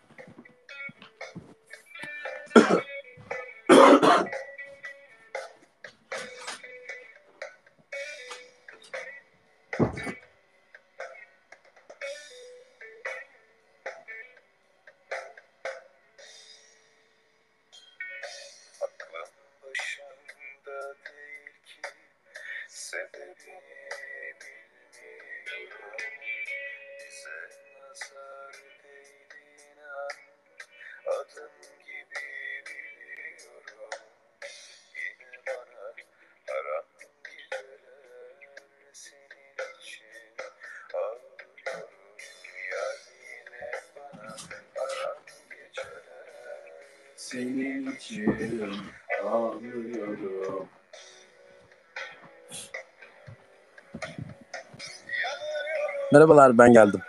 [56.18, 57.02] Merhabalar ben geldim.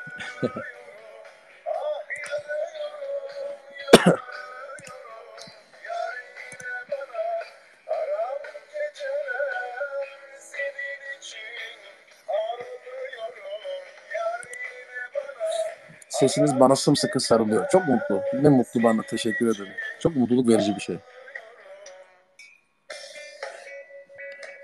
[16.09, 17.69] Sesiniz bana sımsıkı sarılıyor.
[17.73, 18.21] Çok mutlu.
[18.43, 19.03] Ne mutlu bana.
[19.03, 19.73] Teşekkür ederim.
[20.01, 20.99] Çok mutluluk verici bir şey.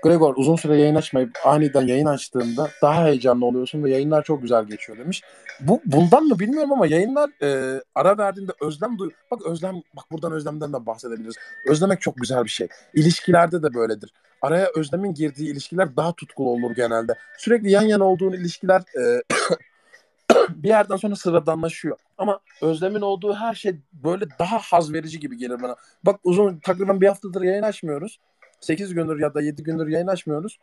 [0.05, 4.65] Gregor uzun süre yayın açmayıp aniden yayın açtığında daha heyecanlı oluyorsun ve yayınlar çok güzel
[4.65, 5.21] geçiyor demiş.
[5.59, 9.09] Bu bundan mı bilmiyorum ama yayınlar e, ara verdiğinde özlem duy.
[9.31, 11.35] Bak özlem bak buradan özlemden de bahsedebiliriz.
[11.69, 12.67] Özlemek çok güzel bir şey.
[12.93, 14.13] İlişkilerde de böyledir.
[14.41, 17.15] Araya özlemin girdiği ilişkiler daha tutkulu olur genelde.
[17.37, 19.21] Sürekli yan yana olduğun ilişkiler e,
[20.49, 21.97] bir yerden sonra sıradanlaşıyor.
[22.17, 25.75] Ama özlemin olduğu her şey böyle daha haz verici gibi gelir bana.
[26.03, 28.19] Bak uzun takriben bir haftadır yayın açmıyoruz.
[28.65, 30.59] 8 gündür ya da 7 gündür yayın açmıyoruz.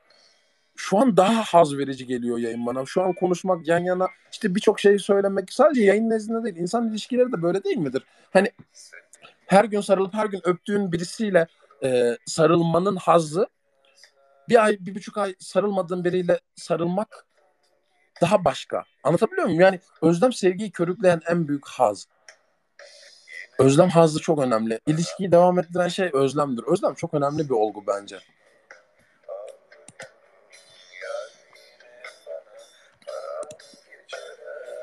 [0.76, 2.86] Şu an daha haz verici geliyor yayın bana.
[2.86, 6.56] Şu an konuşmak yan yana işte birçok şeyi söylemek sadece yayın nezdinde değil.
[6.56, 8.04] İnsan ilişkileri de böyle değil midir?
[8.32, 8.50] Hani
[9.46, 11.46] her gün sarılıp her gün öptüğün birisiyle
[11.84, 13.46] e, sarılmanın hazzı
[14.48, 17.26] bir ay, bir buçuk ay sarılmadığın biriyle sarılmak
[18.20, 18.84] daha başka.
[19.04, 19.60] Anlatabiliyor muyum?
[19.60, 22.08] Yani özlem sevgiyi körükleyen en büyük haz.
[23.62, 24.80] Özlem hazzı çok önemli.
[24.86, 26.64] İlişkiyi devam ettiren şey özlemdir.
[26.72, 28.18] Özlem çok önemli bir olgu bence.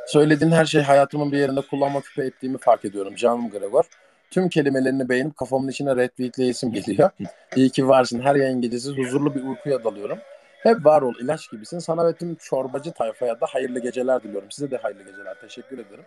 [0.07, 3.15] Söylediğin her şey hayatımın bir yerinde kullanma küpe ettiğimi fark ediyorum.
[3.15, 3.83] Canım Gregor.
[4.31, 7.09] Tüm kelimelerini beğenip kafamın içine retweetleyesim geliyor.
[7.55, 8.19] İyi ki varsın.
[8.21, 10.19] Her yayın gecesi huzurlu bir uykuya dalıyorum.
[10.59, 11.79] Hep var ol ilaç gibisin.
[11.79, 14.51] Sana ve tüm çorbacı tayfaya da hayırlı geceler diliyorum.
[14.51, 15.41] Size de hayırlı geceler.
[15.41, 16.05] Teşekkür ederim.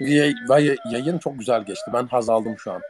[0.00, 1.90] Ve yayın çok güzel geçti.
[1.92, 2.82] Ben haz aldım şu an.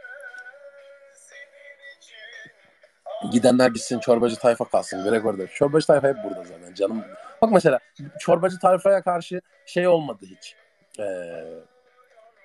[3.32, 5.10] Gidenler gitsin çorbacı tayfa kalsın.
[5.10, 5.47] Gregor da.
[5.47, 7.05] Çorbacı tayfa hep burada zaten canım.
[7.43, 7.78] Bak mesela
[8.18, 10.56] çorbacı tayfaya karşı şey olmadı hiç.
[10.98, 11.05] Ee,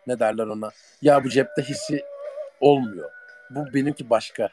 [0.07, 0.69] ne derler ona?
[1.01, 2.03] Ya bu cepte hissi
[2.59, 3.11] olmuyor.
[3.49, 4.49] Bu benimki başka.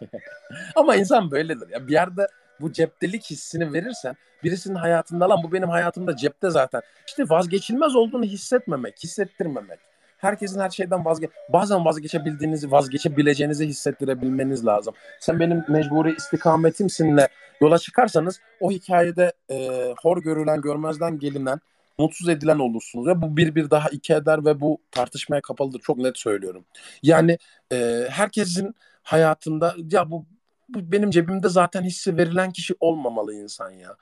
[0.76, 1.68] Ama insan böyledir.
[1.70, 2.26] Ya bir yerde
[2.60, 6.82] bu ceptelik hissini verirsen birisinin hayatında lan bu benim hayatımda cepte zaten.
[7.06, 9.78] İşte vazgeçilmez olduğunu hissetmemek, hissettirmemek.
[10.18, 14.94] Herkesin her şeyden vazge bazen vazgeçebildiğinizi, vazgeçebileceğinizi hissettirebilmeniz lazım.
[15.20, 17.28] Sen benim mecburi istikametimsinle
[17.60, 21.60] yola çıkarsanız o hikayede e, hor görülen, görmezden gelinen,
[21.98, 23.06] mutsuz edilen olursunuz.
[23.06, 25.80] Ve bu bir bir daha iki eder ve bu tartışmaya kapalıdır.
[25.80, 26.64] Çok net söylüyorum.
[27.02, 27.38] Yani
[27.72, 30.26] e, herkesin hayatında ya bu,
[30.74, 33.96] bu benim cebimde zaten hissi verilen kişi olmamalı insan ya.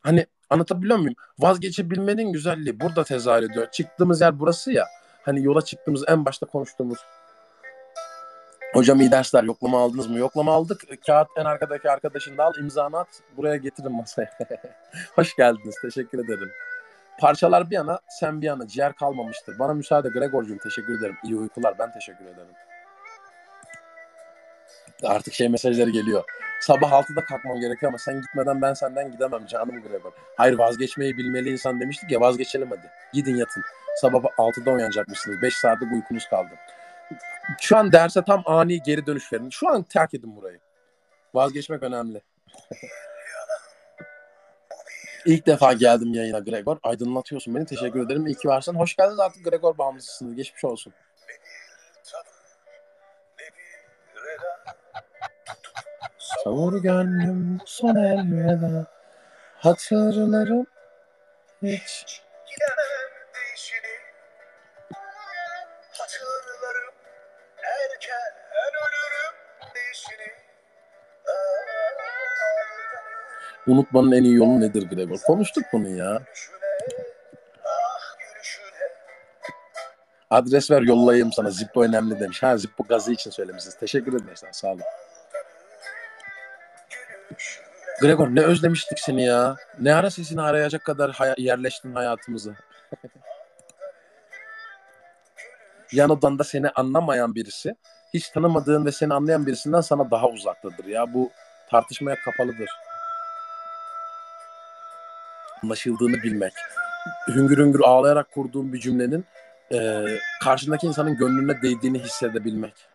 [0.00, 1.14] Hani anlatabiliyor muyum?
[1.38, 3.70] Vazgeçebilmenin güzelliği burada tezahür ediyor.
[3.70, 4.86] Çıktığımız yer burası ya.
[5.22, 6.98] Hani yola çıktığımız en başta konuştuğumuz
[8.72, 9.44] Hocam iyi dersler.
[9.44, 10.18] Yoklama aldınız mı?
[10.18, 10.82] Yoklama aldık.
[11.06, 12.52] Kağıt en arkadaki arkadaşın da al.
[12.60, 13.08] imzanı at.
[13.36, 14.30] Buraya getirin masaya.
[15.14, 15.74] Hoş geldiniz.
[15.82, 16.50] Teşekkür ederim.
[17.20, 18.68] Parçalar bir yana, sen bir yana.
[18.68, 19.58] Ciğer kalmamıştır.
[19.58, 20.58] Bana müsaade Gregor'cum.
[20.58, 21.16] Teşekkür ederim.
[21.24, 21.78] İyi uykular.
[21.78, 22.54] Ben teşekkür ederim.
[25.04, 26.24] Artık şey mesajları geliyor.
[26.60, 30.12] Sabah 6'da kalkmam gerekiyor ama sen gitmeden ben senden gidemem canım Gregor.
[30.36, 32.90] Hayır vazgeçmeyi bilmeli insan demiştik ya vazgeçelim hadi.
[33.12, 33.62] Gidin yatın.
[33.96, 35.42] Sabah 6'da uyanacakmışsınız.
[35.42, 36.50] 5 saatlik uykunuz kaldı.
[37.60, 39.50] Şu an derse tam ani geri dönüş verin.
[39.50, 40.58] Şu an terk edin burayı.
[41.34, 42.20] Vazgeçmek önemli.
[45.26, 46.76] İlk defa geldim yayına Gregor.
[46.82, 47.66] Aydınlatıyorsun beni.
[47.66, 48.26] Teşekkür ederim.
[48.26, 48.74] İyi ki varsın.
[48.74, 50.34] Hoş geldiniz artık Gregor bağımlısısınız.
[50.34, 50.92] Geçmiş olsun.
[56.44, 58.86] Savur gönlüm son elveda.
[59.58, 60.66] Hatırlarım
[61.62, 62.22] hiç.
[62.46, 63.94] Gidemem değişini
[65.92, 66.94] Hatırlarım
[67.58, 68.32] erken
[68.62, 69.34] ölürüm
[69.74, 70.32] değişini
[73.66, 75.18] Unutmanın en iyi yolu nedir Gregor?
[75.26, 76.22] Konuştuk bunu ya.
[77.64, 78.16] Ah
[80.30, 81.50] Adres ver yollayayım sana.
[81.50, 82.42] Zippo önemli demiş.
[82.42, 83.76] Ha Zippo gazı için söylemişsiniz.
[83.76, 84.48] Teşekkür ederim.
[84.52, 84.82] Sağ olun.
[88.00, 89.56] Gregor ne özlemiştik seni ya.
[89.80, 92.52] Ne ara sesini arayacak kadar haya- yerleştin hayatımıza.
[95.92, 97.74] Yan odanda seni anlamayan birisi,
[98.14, 101.14] hiç tanımadığın ve seni anlayan birisinden sana daha uzaktadır ya.
[101.14, 101.30] Bu
[101.70, 102.70] tartışmaya kapalıdır.
[105.64, 106.52] Anlaşıldığını bilmek.
[107.28, 109.24] Hüngür hüngür ağlayarak kurduğun bir cümlenin
[109.72, 110.06] e,
[110.44, 112.91] karşındaki insanın gönlüne değdiğini hissedebilmek.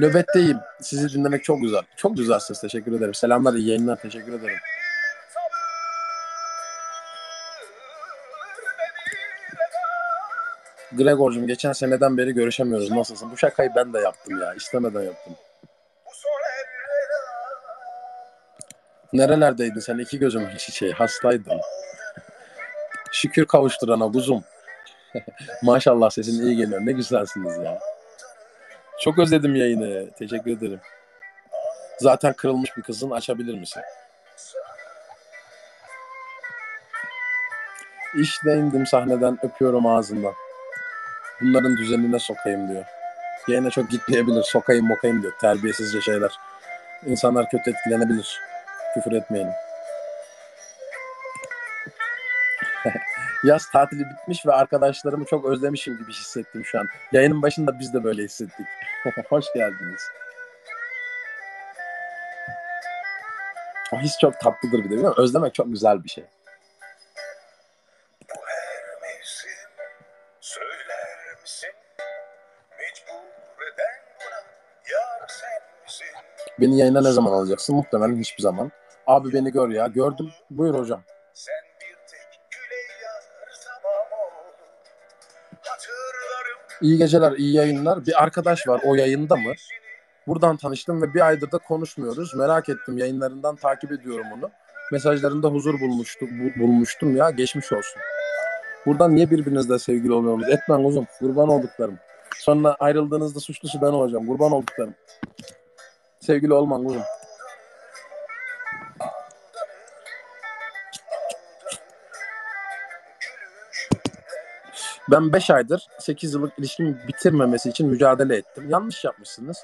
[0.00, 0.58] Nöbetteyim.
[0.80, 1.82] Sizi dinlemek çok güzel.
[1.96, 2.60] Çok güzel ses.
[2.60, 3.14] Teşekkür ederim.
[3.14, 3.96] Selamlar, iyi yayınlar.
[3.96, 4.58] Teşekkür ederim.
[10.92, 12.90] Gregor'cum geçen seneden beri görüşemiyoruz.
[12.90, 13.30] Nasılsın?
[13.30, 14.54] Bu şakayı ben de yaptım ya.
[14.54, 15.34] İstemeden yaptım.
[19.12, 19.98] Nerelerdeydin sen?
[19.98, 20.92] İki gözümün çiçeği.
[20.92, 21.60] Hastaydın.
[23.12, 24.44] Şükür kavuşturana kuzum.
[25.62, 26.80] Maşallah sesin iyi geliyor.
[26.86, 27.78] Ne güzelsiniz ya.
[29.02, 30.10] Çok özledim yayını.
[30.10, 30.80] Teşekkür ederim.
[31.98, 33.82] Zaten kırılmış bir kızın açabilir misin?
[38.20, 40.32] İşte indim sahneden öpüyorum ağzından.
[41.40, 42.84] Bunların düzenine sokayım diyor.
[43.48, 44.42] Yayına çok gitmeyebilir.
[44.42, 45.32] Sokayım mokayım diyor.
[45.40, 46.30] Terbiyesizce şeyler.
[47.06, 48.40] İnsanlar kötü etkilenebilir.
[48.94, 49.52] Küfür etmeyelim.
[53.44, 56.86] Yaz tatili bitmiş ve arkadaşlarımı çok özlemişim gibi hissettim şu an.
[57.12, 58.66] Yayının başında biz de böyle hissettik.
[59.28, 60.02] Hoş geldiniz.
[63.92, 65.14] O his çok tatlıdır bir de değil mi?
[65.16, 66.24] Özlemek çok güzel bir şey.
[76.60, 77.76] Beni yayına ne zaman alacaksın?
[77.76, 78.70] Muhtemelen hiçbir zaman.
[79.06, 79.86] Abi beni gör ya.
[79.86, 80.30] Gördüm.
[80.50, 81.02] Buyur hocam.
[86.82, 88.06] İyi geceler, iyi yayınlar.
[88.06, 88.80] Bir arkadaş var.
[88.86, 89.52] O yayında mı?
[90.26, 92.34] Buradan tanıştım ve bir aydır da konuşmuyoruz.
[92.34, 92.98] Merak ettim.
[92.98, 94.50] Yayınlarından takip ediyorum onu.
[94.92, 97.30] Mesajlarında huzur bulmuştum, bu- bulmuştum ya.
[97.30, 98.02] Geçmiş olsun.
[98.86, 100.48] Buradan niye birbirinizle sevgili olmuyorsunuz?
[100.48, 101.06] Etmen kuzum.
[101.18, 101.98] Kurban olduklarım.
[102.36, 104.26] Sonra ayrıldığınızda suçlusu ben olacağım.
[104.26, 104.94] Kurban olduklarım.
[106.20, 107.02] Sevgili olman kuzum.
[115.12, 118.70] Ben 5 aydır 8 yıllık ilişkimi bitirmemesi için mücadele ettim.
[118.70, 119.58] Yanlış yapmışsınız.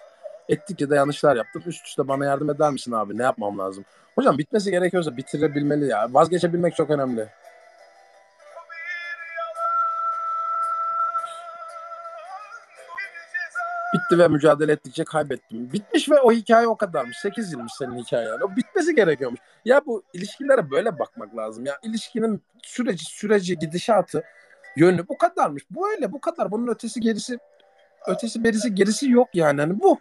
[0.49, 1.63] Ettikçe de yanlışlar yaptım.
[1.67, 3.19] Üst üste bana yardım eder misin abi?
[3.19, 3.85] Ne yapmam lazım?
[4.15, 6.07] Hocam bitmesi gerekiyorsa bitirebilmeli ya.
[6.11, 7.29] Vazgeçebilmek çok önemli.
[13.95, 15.73] Bitti ve mücadele ettikçe kaybettim.
[15.73, 17.19] Bitmiş ve o hikaye o kadarmış.
[17.19, 18.41] 8 yılmış senin hikayen.
[18.41, 19.41] O bitmesi gerekiyormuş.
[19.65, 21.67] Ya bu ilişkilere böyle bakmak lazım.
[21.67, 24.25] Ya ilişkinin süreci, süreci, gidişatı,
[24.79, 25.63] yönü bu kadarmış.
[25.71, 26.51] Bu öyle, bu kadar.
[26.51, 27.39] Bunun ötesi gerisi
[28.07, 29.61] ötesi berisi gerisi yok yani.
[29.61, 29.99] Hani bu.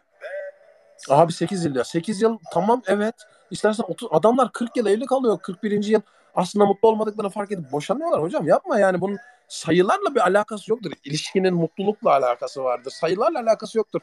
[1.10, 1.84] Abi 8 yıl ya.
[1.84, 3.16] 8 yıl tamam evet.
[3.52, 5.40] İstersen 30 adamlar 40 yıl evli kalıyor.
[5.40, 5.84] 41.
[5.84, 6.02] yıl
[6.36, 8.48] aslında mutlu olmadıklarını fark edip boşanıyorlar hocam.
[8.48, 9.18] Yapma yani bunun
[9.48, 10.92] sayılarla bir alakası yoktur.
[11.04, 12.92] İlişkinin mutlulukla alakası vardır.
[12.92, 14.02] Sayılarla alakası yoktur.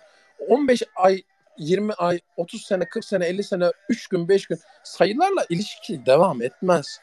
[0.48, 1.22] 15 ay
[1.58, 6.42] 20 ay, 30 sene, 40 sene, 50 sene, 3 gün, 5 gün sayılarla ilişki devam
[6.42, 7.00] etmez.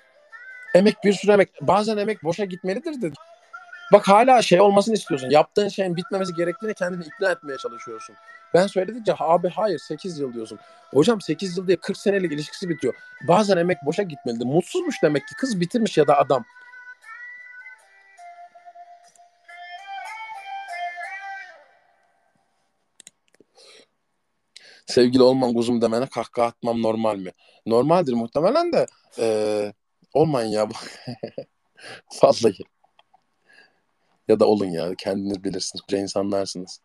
[0.76, 1.49] Emek bir sürü emek.
[1.61, 3.11] Bazen emek boşa gitmelidir de.
[3.91, 5.30] Bak hala şey olmasını istiyorsun.
[5.30, 8.15] Yaptığın şeyin bitmemesi gerektiğini kendini ikna etmeye çalışıyorsun.
[8.53, 10.59] Ben söyledikçe abi hayır 8 yıl diyorsun.
[10.93, 12.93] Hocam 8 yıl diye 40 senelik ilişkisi bitiyor.
[13.27, 14.45] Bazen emek boşa gitmelidir.
[14.45, 16.45] Mutsuzmuş demek ki kız bitirmiş ya da adam.
[24.85, 27.31] Sevgili olman kuzum demene kahkaha atmam normal mi?
[27.65, 28.85] Normaldir muhtemelen de
[29.18, 29.73] eee
[30.13, 30.68] olmayın ya.
[32.23, 32.63] Vallahi.
[34.31, 34.95] Ya da olun ya.
[34.95, 35.81] Kendiniz bilirsiniz.
[35.81, 36.81] Koca insanlarsınız.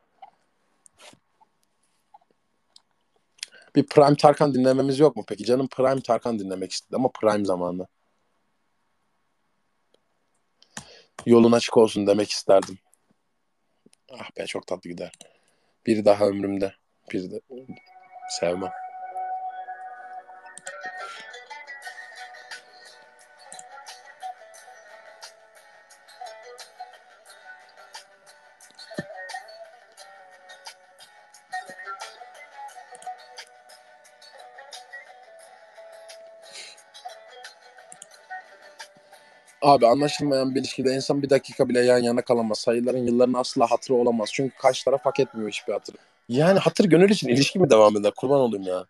[3.77, 5.45] Bir Prime Tarkan dinlememiz yok mu peki?
[5.45, 7.87] Canım Prime Tarkan dinlemek istedi ama Prime zamanı.
[11.27, 12.79] Yolun açık olsun demek isterdim.
[14.13, 15.13] Ah be çok tatlı gider.
[15.87, 16.75] Biri daha ömrümde.
[17.13, 17.41] Biri de
[18.41, 18.73] sevmem.
[39.67, 42.59] Abi anlaşılmayan bir ilişkide insan bir dakika bile yan yana kalamaz.
[42.59, 44.31] Sayıların yılların asla hatırı olamaz.
[44.33, 45.95] Çünkü karşı taraf hak etmiyor hiçbir hatır.
[46.29, 48.13] Yani hatır gönül için ilişki mi devam eder?
[48.17, 48.87] Kurban olayım ya.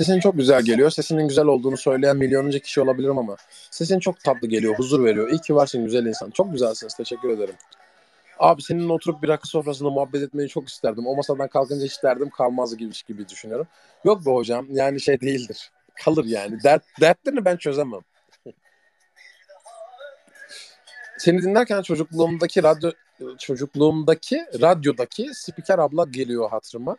[0.00, 0.90] Sesin çok güzel geliyor.
[0.90, 3.36] Sesinin güzel olduğunu söyleyen milyonunca kişi olabilirim ama
[3.70, 5.30] sesin çok tatlı geliyor, huzur veriyor.
[5.30, 6.30] İyi ki varsın güzel insan.
[6.30, 6.94] Çok güzelsiniz.
[6.94, 7.54] Teşekkür ederim.
[8.38, 11.06] Abi seninle oturup bir rakı sofrasında muhabbet etmeyi çok isterdim.
[11.06, 13.66] O masadan kalkınca hiç derdim kalmaz gibi gibi düşünüyorum.
[14.04, 15.70] Yok be hocam yani şey değildir.
[16.04, 16.62] Kalır yani.
[16.62, 18.00] Dert, dertlerini ben çözemem.
[21.18, 22.90] Seni dinlerken çocukluğumdaki radyo
[23.38, 26.96] çocukluğumdaki radyodaki spiker abla geliyor hatırıma.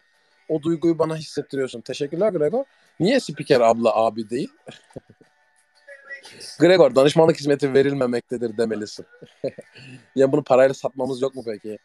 [0.51, 1.81] O duyguyu bana hissettiriyorsun.
[1.81, 2.63] Teşekkürler Gregor.
[2.99, 4.49] Niye spiker abla abi değil?
[6.59, 9.05] Gregor danışmanlık hizmeti verilmemektedir demelisin.
[10.15, 11.77] ya bunu parayla satmamız yok mu peki?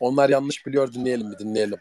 [0.00, 1.38] Onlar yanlış biliyor dinleyelim mi?
[1.38, 1.78] Dinleyelim.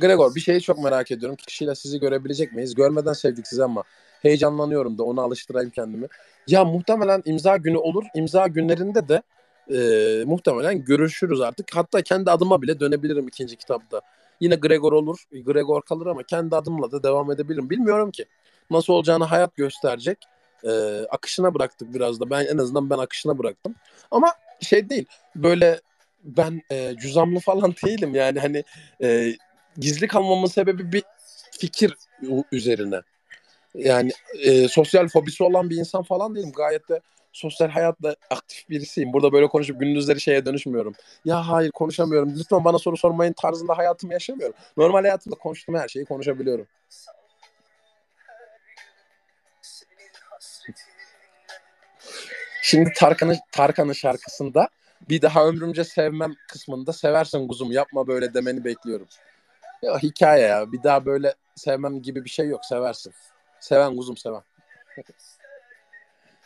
[0.00, 1.36] Gregor bir şeyi çok merak ediyorum.
[1.36, 2.74] Kişiyle sizi görebilecek miyiz?
[2.74, 3.82] Görmeden sevdik sizi ama
[4.22, 6.06] heyecanlanıyorum da ona alıştırayım kendimi.
[6.46, 8.04] Ya muhtemelen imza günü olur.
[8.14, 9.22] İmza günlerinde de
[9.70, 9.78] e,
[10.26, 11.76] muhtemelen görüşürüz artık.
[11.76, 14.00] Hatta kendi adıma bile dönebilirim ikinci kitapta.
[14.40, 15.24] Yine Gregor olur.
[15.32, 17.70] Gregor kalır ama kendi adımla da devam edebilirim.
[17.70, 18.24] Bilmiyorum ki.
[18.70, 20.18] Nasıl olacağını hayat gösterecek.
[20.64, 20.70] E,
[21.10, 22.30] akışına bıraktık biraz da.
[22.30, 23.74] Ben en azından ben akışına bıraktım.
[24.10, 25.06] Ama şey değil.
[25.36, 25.80] Böyle
[26.24, 28.14] ben e, cüzamlı falan değilim.
[28.14, 28.64] Yani hani
[29.02, 29.36] e,
[29.76, 31.02] gizli kalmamın sebebi bir
[31.58, 31.96] fikir
[32.52, 33.00] üzerine.
[33.74, 36.52] Yani e, sosyal fobisi olan bir insan falan değilim.
[36.52, 37.00] Gayet de
[37.32, 39.12] sosyal hayatta aktif birisiyim.
[39.12, 40.94] Burada böyle konuşup gündüzleri şeye dönüşmüyorum.
[41.24, 42.34] Ya hayır konuşamıyorum.
[42.38, 44.56] Lütfen bana soru sormayın tarzında hayatımı yaşamıyorum.
[44.76, 46.66] Normal hayatımda konuştuğum her şeyi konuşabiliyorum.
[52.62, 54.68] Şimdi Tarkan'ın Tarkan'ın şarkısında
[55.08, 59.08] bir daha ömrümce sevmem kısmında seversen kuzum yapma böyle demeni bekliyorum.
[59.82, 60.72] Ya hikaye ya.
[60.72, 62.64] Bir daha böyle sevmem gibi bir şey yok.
[62.64, 63.12] Seversin.
[63.60, 64.42] Seven kuzum seven.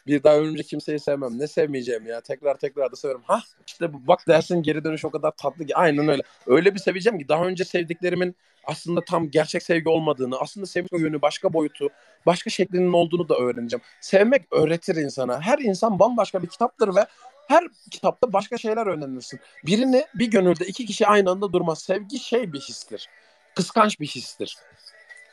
[0.06, 1.38] Bir daha ömrümce kimseyi sevmem.
[1.38, 2.20] Ne sevmeyeceğim ya.
[2.20, 3.20] Tekrar tekrar da severim.
[3.24, 5.76] Ha işte bu bak dersin geri dönüş o kadar tatlı ki.
[5.76, 6.22] Aynen öyle.
[6.46, 11.22] Öyle bir seveceğim ki daha önce sevdiklerimin aslında tam gerçek sevgi olmadığını, aslında sevgi yönü
[11.22, 11.88] başka boyutu,
[12.26, 13.82] başka şeklinin olduğunu da öğreneceğim.
[14.00, 15.40] Sevmek öğretir insana.
[15.40, 17.06] Her insan bambaşka bir kitaptır ve
[17.48, 19.40] her kitapta başka şeyler öğrenirsin.
[19.66, 21.78] Birini bir gönülde iki kişi aynı anda durmaz.
[21.78, 23.08] Sevgi şey bir histir.
[23.54, 24.56] Kıskanç bir histir.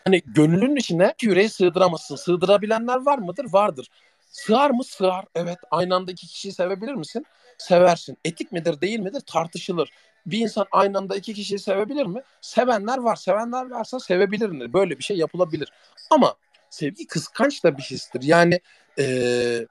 [0.05, 2.15] Hani gönlünün içine yüreği sığdıramazsın.
[2.15, 3.45] Sığdırabilenler var mıdır?
[3.53, 3.87] Vardır.
[4.33, 4.83] Sığar mı?
[4.83, 5.25] Sığar.
[5.35, 5.57] Evet.
[5.71, 7.25] Aynı anda iki kişiyi sevebilir misin?
[7.57, 8.17] Seversin.
[8.25, 9.21] Etik midir değil midir?
[9.21, 9.89] Tartışılır.
[10.25, 12.21] bir insan aynı anda iki kişiyi sevebilir mi?
[12.41, 13.15] Sevenler var.
[13.15, 14.73] Sevenler varsa sevebilir.
[14.73, 15.71] Böyle bir şey yapılabilir.
[16.09, 16.35] Ama
[16.69, 18.21] sevgi kıskanç da bir histir.
[18.23, 18.59] Yani
[18.97, 19.67] eee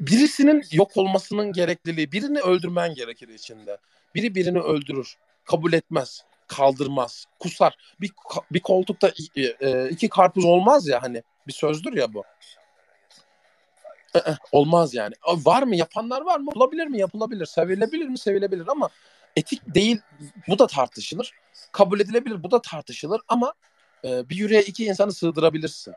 [0.00, 3.78] birisinin yok olmasının gerekliliği, birini öldürmen gerekir içinde.
[4.14, 7.76] Biri birini öldürür, kabul etmez, kaldırmaz, kusar.
[8.00, 8.10] Bir
[8.52, 12.24] bir koltukta e, iki karpuz olmaz ya hani bir sözdür ya bu.
[14.52, 15.14] Olmaz yani.
[15.26, 15.76] Var mı?
[15.76, 16.50] Yapanlar var mı?
[16.54, 16.98] Olabilir mi?
[16.98, 17.46] Yapılabilir.
[17.46, 18.18] Sevilebilir mi?
[18.18, 18.88] Sevilebilir ama
[19.36, 20.00] etik değil.
[20.48, 21.32] Bu da tartışılır.
[21.72, 22.42] Kabul edilebilir.
[22.42, 23.52] Bu da tartışılır ama
[24.04, 25.94] e, bir yüreğe iki insanı sığdırabilirsin.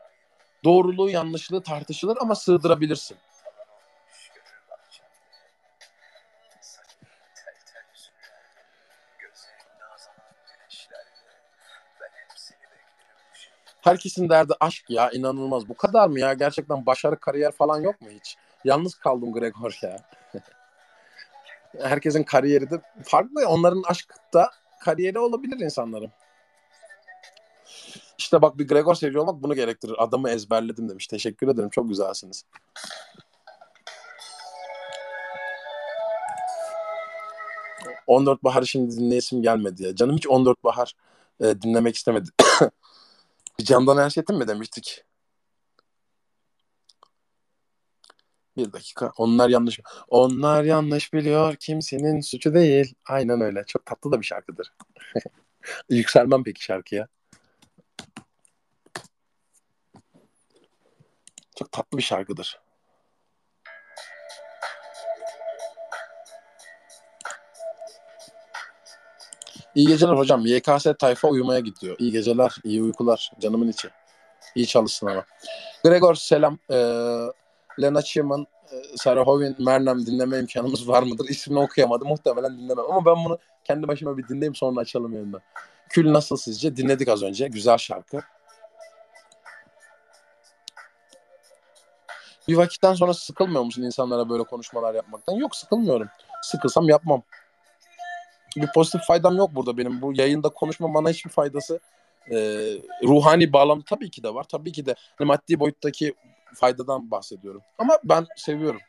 [0.64, 3.16] Doğruluğu, yanlışlığı tartışılır ama sığdırabilirsin.
[13.88, 15.68] Herkesin derdi aşk ya inanılmaz.
[15.68, 16.32] Bu kadar mı ya?
[16.32, 18.36] Gerçekten başarı kariyer falan yok mu hiç?
[18.64, 19.96] Yalnız kaldım Gregor ya.
[21.80, 23.48] Herkesin kariyeri de farklı.
[23.48, 24.50] Onların aşk da
[24.80, 26.10] kariyeri olabilir insanların.
[28.18, 29.94] İşte bak bir Gregor seviyor olmak bunu gerektirir.
[29.98, 31.06] Adamı ezberledim demiş.
[31.06, 31.70] Teşekkür ederim.
[31.70, 32.44] Çok güzelsiniz.
[38.06, 39.96] ...14 Bahar'ı şimdi dinleyesim gelmedi ya.
[39.96, 40.92] Canım hiç 14 Bahar
[41.40, 42.28] e, dinlemek istemedi.
[43.64, 45.04] Candan Erşet'in mi demiştik?
[48.56, 49.12] Bir dakika.
[49.16, 49.80] Onlar yanlış.
[50.08, 51.56] Onlar yanlış biliyor.
[51.56, 52.94] Kimsenin suçu değil.
[53.06, 53.64] Aynen öyle.
[53.66, 54.72] Çok tatlı da bir şarkıdır.
[55.90, 57.08] Yükselmem peki şarkıya.
[61.56, 62.60] Çok tatlı bir şarkıdır.
[69.78, 70.46] İyi geceler hocam.
[70.46, 71.96] YKS tayfa uyumaya gidiyor.
[71.98, 73.32] İyi geceler, iyi uykular.
[73.40, 73.88] Canımın içi.
[74.54, 75.24] İyi çalışsın ama.
[75.84, 76.58] Gregor selam.
[76.70, 76.74] Ee,
[77.82, 81.28] Lena Schumann, e, Sarah Hovin, Mernam dinleme imkanımız var mıdır?
[81.28, 82.08] İsmini okuyamadım.
[82.08, 82.84] Muhtemelen dinlemem.
[82.90, 85.40] Ama ben bunu kendi başıma bir dinleyeyim sonra açalım yanında.
[85.88, 86.76] Kül nasıl sizce?
[86.76, 87.48] Dinledik az önce.
[87.48, 88.20] Güzel şarkı.
[92.48, 95.34] Bir vakitten sonra sıkılmıyor musun insanlara böyle konuşmalar yapmaktan?
[95.34, 96.08] Yok sıkılmıyorum.
[96.42, 97.22] Sıkılsam yapmam
[98.56, 100.02] bir pozitif faydam yok burada benim.
[100.02, 101.80] Bu yayında konuşma bana hiçbir faydası
[102.30, 102.36] e,
[103.02, 104.44] ruhani bağlam tabii ki de var.
[104.44, 106.14] Tabii ki de hani maddi boyuttaki
[106.54, 107.60] faydadan bahsediyorum.
[107.78, 108.80] Ama ben seviyorum.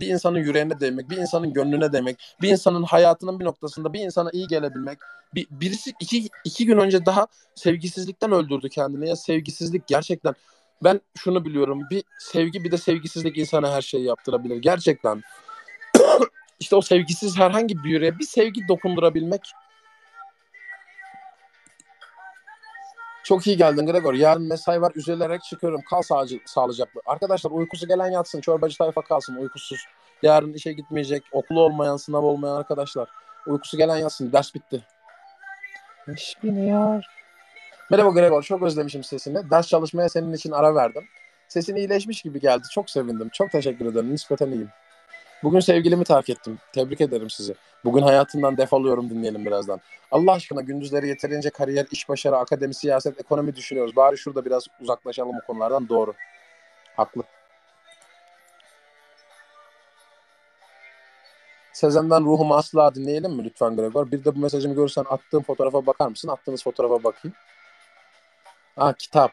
[0.00, 4.30] Bir insanın yüreğine değmek, bir insanın gönlüne değmek, bir insanın hayatının bir noktasında bir insana
[4.32, 4.98] iyi gelebilmek.
[5.34, 9.08] Bir, birisi iki, iki gün önce daha sevgisizlikten öldürdü kendini.
[9.08, 10.34] Ya sevgisizlik gerçekten
[10.84, 11.82] ben şunu biliyorum.
[11.90, 14.56] Bir sevgi bir de sevgisizlik insana her şeyi yaptırabilir.
[14.56, 15.22] Gerçekten.
[16.60, 19.42] İşte o sevgisiz herhangi bir yüreğe bir sevgi dokundurabilmek
[23.28, 24.14] Çok iyi geldin Gregor.
[24.14, 24.92] Yarın mesai var.
[24.94, 25.80] Üzülerek çıkıyorum.
[25.90, 27.00] Kal sağcı, sağlıcaklı.
[27.06, 28.40] Arkadaşlar uykusu gelen yatsın.
[28.40, 29.36] Çorbacı tayfa kalsın.
[29.36, 29.78] Uykusuz.
[30.22, 31.22] Yarın işe gitmeyecek.
[31.32, 33.08] Okulu olmayan, sınav olmayan arkadaşlar.
[33.46, 34.32] Uykusu gelen yatsın.
[34.32, 34.84] Ders bitti.
[36.14, 37.04] İş biniyor.
[37.90, 38.42] Merhaba Gregor.
[38.42, 39.50] Çok özlemişim sesini.
[39.50, 41.04] Ders çalışmaya senin için ara verdim.
[41.48, 42.62] Sesin iyileşmiş gibi geldi.
[42.72, 43.28] Çok sevindim.
[43.32, 44.12] Çok teşekkür ederim.
[44.12, 44.70] Nispeten iyiyim.
[45.42, 46.58] Bugün sevgilimi terk ettim.
[46.72, 47.54] Tebrik ederim sizi.
[47.84, 49.80] Bugün hayatından defoluyorum dinleyelim birazdan.
[50.10, 53.96] Allah aşkına gündüzleri yeterince kariyer, iş başarı, akademi, siyaset, ekonomi düşünüyoruz.
[53.96, 55.88] Bari şurada biraz uzaklaşalım o konulardan.
[55.88, 56.14] Doğru.
[56.96, 57.22] Haklı.
[61.72, 64.10] Sezen'den ruhumu asla dinleyelim mi lütfen Gregor?
[64.10, 66.28] Bir de bu mesajımı görürsen attığım fotoğrafa bakar mısın?
[66.28, 67.34] Attığınız fotoğrafa bakayım.
[68.76, 69.30] Ha kitap.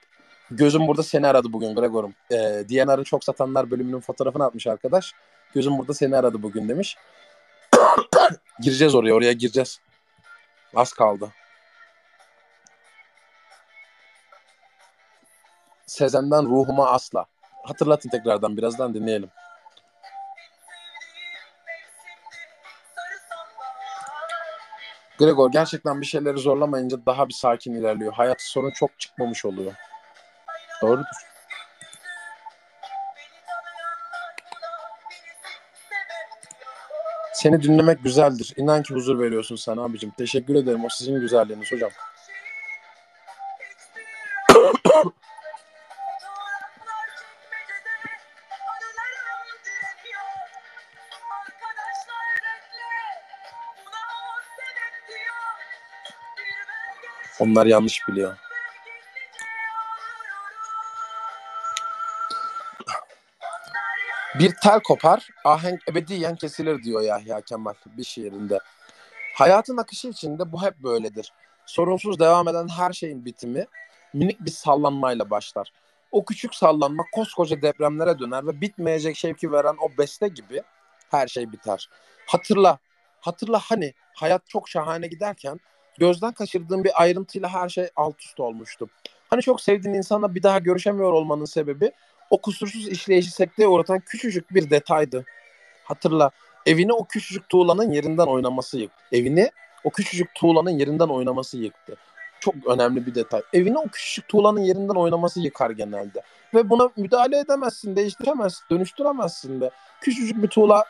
[0.51, 2.13] Gözüm burada seni aradı bugün Gregor'um.
[2.31, 2.35] Ee,
[2.69, 5.13] DNR'ı çok satanlar bölümünün fotoğrafını atmış arkadaş.
[5.55, 6.97] Gözüm burada seni aradı bugün demiş.
[8.61, 9.79] gireceğiz oraya, oraya gireceğiz.
[10.75, 11.31] Az kaldı.
[15.85, 17.25] Sezen'den ruhuma asla.
[17.63, 19.29] Hatırlatın tekrardan birazdan dinleyelim.
[25.19, 28.13] Gregor gerçekten bir şeyleri zorlamayınca daha bir sakin ilerliyor.
[28.13, 29.73] Hayat sorun çok çıkmamış oluyor.
[30.81, 31.34] Doğrudur.
[37.45, 38.53] Seni dinlemek güzeldir.
[38.57, 40.11] İnan ki huzur veriyorsun sen abicim.
[40.17, 40.85] Teşekkür ederim.
[40.85, 41.89] O sizin güzelliğiniz hocam.
[57.39, 58.37] Onlar yanlış biliyor.
[64.39, 68.59] Bir tel kopar, ahenk ebediyen kesilir diyor Yahya Kemal bir şiirinde.
[69.33, 71.33] Hayatın akışı içinde bu hep böyledir.
[71.65, 73.65] Sorunsuz devam eden her şeyin bitimi
[74.13, 75.71] minik bir sallanmayla başlar.
[76.11, 80.61] O küçük sallanma koskoca depremlere döner ve bitmeyecek şevki veren o beste gibi
[81.11, 81.89] her şey biter.
[82.25, 82.77] Hatırla,
[83.21, 85.59] hatırla hani hayat çok şahane giderken
[85.99, 88.89] gözden kaçırdığın bir ayrıntıyla her şey alt üst olmuştu.
[89.29, 91.91] Hani çok sevdiğin insanla bir daha görüşemiyor olmanın sebebi
[92.35, 95.25] o kusursuz işleyişi sekteye uğratan küçücük bir detaydı.
[95.83, 96.31] Hatırla
[96.65, 99.03] evini o küçücük tuğlanın yerinden oynaması yıktı.
[99.11, 99.51] Evini
[99.83, 101.95] o küçücük tuğlanın yerinden oynaması yıktı.
[102.39, 103.41] Çok önemli bir detay.
[103.53, 106.21] Evini o küçücük tuğlanın yerinden oynaması yıkar genelde.
[106.53, 109.69] Ve buna müdahale edemezsin, değiştiremezsin, dönüştüremezsin de.
[110.01, 110.85] Küçücük bir tuğla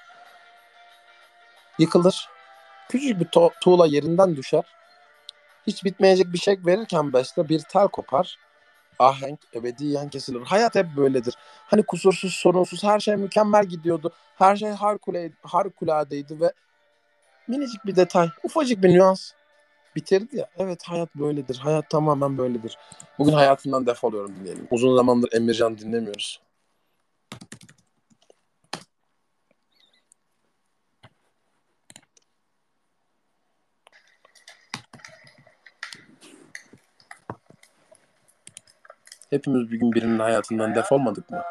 [1.79, 2.29] yıkılır.
[2.89, 3.27] Küçücük bir
[3.61, 4.63] tuğla yerinden düşer.
[5.67, 8.37] Hiç bitmeyecek bir şey verirken beste bir tel kopar.
[8.99, 10.41] Ahenk ebediyen kesilir.
[10.41, 11.35] Hayat hep böyledir.
[11.65, 14.11] Hani kusursuz, sorunsuz, her şey mükemmel gidiyordu.
[14.35, 16.53] Her şey harikulade, harikuladeydi ve
[17.47, 19.31] minicik bir detay, ufacık bir nüans
[19.95, 20.49] bitirdi ya.
[20.57, 21.57] Evet hayat böyledir.
[21.57, 22.77] Hayat tamamen böyledir.
[23.19, 24.67] Bugün hayatından defoluyorum dinleyelim.
[24.71, 26.44] Uzun zamandır Emircan dinlemiyoruz.
[39.29, 41.41] Hepimiz bir gün birinin hayatından defolmadık mı?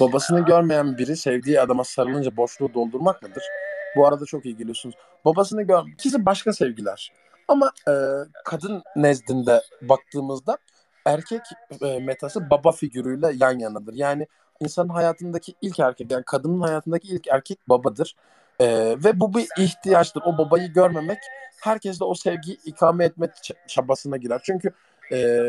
[0.00, 3.44] Babasını görmeyen biri sevdiği adama sarılınca boşluğu doldurmak mıdır?
[3.96, 4.94] Bu arada çok iyi geliyorsunuz.
[5.24, 5.82] Babasını gör...
[5.92, 7.12] İkisi başka sevgiler.
[7.48, 7.92] Ama e,
[8.44, 10.58] kadın nezdinde baktığımızda
[11.04, 11.40] erkek
[11.82, 13.94] e, metası baba figürüyle yan yanadır.
[13.94, 14.26] Yani
[14.60, 18.14] insanın hayatındaki ilk erkek, yani kadının hayatındaki ilk erkek babadır.
[18.60, 18.66] E,
[19.04, 20.22] ve bu bir ihtiyaçtır.
[20.26, 21.18] O babayı görmemek
[21.62, 23.28] herkes de o sevgiyi ikame etme
[23.68, 24.40] çabasına girer.
[24.44, 24.70] Çünkü
[25.12, 25.40] e,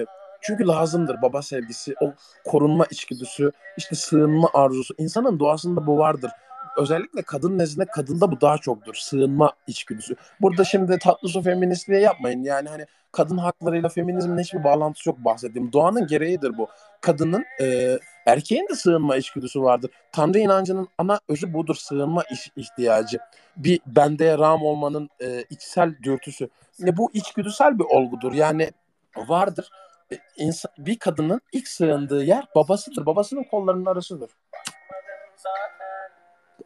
[0.42, 2.14] çünkü lazımdır baba sevgisi, o
[2.46, 4.94] korunma içgüdüsü, işte sığınma arzusu.
[4.98, 6.32] İnsanın doğasında bu vardır.
[6.78, 8.96] Özellikle kadın nezdinde kadında bu daha çoktur.
[8.96, 10.16] Sığınma içgüdüsü.
[10.42, 12.44] Burada şimdi tatlı su feministliğe yapmayın.
[12.44, 15.74] Yani hani kadın haklarıyla feminizmin hiçbir bağlantısı yok bahsettiğim.
[15.74, 16.68] Doğanın gereğidir bu.
[17.02, 19.92] Kadının e, erkeğin de sığınma içgüdüsü vardır.
[20.12, 21.76] Tanrı inancının ana özü budur.
[21.76, 23.20] Sığınma iş, ihtiyacı.
[23.58, 26.50] Bir bendeye ram olmanın e, içsel dürtüsü.
[26.84, 28.34] E, bu içgüdüsel bir olgudur.
[28.34, 28.72] Yani
[29.18, 29.70] vardır.
[30.12, 33.06] E, insan, bir kadının ilk sığındığı yer babasıdır.
[33.06, 34.32] Babasının kollarının arasıdır.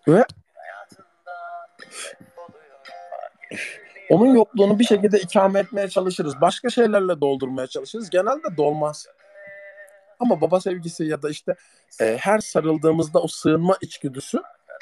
[0.08, 0.26] Ve
[4.10, 6.42] onun yokluğunu bir şekilde ikame etmeye çalışırız.
[6.42, 8.10] Başka şeylerle doldurmaya çalışırız.
[8.10, 9.08] Genelde dolmaz.
[10.20, 11.56] Ama baba sevgisi ya da işte
[12.02, 14.42] e, her sarıldığımızda o sığınma içgüdüsü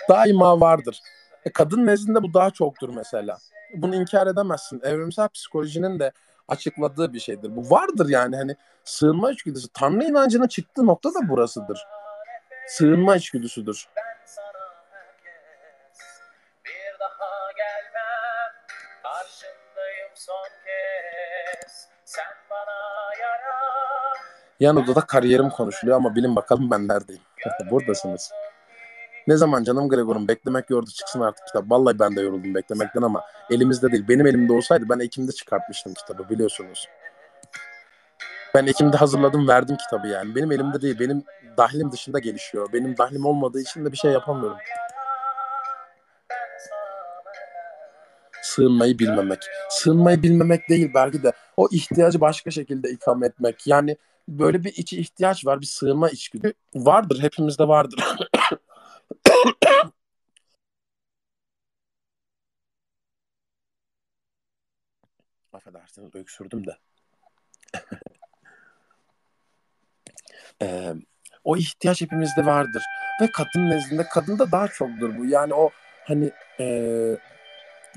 [0.10, 1.00] daima vardır.
[1.46, 3.38] E, kadın nezdinde bu daha çoktur mesela.
[3.76, 4.82] Bunu inkar edemezsin.
[4.84, 6.12] Evrimsel psikolojinin de
[6.48, 7.56] açıkladığı bir şeydir.
[7.56, 9.68] Bu vardır yani hani sığınma içgüdüsü.
[9.74, 11.86] Tanrı inancının çıktığı nokta da burasıdır.
[12.68, 13.88] Sığınma içgüdüsüdür.
[24.60, 27.22] Yan odada kariyerim konuşuluyor ama bilin bakalım ben neredeyim.
[27.72, 28.32] Buradasınız.
[29.28, 31.72] Ne zaman canım Gregor'un beklemek yordu çıksın artık kitap.
[31.72, 34.08] Vallahi ben de yoruldum beklemekten ama elimizde değil.
[34.08, 36.88] Benim elimde olsaydı ben Ekim'de çıkartmıştım kitabı biliyorsunuz.
[38.56, 40.36] Ben Ekim'de hazırladım verdim kitabı yani.
[40.36, 41.00] Benim elimde değil.
[41.00, 41.24] Benim
[41.58, 42.74] dahlim dışında gelişiyor.
[42.74, 44.58] Benim dahlim olmadığı için de bir şey yapamıyorum.
[48.42, 49.40] Sığınmayı bilmemek.
[49.70, 53.68] Sığınmayı bilmemek değil belki de o ihtiyacı başka şekilde ikame etmek.
[53.68, 53.98] Yani
[54.28, 55.62] böyle bir içi ihtiyaç var.
[55.62, 57.22] Bir sığınma içgüdü vardır.
[57.22, 58.04] Hepimizde vardır.
[65.54, 66.78] Affedersiniz öksürdüm de.
[70.62, 70.94] ee,
[71.44, 72.84] o ihtiyaç hepimizde vardır.
[73.22, 75.26] Ve kadın nezdinde kadında daha çoktur bu.
[75.26, 75.70] Yani o
[76.06, 76.66] hani e,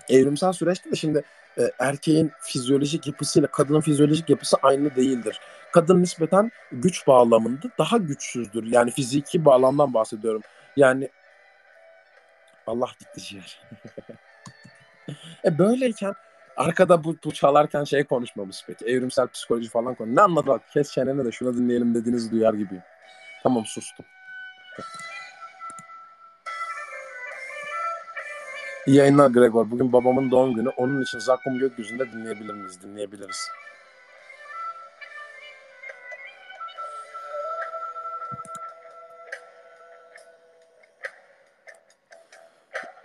[0.09, 1.24] evrimsel süreçte de şimdi
[1.59, 5.40] e, erkeğin fizyolojik yapısıyla kadının fizyolojik yapısı aynı değildir.
[5.72, 8.64] Kadın nispeten güç bağlamında daha güçsüzdür.
[8.66, 10.43] Yani fiziki bağlamdan bahsediyorum.
[10.77, 11.09] Yani
[12.66, 13.62] Allah gitti ciğer.
[15.44, 16.14] e böyleyken
[16.56, 18.85] arkada bu, bu çalarken şey konuşmamız peki.
[18.85, 20.16] Evrimsel psikoloji falan konu.
[20.16, 22.82] Ne bak kes çeneni de şuna dinleyelim dediğinizi duyar gibiyim.
[23.43, 24.06] Tamam sustum.
[28.86, 29.70] İyi yayınlar Gregor.
[29.70, 30.69] Bugün babamın doğum günü.
[30.69, 32.82] Onun için Zakkum Gökyüzü'nde dinleyebilir miyiz?
[32.82, 33.48] Dinleyebiliriz.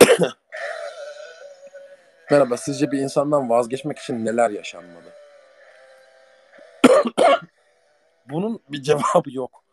[2.30, 5.12] Merhaba, sizce bir insandan vazgeçmek için neler yaşanmalı?
[8.30, 9.65] Bunun bir cevabı yok.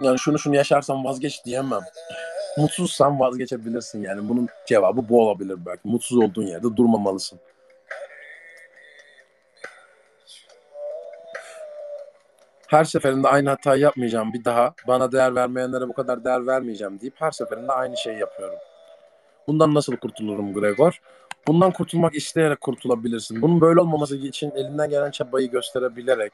[0.00, 1.82] Yani şunu şunu yaşarsan vazgeç diyemem.
[2.58, 4.28] Mutsuzsan vazgeçebilirsin yani.
[4.28, 5.80] Bunun cevabı bu olabilir belki.
[5.84, 7.38] Mutsuz olduğun yerde durmamalısın.
[12.68, 14.74] Her seferinde aynı hatayı yapmayacağım bir daha.
[14.86, 18.58] Bana değer vermeyenlere bu kadar değer vermeyeceğim deyip her seferinde aynı şeyi yapıyorum.
[19.46, 21.00] Bundan nasıl kurtulurum Gregor?
[21.46, 23.42] Bundan kurtulmak isteyerek kurtulabilirsin.
[23.42, 26.32] Bunun böyle olmaması için elinden gelen çabayı gösterebilerek,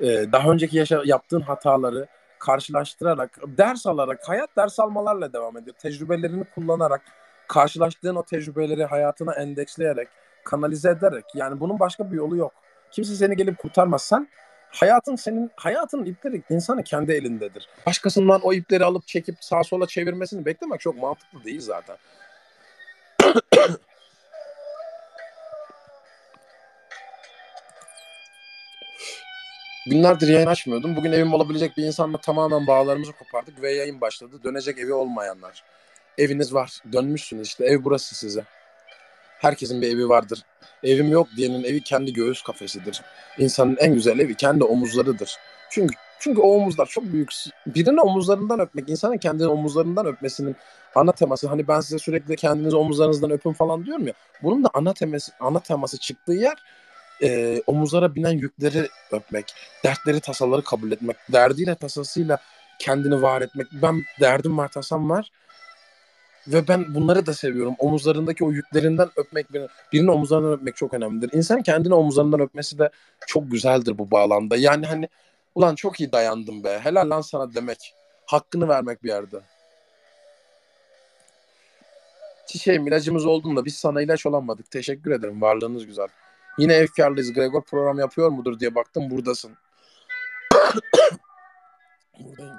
[0.00, 2.06] e, daha önceki yaşa- yaptığın hataları
[2.42, 5.76] karşılaştırarak, ders alarak, hayat ders almalarla devam ediyor.
[5.76, 7.02] Tecrübelerini kullanarak,
[7.48, 10.08] karşılaştığın o tecrübeleri hayatına endeksleyerek,
[10.44, 11.24] kanalize ederek.
[11.34, 12.52] Yani bunun başka bir yolu yok.
[12.90, 14.02] Kimse seni gelip kurtarmaz.
[14.02, 14.28] Sen
[14.70, 17.68] hayatın senin hayatın ipleri insanın kendi elindedir.
[17.86, 21.96] Başkasından o ipleri alıp çekip sağa sola çevirmesini beklemek çok mantıklı değil zaten.
[29.86, 30.96] Günlerdir yayın açmıyordum.
[30.96, 34.36] Bugün evim olabilecek bir insanla tamamen bağlarımızı kopardık ve yayın başladı.
[34.44, 35.62] Dönecek evi olmayanlar.
[36.18, 36.80] Eviniz var.
[36.92, 37.64] Dönmüşsünüz işte.
[37.64, 38.44] Ev burası size.
[39.38, 40.42] Herkesin bir evi vardır.
[40.82, 43.02] Evim yok diyenin evi kendi göğüs kafesidir.
[43.38, 45.36] İnsanın en güzel evi kendi omuzlarıdır.
[45.70, 47.32] Çünkü çünkü o omuzlar çok büyük.
[47.66, 50.56] Birini omuzlarından öpmek, insanın kendini omuzlarından öpmesinin
[50.94, 51.48] ana teması.
[51.48, 54.14] Hani ben size sürekli kendinizi omuzlarınızdan öpün falan diyorum ya.
[54.42, 56.56] Bunun da ana teması, ana teması çıktığı yer
[57.22, 59.54] e, omuzlara binen yükleri öpmek,
[59.84, 62.38] dertleri, tasaları kabul etmek, derdiyle tasasıyla
[62.78, 63.66] kendini var etmek.
[63.82, 65.30] Ben derdim var, tasam var
[66.48, 67.74] ve ben bunları da seviyorum.
[67.78, 71.30] Omuzlarındaki o yüklerinden öpmek, birini, birini omuzlarından öpmek çok önemlidir.
[71.32, 72.90] İnsan kendini omuzlarından öpmesi de
[73.26, 74.56] çok güzeldir bu bağlamda.
[74.56, 75.08] Yani hani
[75.54, 77.94] ulan çok iyi dayandım be, helal lan sana demek.
[78.26, 79.40] Hakkını vermek bir yerde.
[82.46, 84.70] Çiçeğim ilacımız olduğunda biz sana ilaç olamadık.
[84.70, 85.42] Teşekkür ederim.
[85.42, 86.08] Varlığınız güzel.
[86.58, 87.32] Yine efkarlıyız.
[87.32, 89.10] Gregor program yapıyor mudur diye baktım.
[89.10, 89.56] Buradasın.
[92.20, 92.56] Buradayım.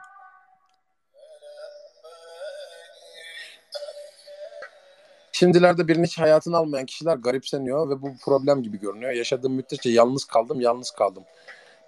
[5.32, 9.12] Şimdilerde birini hiç hayatını almayan kişiler garipseniyor ve bu problem gibi görünüyor.
[9.12, 11.24] Yaşadığım müddetçe yalnız kaldım, yalnız kaldım.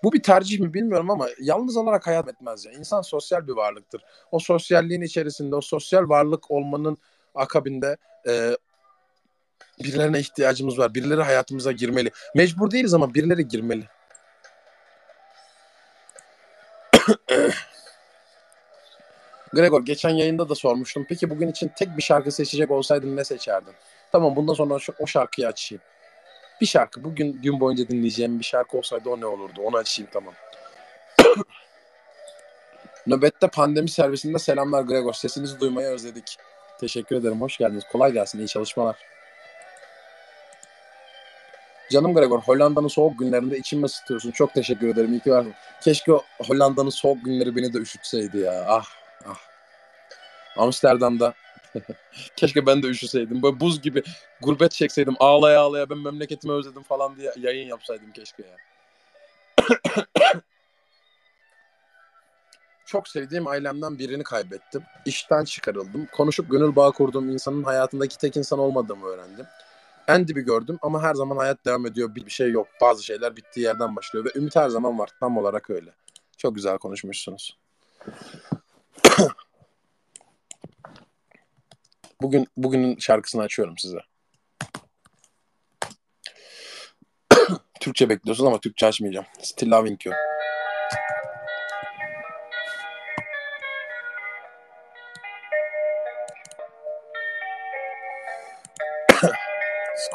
[0.04, 2.72] Bu bir tercih mi bilmiyorum ama yalnız olarak hayat etmez ya.
[2.72, 4.04] İnsan sosyal bir varlıktır.
[4.32, 6.98] O sosyalliğin içerisinde, o sosyal varlık olmanın
[7.36, 8.58] akabinde e,
[9.84, 10.94] birilerine ihtiyacımız var.
[10.94, 12.12] Birileri hayatımıza girmeli.
[12.36, 13.84] Mecbur değiliz ama birileri girmeli.
[19.54, 21.06] Gregor geçen yayında da sormuştum.
[21.10, 23.74] Peki bugün için tek bir şarkı seçecek olsaydın ne seçerdin?
[24.12, 25.82] Tamam bundan sonra o şarkıyı açayım.
[26.62, 27.04] Bir şarkı.
[27.04, 29.62] Bugün gün boyunca dinleyeceğim bir şarkı olsaydı o ne olurdu?
[29.62, 30.34] Onu açayım tamam.
[33.08, 35.14] Nöbette pandemi servisinde selamlar Gregor.
[35.14, 36.38] Sesinizi duymayı özledik.
[36.80, 37.42] Teşekkür ederim.
[37.42, 37.84] Hoş geldiniz.
[37.92, 38.40] Kolay gelsin.
[38.40, 39.15] İyi çalışmalar.
[41.92, 44.32] Canım Gregor, Hollanda'nın soğuk günlerinde içimi ısıtıyorsun.
[44.32, 45.14] Çok teşekkür ederim.
[45.14, 45.54] İyi ki varsın.
[45.84, 46.12] Keşke
[46.48, 48.66] Hollanda'nın soğuk günleri beni de üşütseydi ya.
[48.68, 48.86] Ah,
[49.26, 49.40] ah.
[50.58, 51.34] Amsterdam'da.
[52.36, 53.44] Keşke ben de üşüseydim.
[53.44, 54.04] Böyle buz gibi
[54.42, 55.16] gurbet çekseydim.
[55.20, 58.58] Ağlaya ağlaya ben memleketimi özledim falan diye yayın yapsaydım keşke ya.
[62.86, 64.84] Çok sevdiğim ailemden birini kaybettim.
[65.06, 66.08] İşten çıkarıldım.
[66.12, 69.46] Konuşup gönül bağı kurduğum insanın hayatındaki tek insan olmadığımı öğrendim.
[70.08, 72.16] En dibi gördüm ama her zaman hayat devam ediyor.
[72.16, 72.68] Bir şey yok.
[72.82, 75.10] Bazı şeyler bittiği yerden başlıyor ve ümit her zaman var.
[75.20, 75.92] Tam olarak öyle.
[76.38, 77.58] Çok güzel konuşmuşsunuz.
[82.22, 84.00] Bugün bugünün şarkısını açıyorum size.
[87.80, 89.26] Türkçe bekliyorsun ama Türkçe açmayacağım.
[89.42, 90.16] Still loving you.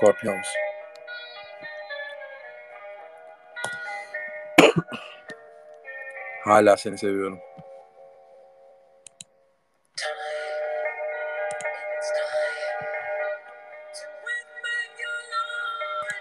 [0.01, 0.47] Scorpions.
[6.45, 7.39] Hala seni seviyorum.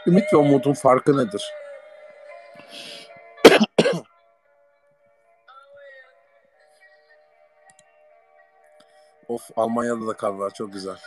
[0.08, 1.54] Ümit ve umudun farkı nedir?
[9.28, 10.98] of Almanya'da da kar var çok güzel.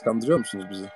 [0.00, 0.86] Kıskandırıyor musunuz bizi?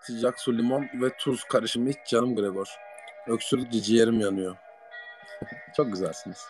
[0.00, 2.76] Sıcak su, limon ve tuz karışımı hiç canım Gregor.
[3.26, 4.56] Öksürükçe ciğerim yanıyor.
[5.76, 6.44] Çok güzelsiniz.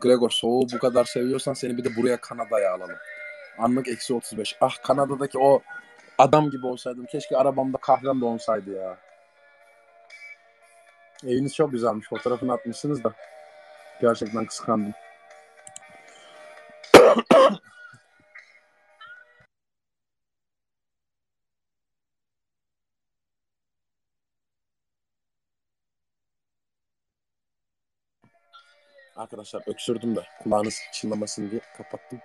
[0.00, 2.96] Gregor soğuğu bu kadar seviyorsan seni bir de buraya Kanada'ya alalım.
[3.58, 4.56] Anlık eksi 35.
[4.60, 5.62] Ah Kanada'daki o
[6.18, 7.06] adam gibi olsaydım.
[7.06, 8.96] Keşke arabamda kahvem de olsaydı ya.
[11.24, 12.08] Eviniz çok güzelmiş.
[12.08, 13.12] Fotoğrafını atmışsınız da.
[14.00, 14.92] Gerçekten kıskandım.
[29.20, 32.20] Arkadaşlar öksürdüm de kulağınız çınlamasın diye kapattım.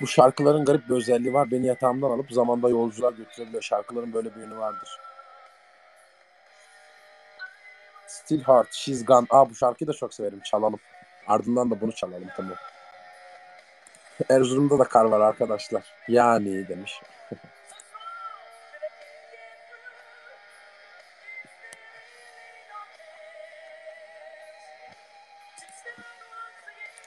[0.00, 1.50] Bu şarkıların garip bir özelliği var.
[1.50, 3.62] Beni yatağımdan alıp zamanda yolculuğa götürebiliyor.
[3.62, 4.88] Şarkıların böyle bir yönü vardır.
[8.06, 9.26] Still Heart, She's Gone.
[9.30, 10.40] Aa bu şarkıyı da çok severim.
[10.40, 10.80] Çalalım.
[11.26, 12.56] Ardından da bunu çalalım tamam.
[14.30, 15.84] Erzurum'da da kar var arkadaşlar.
[16.08, 17.02] Yani demiş.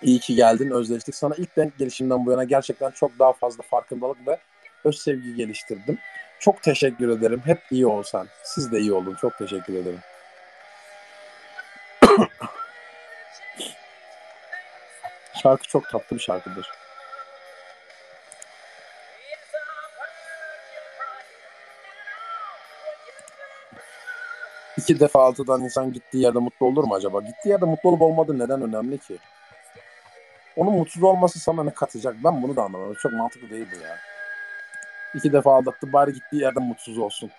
[0.01, 1.15] İyi ki geldin, özleştik.
[1.15, 4.37] Sana ilk denk gelişimden bu yana gerçekten çok daha fazla farkındalık ve
[4.83, 5.97] öz sevgi geliştirdim.
[6.39, 7.41] Çok teşekkür ederim.
[7.45, 8.27] Hep iyi olsan.
[8.43, 9.15] Siz de iyi olun.
[9.21, 9.99] Çok teşekkür ederim.
[15.43, 16.67] Şarkı çok tatlı bir şarkıdır.
[24.77, 27.21] İki defa altıdan insan gittiği yerde mutlu olur mu acaba?
[27.21, 29.17] Gittiği yerde mutlu olup olmadığı neden önemli ki?
[30.55, 32.15] Onun mutsuz olması sana ne katacak?
[32.23, 32.97] Ben bunu da anlamadım.
[33.01, 33.97] Çok mantıklı değil bu ya.
[35.13, 37.31] İki defa aldattı bari gittiği yerde mutsuz olsun.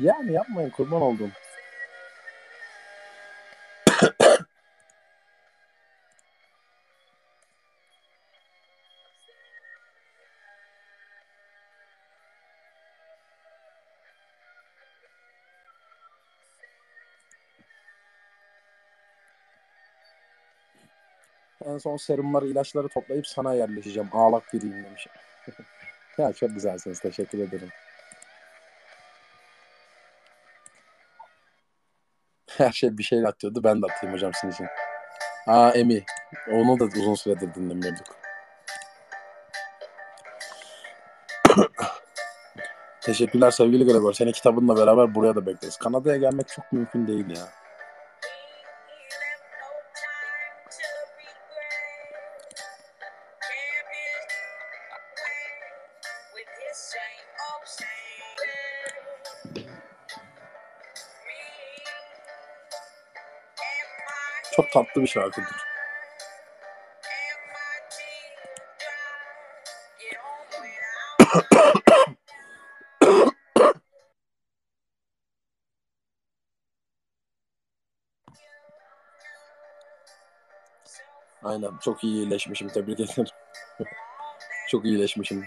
[0.00, 1.32] yani yapmayın kurban oldum.
[21.78, 24.08] En son serumları, ilaçları toplayıp sana yerleşeceğim.
[24.12, 25.06] Ağlak biriyim demiş.
[26.18, 27.00] ya çok güzelsiniz.
[27.00, 27.68] Teşekkür ederim.
[32.50, 33.64] Her şey bir şeyle atıyordu.
[33.64, 34.66] Ben de atayım hocam sizin için.
[35.46, 36.04] Aa Emi.
[36.52, 38.06] Onu da uzun süredir dinlemiyorduk.
[43.00, 44.12] Teşekkürler sevgili Gregor.
[44.12, 45.76] Seni kitabınla beraber buraya da bekleriz.
[45.76, 47.48] Kanada'ya gelmek çok mümkün değil ya.
[64.78, 65.56] Tatlı bir şarkıdır.
[81.42, 81.70] Aynen.
[81.80, 82.68] Çok iyi iyileşmişim.
[82.68, 83.24] Tebrik ederim.
[84.68, 85.44] çok iyileşmişim.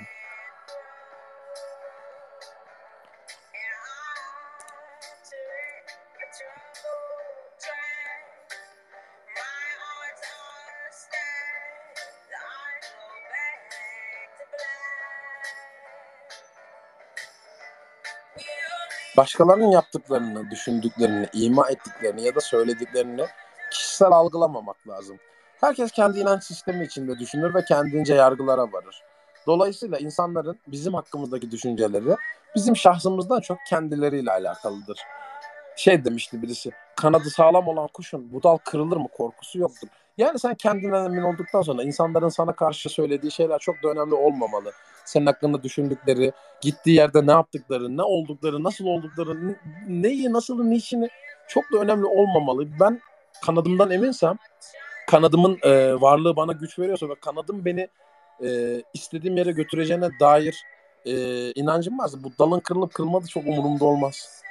[19.17, 23.25] Başkalarının yaptıklarını, düşündüklerini, ima ettiklerini ya da söylediklerini
[23.71, 25.17] kişisel algılamamak lazım.
[25.61, 29.03] Herkes kendi inanç sistemi içinde düşünür ve kendince yargılara varır.
[29.47, 32.15] Dolayısıyla insanların bizim hakkımızdaki düşünceleri
[32.55, 34.99] bizim şahsımızdan çok kendileriyle alakalıdır.
[35.81, 39.87] Şey demişti birisi, kanadı sağlam olan kuşun budal kırılır mı korkusu yoktur.
[40.17, 44.71] Yani sen kendinden emin olduktan sonra insanların sana karşı söylediği şeyler çok da önemli olmamalı.
[45.05, 46.31] Senin hakkında düşündükleri,
[46.61, 49.55] gittiği yerde ne yaptıkları, ne oldukları, nasıl oldukları,
[49.87, 51.09] neyi, nasıl, niçini
[51.47, 52.67] çok da önemli olmamalı.
[52.79, 53.01] Ben
[53.45, 54.37] kanadımdan eminsem,
[55.07, 57.87] kanadımın e, varlığı bana güç veriyorsa ve kanadım beni
[58.43, 60.63] e, istediğim yere götüreceğine dair
[61.05, 61.13] e,
[61.51, 64.41] inancım varsa bu dalın kırılıp kırılmadı çok umurumda olmaz.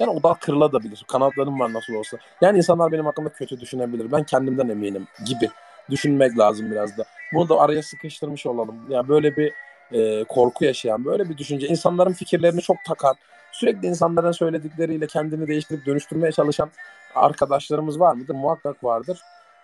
[0.00, 1.04] Yani o dal kırılabilir.
[1.08, 2.16] Kanatlarım var nasıl olsa.
[2.40, 4.12] Yani insanlar benim hakkımda kötü düşünebilir.
[4.12, 5.50] Ben kendimden eminim gibi
[5.90, 7.04] düşünmek lazım biraz da.
[7.32, 8.90] Bunu da araya sıkıştırmış olalım.
[8.90, 9.52] Yani böyle bir
[9.92, 11.66] e, korku yaşayan, böyle bir düşünce.
[11.66, 13.14] insanların fikirlerini çok takan,
[13.52, 16.70] sürekli insanların söyledikleriyle kendini değiştirip dönüştürmeye çalışan
[17.14, 18.34] arkadaşlarımız var mıdır?
[18.34, 19.20] Muhakkak vardır.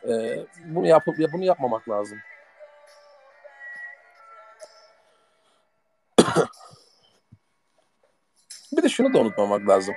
[0.09, 2.19] E, bunu yapıp bunu yapmamak lazım.
[8.73, 9.95] bir de şunu da unutmamak lazım.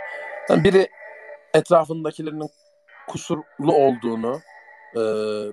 [0.49, 0.87] Yani biri
[1.53, 2.49] etrafındakilerinin
[3.07, 4.41] kusurlu olduğunu,
[4.95, 5.01] e,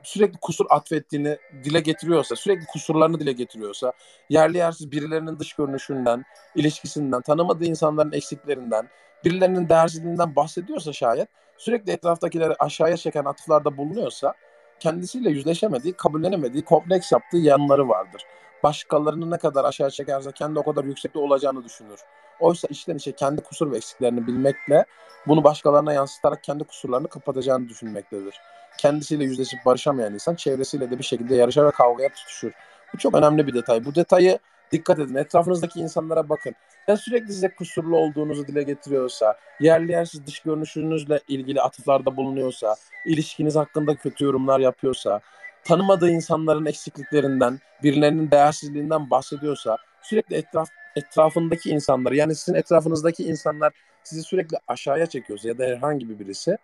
[0.03, 3.93] sürekli kusur atfettiğini dile getiriyorsa, sürekli kusurlarını dile getiriyorsa,
[4.29, 8.89] yerli yersiz birilerinin dış görünüşünden, ilişkisinden, tanımadığı insanların eksiklerinden,
[9.25, 14.35] birilerinin değersizliğinden bahsediyorsa şayet, sürekli etraftakileri aşağıya çeken atıflarda bulunuyorsa,
[14.81, 18.23] kendisiyle yüzleşemediği, kabullenemediği, kompleks yaptığı yanları vardır.
[18.63, 22.01] Başkalarını ne kadar aşağı çekerse kendi o kadar yüksekte olacağını düşünür.
[22.41, 24.85] Oysa içten içe kendi kusur ve eksiklerini bilmekle
[25.27, 28.35] bunu başkalarına yansıtarak kendi kusurlarını kapatacağını düşünmektedir.
[28.79, 32.53] Kendisiyle yüzleşip barışamayan insan çevresiyle de bir şekilde yarışa ve kavgaya tutuşur.
[32.95, 33.85] Bu çok önemli bir detay.
[33.85, 34.39] Bu detayı
[34.73, 35.15] Dikkat edin.
[35.15, 36.55] Etrafınızdaki insanlara bakın.
[36.89, 42.77] Ya sürekli size kusurlu olduğunuzu dile getiriyorsa, yerli yersiz dış görünüşünüzle ilgili atıflarda bulunuyorsa,
[43.07, 45.21] ilişkiniz hakkında kötü yorumlar yapıyorsa,
[45.65, 53.73] tanımadığı insanların eksikliklerinden, birilerinin değersizliğinden bahsediyorsa, sürekli etraf etrafındaki insanlar, yani sizin etrafınızdaki insanlar
[54.05, 56.57] sizi sürekli aşağıya çekiyorsa ya da herhangi bir birisi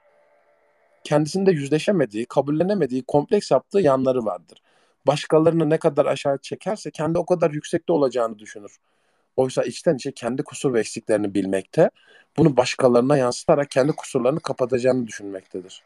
[1.05, 4.59] kendisinde yüzleşemediği, kabullenemediği, kompleks yaptığı yanları vardır.
[5.06, 8.77] Başkalarını ne kadar aşağı çekerse kendi o kadar yüksekte olacağını düşünür.
[9.36, 11.90] Oysa içten içe kendi kusur ve eksiklerini bilmekte,
[12.36, 15.82] bunu başkalarına yansıtarak kendi kusurlarını kapatacağını düşünmektedir.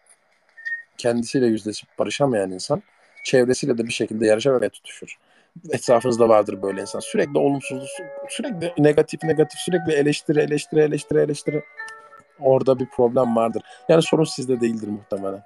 [0.98, 2.82] Kendisiyle yüzleşip barışamayan insan,
[3.24, 5.18] çevresiyle de bir şekilde yarışa ve tutuşur.
[5.70, 7.00] Etrafınızda vardır böyle insan.
[7.00, 7.88] Sürekli olumsuzluk,
[8.28, 11.64] sürekli negatif negatif, sürekli eleştiri, eleştiri, eleştiri, eleştiri.
[12.40, 13.62] Orada bir problem vardır.
[13.88, 15.42] Yani sorun sizde değildir muhtemelen.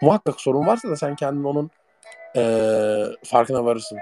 [0.00, 1.70] Muhakkak sorun varsa da sen kendin onun
[2.34, 3.98] eee, farkına varırsın.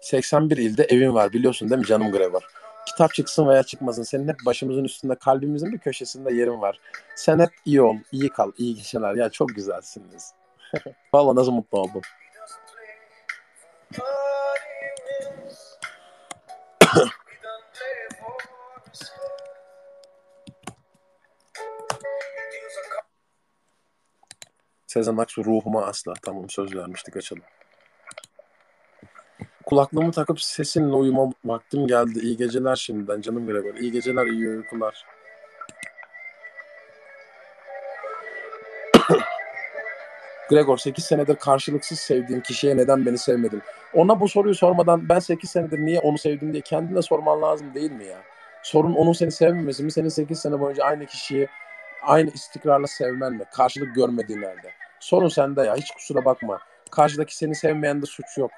[0.00, 2.42] 81 ilde evin var biliyorsun değil mi canım Gregor?
[2.86, 6.80] Kitap çıksın veya çıkmasın senin hep başımızın üstünde kalbimizin bir köşesinde yerin var.
[7.16, 9.14] Sen hep iyi ol, iyi kal, iyi geceler.
[9.14, 10.32] Ya çok güzelsiniz.
[11.14, 12.02] Valla nasıl mutlu oldum.
[24.86, 26.14] Sezen Aksu ruhuma asla.
[26.22, 27.42] Tamam söz vermiştik açalım.
[29.66, 32.18] Kulaklığımı takıp sesinle uyuma vaktim geldi.
[32.18, 33.74] İyi geceler şimdiden canım Gregor.
[33.74, 35.04] İyi geceler, iyi uykular.
[40.50, 43.62] Gregor 8 senedir karşılıksız sevdiğim kişiye neden beni sevmedin?
[43.94, 47.92] Ona bu soruyu sormadan ben 8 senedir niye onu sevdim diye kendine sorman lazım değil
[47.92, 48.18] mi ya?
[48.62, 49.92] Sorun onun seni sevmemesi mi?
[49.92, 51.48] Senin 8 sene boyunca aynı kişiyi
[52.02, 53.44] aynı istikrarla sevmen mi?
[53.52, 54.70] Karşılık görmediğin halde.
[55.00, 55.76] Sorun sende ya.
[55.76, 56.58] Hiç kusura bakma.
[56.90, 58.50] Karşıdaki seni sevmeyen de suç yok.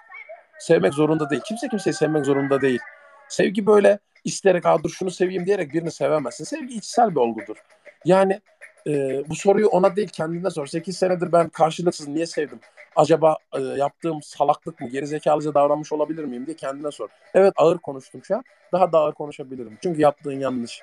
[0.59, 1.43] Sevmek zorunda değil.
[1.45, 2.81] Kimse kimseyi sevmek zorunda değil.
[3.29, 6.45] Sevgi böyle isteyerek ha dur şunu seveyim diyerek birini sevemezsin.
[6.45, 7.57] Sevgi içsel bir olgudur.
[8.05, 8.41] Yani
[8.87, 10.67] e, bu soruyu ona değil kendine sor.
[10.67, 12.61] 8 senedir ben karşılıksız niye sevdim?
[12.97, 14.89] Acaba e, yaptığım salaklık mı?
[14.89, 17.09] Gerizekalıca davranmış olabilir miyim diye kendine sor.
[17.35, 18.45] Evet ağır konuştum şu an.
[18.73, 19.79] Daha da ağır konuşabilirim.
[19.83, 20.83] Çünkü yaptığın yanlış.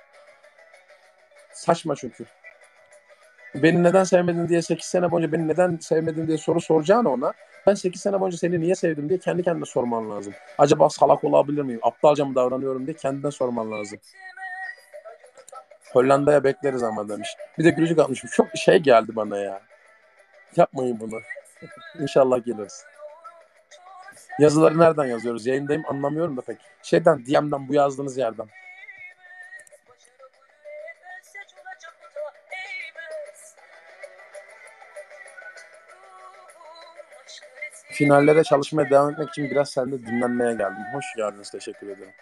[1.54, 2.26] Saçma çünkü.
[3.56, 7.34] Beni neden sevmedin diye 8 sene boyunca beni neden sevmedin diye soru soracağına ona
[7.68, 10.34] ben 8 sene boyunca seni niye sevdim diye kendi kendine sorman lazım.
[10.58, 11.80] Acaba salak olabilir miyim?
[11.84, 14.00] Aptalca mı davranıyorum diye kendine sorman lazım.
[15.94, 17.30] Hollanda'ya bekleriz ama demiş.
[17.58, 18.30] Bir de gülücük atmışım.
[18.34, 19.62] Çok şey geldi bana ya.
[20.56, 21.20] Yapmayın bunu.
[22.00, 22.86] İnşallah geliriz.
[24.40, 25.46] Yazıları nereden yazıyoruz?
[25.46, 26.58] Yayındayım anlamıyorum da pek.
[26.84, 28.48] Şeyden DM'den bu yazdığınız yerden.
[37.96, 40.84] Finallere çalışmaya devam etmek için biraz sende dinlenmeye geldim.
[40.94, 41.50] Hoş geldiniz.
[41.50, 42.14] Teşekkür ederim.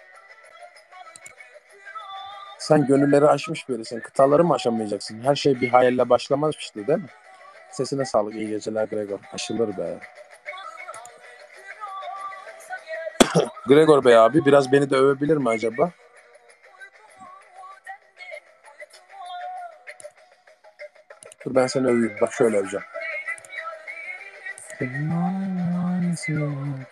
[2.60, 4.00] Sen gönülleri aşmış birisin.
[4.00, 5.22] Kıtaları mı aşamayacaksın?
[5.24, 7.06] Her şey bir hayalle başlamazmıştı değil mi?
[7.72, 8.36] Sesine sağlık.
[8.36, 9.20] İyi geceler Gregor.
[9.34, 10.00] Aşılır be.
[13.68, 15.92] Gregor Bey abi biraz beni de övebilir mi acaba?
[21.46, 22.18] Dur ben seni öveyim.
[22.22, 22.86] Bak şöyle öveceğim.
[26.26, 26.84] Mm-hmm.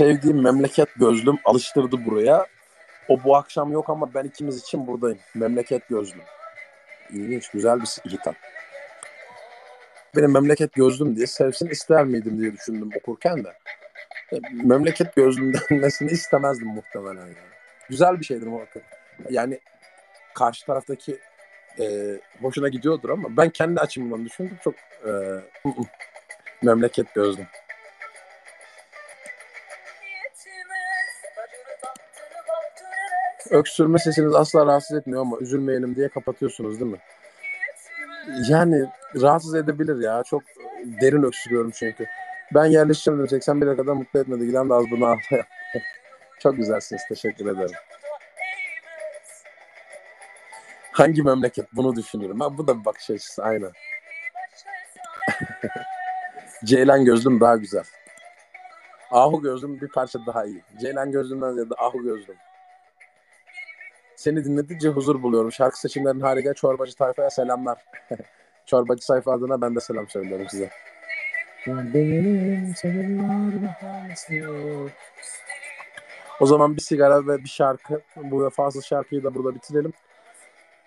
[0.00, 2.46] Sevdiğim memleket gözlüm alıştırdı buraya.
[3.08, 5.18] O bu akşam yok ama ben ikimiz için buradayım.
[5.34, 6.22] Memleket gözlüm.
[7.10, 8.34] İlginç, güzel bir hitap.
[10.16, 13.52] Benim memleket gözlüm diye sevsin ister miydim diye düşündüm okurken de.
[14.32, 17.26] E, Memleket gözlüm denmesini istemezdim muhtemelen.
[17.26, 17.34] Yani.
[17.88, 18.82] Güzel bir şeydir muhakkak.
[19.30, 19.60] Yani
[20.34, 21.18] karşı taraftaki
[21.80, 21.84] e,
[22.42, 24.74] hoşuna gidiyordur ama ben kendi açımdan düşündüm çok
[25.06, 25.10] e,
[26.62, 27.46] memleket gözlüm.
[33.50, 36.98] Öksürme sesiniz asla rahatsız etmiyor ama üzülmeyelim diye kapatıyorsunuz değil mi?
[38.48, 38.84] Yani
[39.20, 40.22] rahatsız edebilir ya.
[40.22, 40.42] Çok
[40.84, 42.06] derin öksürüyorum çünkü.
[42.54, 43.38] Ben yerleşeceğim dedim.
[43.38, 44.46] 81'e kadar mutlu etmedi.
[44.46, 45.46] Giden de az bunu ağlaya.
[46.38, 47.02] Çok güzelsiniz.
[47.08, 47.76] Teşekkür ederim.
[50.92, 51.66] Hangi memleket?
[51.72, 52.40] Bunu düşünüyorum.
[52.40, 53.42] Ha, bu da bir bakış açısı.
[53.42, 53.70] Aynen.
[56.64, 57.84] Ceylan gözlüm daha güzel.
[59.10, 60.62] Ahu gözlüm bir parça daha iyi.
[60.80, 62.36] Ceylan gözlümden ziyade ahu gözlüm.
[64.20, 65.52] Seni dinledikçe huzur buluyorum.
[65.52, 66.54] Şarkı seçimlerin harika.
[66.54, 67.84] Çorbacı tayfaya selamlar.
[68.66, 70.70] Çorbacı sayfa adına ben de selam söylüyorum size.
[76.40, 78.02] O zaman bir sigara ve bir şarkı.
[78.16, 79.92] Bu vefasız şarkıyı da burada bitirelim.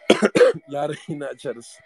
[0.68, 1.80] Yarın yine açarız.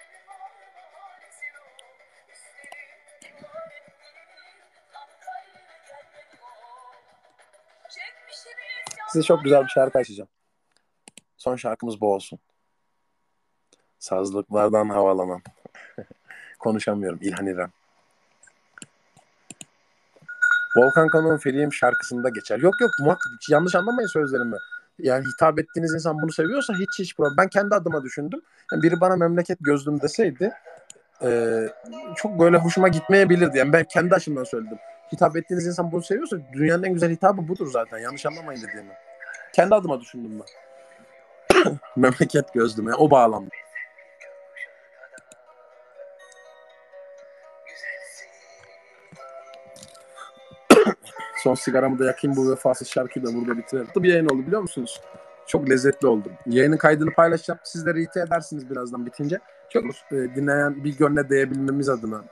[9.10, 10.30] Size çok güzel bir şarkı açacağım.
[11.48, 12.40] Son şarkımız bu olsun.
[13.99, 15.41] Sazlıklardan havalanan.
[16.60, 17.19] Konuşamıyorum.
[17.22, 17.72] İlhan İrem.
[20.76, 22.60] Volkan Kanık'ın Feleğim şarkısında geçer.
[22.60, 24.56] Yok yok muhakkak yanlış anlamayın sözlerimi.
[24.99, 27.38] Yani hitap ettiğiniz insan bunu seviyorsa hiç hiç problem.
[27.38, 28.41] Ben kendi adıma düşündüm.
[28.72, 30.53] Yani biri bana memleket gözlüm deseydi
[31.24, 31.61] e,
[32.15, 33.57] çok böyle hoşuma gitmeyebilirdi.
[33.57, 34.78] Yani ben kendi açımdan söyledim.
[35.11, 37.98] Hitap ettiğiniz insan bunu seviyorsa dünyanın en güzel hitabı budur zaten.
[37.98, 38.94] Yanlış anlamayın dediğimi.
[39.53, 40.66] Kendi adıma düşündüm ben.
[41.95, 42.85] memleket gözlüm.
[42.85, 43.49] Yani o bağlamda.
[51.44, 53.88] Son sigaramı da yakayım bu vefasız şarkıyı da burada bitirelim.
[53.95, 55.02] Bir yayın oldu biliyor musunuz?
[55.48, 56.31] Çok lezzetli oldu.
[56.45, 57.60] Yayının kaydını paylaşacağım.
[57.64, 59.39] Siz de rite edersiniz birazdan bitince.
[59.69, 62.23] Çok e, dinleyen bir gönle değebilmemiz adına.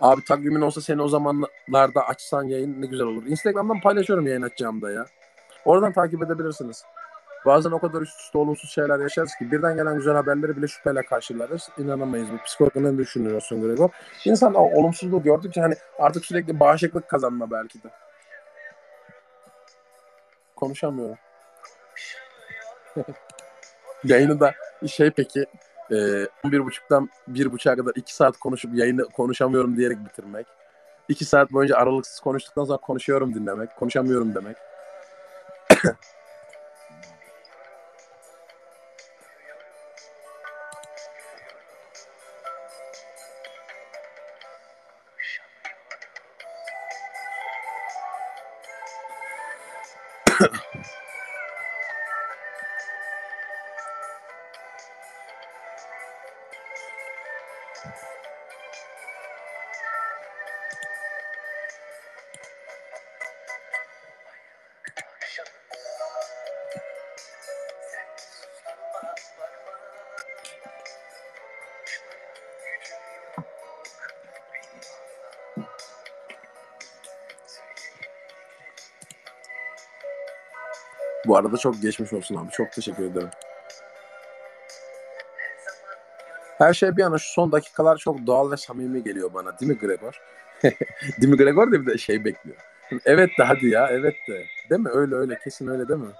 [0.00, 3.26] Abi takvimin olsa seni o zamanlarda açsan yayın ne güzel olur.
[3.26, 5.06] Instagram'dan paylaşıyorum yayın açacağımda ya.
[5.64, 6.84] Oradan takip edebilirsiniz.
[7.46, 11.02] Bazen o kadar üst üste olumsuz şeyler yaşarız ki birden gelen güzel haberleri bile şüpheyle
[11.02, 11.68] karşılarız.
[11.78, 12.28] İnanamayız.
[12.32, 13.90] Bu psikologla ne düşünüyorsun Gregor?
[14.24, 17.88] İnsan o olumsuzluğu gördükçe hani artık sürekli bağışıklık kazanma belki de.
[20.56, 21.16] Konuşamıyorum.
[24.04, 24.54] Yayını da
[24.86, 25.46] şey peki
[25.90, 25.94] e,
[26.44, 30.46] 11.30'dan 1.30'a kadar 2 saat konuşup yayını konuşamıyorum diyerek bitirmek.
[31.08, 33.76] 2 saat boyunca aralıksız konuştuktan sonra konuşuyorum dinlemek.
[33.76, 34.56] Konuşamıyorum demek.
[81.38, 82.50] Arada çok geçmiş olsun abi.
[82.50, 83.30] Çok teşekkür ederim.
[86.58, 89.58] Her şey bir yana şu son dakikalar çok doğal ve samimi geliyor bana.
[89.58, 90.22] Değil mi Gregor?
[91.20, 92.56] değil mi Gregor da bir de şey bekliyor.
[93.04, 94.46] Evet de hadi ya evet de.
[94.70, 94.90] Değil mi?
[94.92, 96.12] Öyle öyle kesin öyle değil mi?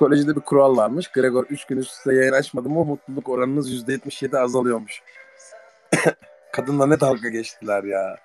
[0.00, 1.08] Psikolojide bir kural varmış.
[1.08, 5.02] Gregor 3 gün üst üste yayın açmadı mı mutluluk oranınız %77 azalıyormuş.
[6.52, 8.16] Kadınla ne dalga geçtiler ya.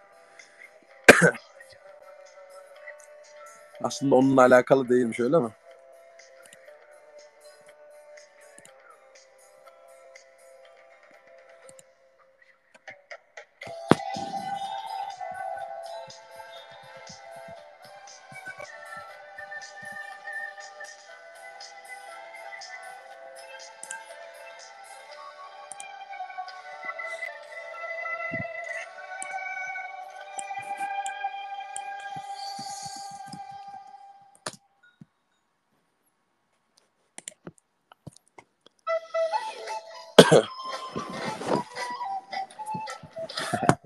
[3.83, 5.49] Aslında onunla alakalı değilmiş öyle mi?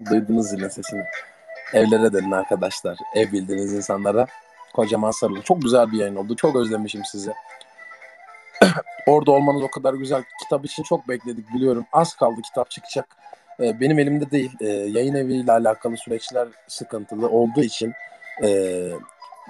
[0.09, 1.03] Duydunuz zilin sesini.
[1.73, 2.97] Evlere dönün arkadaşlar.
[3.15, 4.27] Ev bildiğiniz insanlara
[4.73, 5.41] kocaman sarılın.
[5.41, 6.35] Çok güzel bir yayın oldu.
[6.35, 7.33] Çok özlemişim sizi.
[9.07, 10.23] Orada olmanız o kadar güzel.
[10.43, 11.85] Kitap için çok bekledik biliyorum.
[11.93, 13.05] Az kaldı kitap çıkacak.
[13.59, 14.51] Ee, benim elimde değil.
[14.61, 17.93] Ee, yayın eviyle alakalı süreçler sıkıntılı olduğu için
[18.43, 18.91] ee,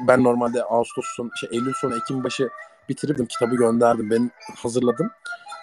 [0.07, 2.49] ben normalde Ağustos'un, şey, Eylül sonu, Ekim başı
[2.89, 3.25] bitirdim.
[3.25, 4.09] Kitabı gönderdim.
[4.09, 5.11] Ben hazırladım.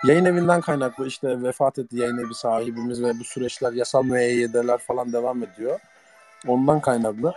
[0.07, 5.13] Yayın evinden kaynaklı işte vefat etti yayın evi sahibimiz ve bu süreçler yasal müeyyedeler falan
[5.13, 5.81] devam ediyor.
[6.47, 7.33] Ondan kaynaklı.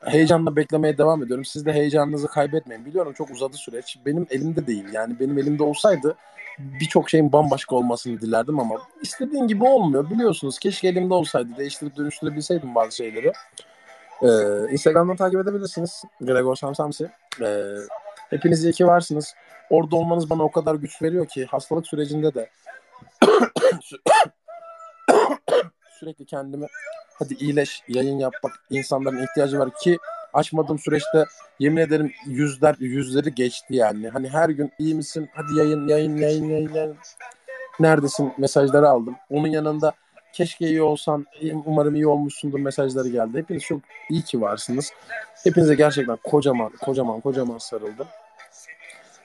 [0.00, 1.44] heyecanla beklemeye devam ediyorum.
[1.44, 2.84] Siz de heyecanınızı kaybetmeyin.
[2.84, 3.98] Biliyorum çok uzadı süreç.
[4.06, 4.84] Benim elimde değil.
[4.92, 6.16] Yani benim elimde olsaydı
[6.58, 10.10] birçok şeyin bambaşka olmasını dilerdim ama istediğin gibi olmuyor.
[10.10, 11.48] Biliyorsunuz keşke elimde olsaydı.
[11.56, 13.32] Değiştirip dönüştürebilseydim bazı şeyleri.
[14.22, 14.28] Ee,
[14.72, 16.02] Instagram'dan takip edebilirsiniz.
[16.20, 17.10] Gregor Samsamsi.
[17.42, 17.64] Ee,
[18.30, 19.34] hepiniz iyi ki varsınız.
[19.70, 22.50] Orada olmanız bana o kadar güç veriyor ki hastalık sürecinde de
[26.00, 26.66] sürekli kendimi
[27.18, 29.98] hadi iyileş, yayın yap bak insanların ihtiyacı var ki
[30.32, 31.24] açmadığım süreçte
[31.58, 34.08] yemin ederim yüzler yüzleri geçti yani.
[34.08, 35.28] Hani her gün iyi misin?
[35.34, 36.74] Hadi yayın yayın yayın yayın.
[36.74, 36.96] yayın.
[37.80, 38.32] Neredesin?
[38.38, 39.16] Mesajları aldım.
[39.30, 39.92] Onun yanında
[40.32, 41.26] keşke iyi olsan,
[41.64, 43.38] umarım iyi olmuşsundur mesajları geldi.
[43.38, 43.80] Hepiniz çok
[44.10, 44.92] iyi ki varsınız.
[45.44, 48.06] Hepinize gerçekten kocaman, kocaman, kocaman sarıldım.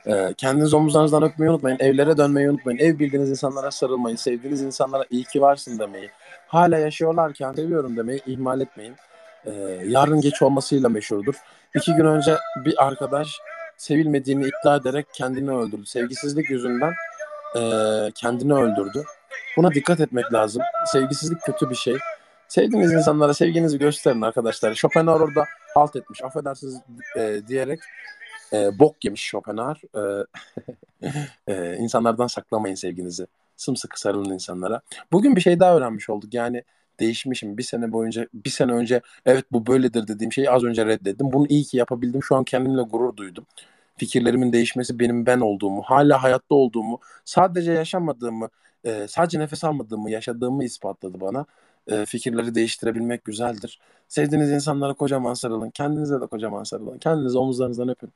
[0.08, 1.78] Ee, kendinizi omuzlarınızdan öpmeyi unutmayın.
[1.80, 2.80] Evlere dönmeyi unutmayın.
[2.80, 6.10] Ev bildiğiniz insanlara sarılmayı, sevdiğiniz insanlara iyi ki varsın demeyi,
[6.48, 8.96] hala yaşıyorlarken seviyorum demeyi ihmal etmeyin.
[9.46, 9.52] Ee,
[9.86, 11.36] yarın geç olmasıyla meşhurdur.
[11.76, 13.40] İki gün önce bir arkadaş
[13.78, 15.86] sevilmediğini iddia ederek kendini öldürdü.
[15.86, 16.94] Sevgisizlik yüzünden
[17.56, 17.62] e,
[18.16, 19.04] kendini öldürdü.
[19.58, 20.62] Buna dikkat etmek lazım.
[20.86, 21.98] Sevgisizlik kötü bir şey.
[22.48, 24.74] Sevdiğiniz insanlara sevginizi gösterin arkadaşlar.
[24.74, 26.24] Schopenhauer orada halt etmiş.
[26.24, 26.82] Affedersiniz
[27.18, 27.80] e, diyerek
[28.54, 29.82] e, bok yemiş Schopenhauer.
[29.96, 30.26] E,
[31.54, 33.28] e, insanlardan saklamayın sevginizi.
[33.58, 34.82] Sımsıkı sarılın insanlara.
[35.12, 36.34] Bugün bir şey daha öğrenmiş olduk.
[36.34, 36.64] Yani
[37.00, 37.58] değişmişim.
[37.58, 41.32] Bir sene boyunca, bir sene önce evet bu böyledir dediğim şeyi az önce reddettim.
[41.34, 42.24] Bunu iyi ki yapabildim.
[42.24, 43.46] Şu an kendimle gurur duydum.
[43.98, 48.50] Fikirlerimin değişmesi benim ben olduğumu, hala hayatta olduğumu, sadece yaşamadığımı,
[48.86, 51.46] e, sadece nefes almadığımı, yaşadığımı ispatladı bana.
[51.88, 53.80] E, fikirleri değiştirebilmek güzeldir.
[54.08, 55.70] Sevdiğiniz insanlara kocaman sarılın.
[55.70, 56.98] Kendinize de kocaman sarılın.
[56.98, 58.12] Kendinizi omuzlarınızdan öpün.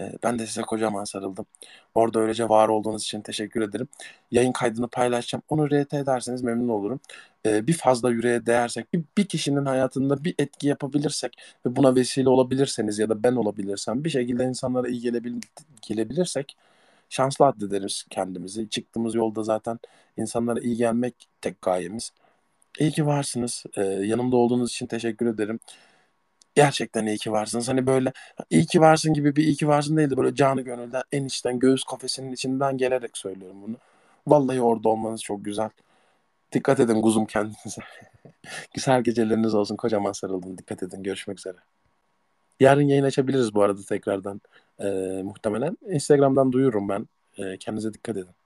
[0.00, 1.46] E, ben de size kocaman sarıldım.
[1.94, 3.88] Orada öylece var olduğunuz için teşekkür ederim.
[4.30, 5.42] Yayın kaydını paylaşacağım.
[5.48, 7.00] Onu RT ederseniz memnun olurum.
[7.46, 12.28] E, bir fazla yüreğe değersek, bir, bir kişinin hayatında bir etki yapabilirsek ve buna vesile
[12.28, 15.40] olabilirseniz ya da ben olabilirsem bir şekilde insanlara iyi gelebil
[15.82, 16.56] gelebilirsek
[17.10, 18.68] şanslı addederiz kendimizi.
[18.70, 19.78] Çıktığımız yolda zaten
[20.16, 22.12] insanlara iyi gelmek tek gayemiz.
[22.80, 23.64] İyi ki varsınız.
[23.76, 25.60] Ee, yanımda olduğunuz için teşekkür ederim.
[26.54, 27.68] Gerçekten iyi ki varsınız.
[27.68, 28.12] Hani böyle
[28.50, 31.58] iyi ki varsın gibi bir iyi ki varsın değil de böyle canı gönülden en içten
[31.58, 33.76] göğüs kafesinin içinden gelerek söylüyorum bunu.
[34.26, 35.70] Vallahi orada olmanız çok güzel.
[36.52, 37.82] Dikkat edin kuzum kendinize.
[38.74, 39.76] güzel geceleriniz olsun.
[39.76, 40.58] Kocaman sarıldım.
[40.58, 41.02] Dikkat edin.
[41.02, 41.56] Görüşmek üzere.
[42.60, 44.40] Yarın yayın açabiliriz bu arada tekrardan.
[44.80, 44.84] Ee,
[45.24, 45.78] muhtemelen.
[45.88, 47.08] Instagram'dan duyururum ben.
[47.38, 48.37] Ee, kendinize dikkat edin.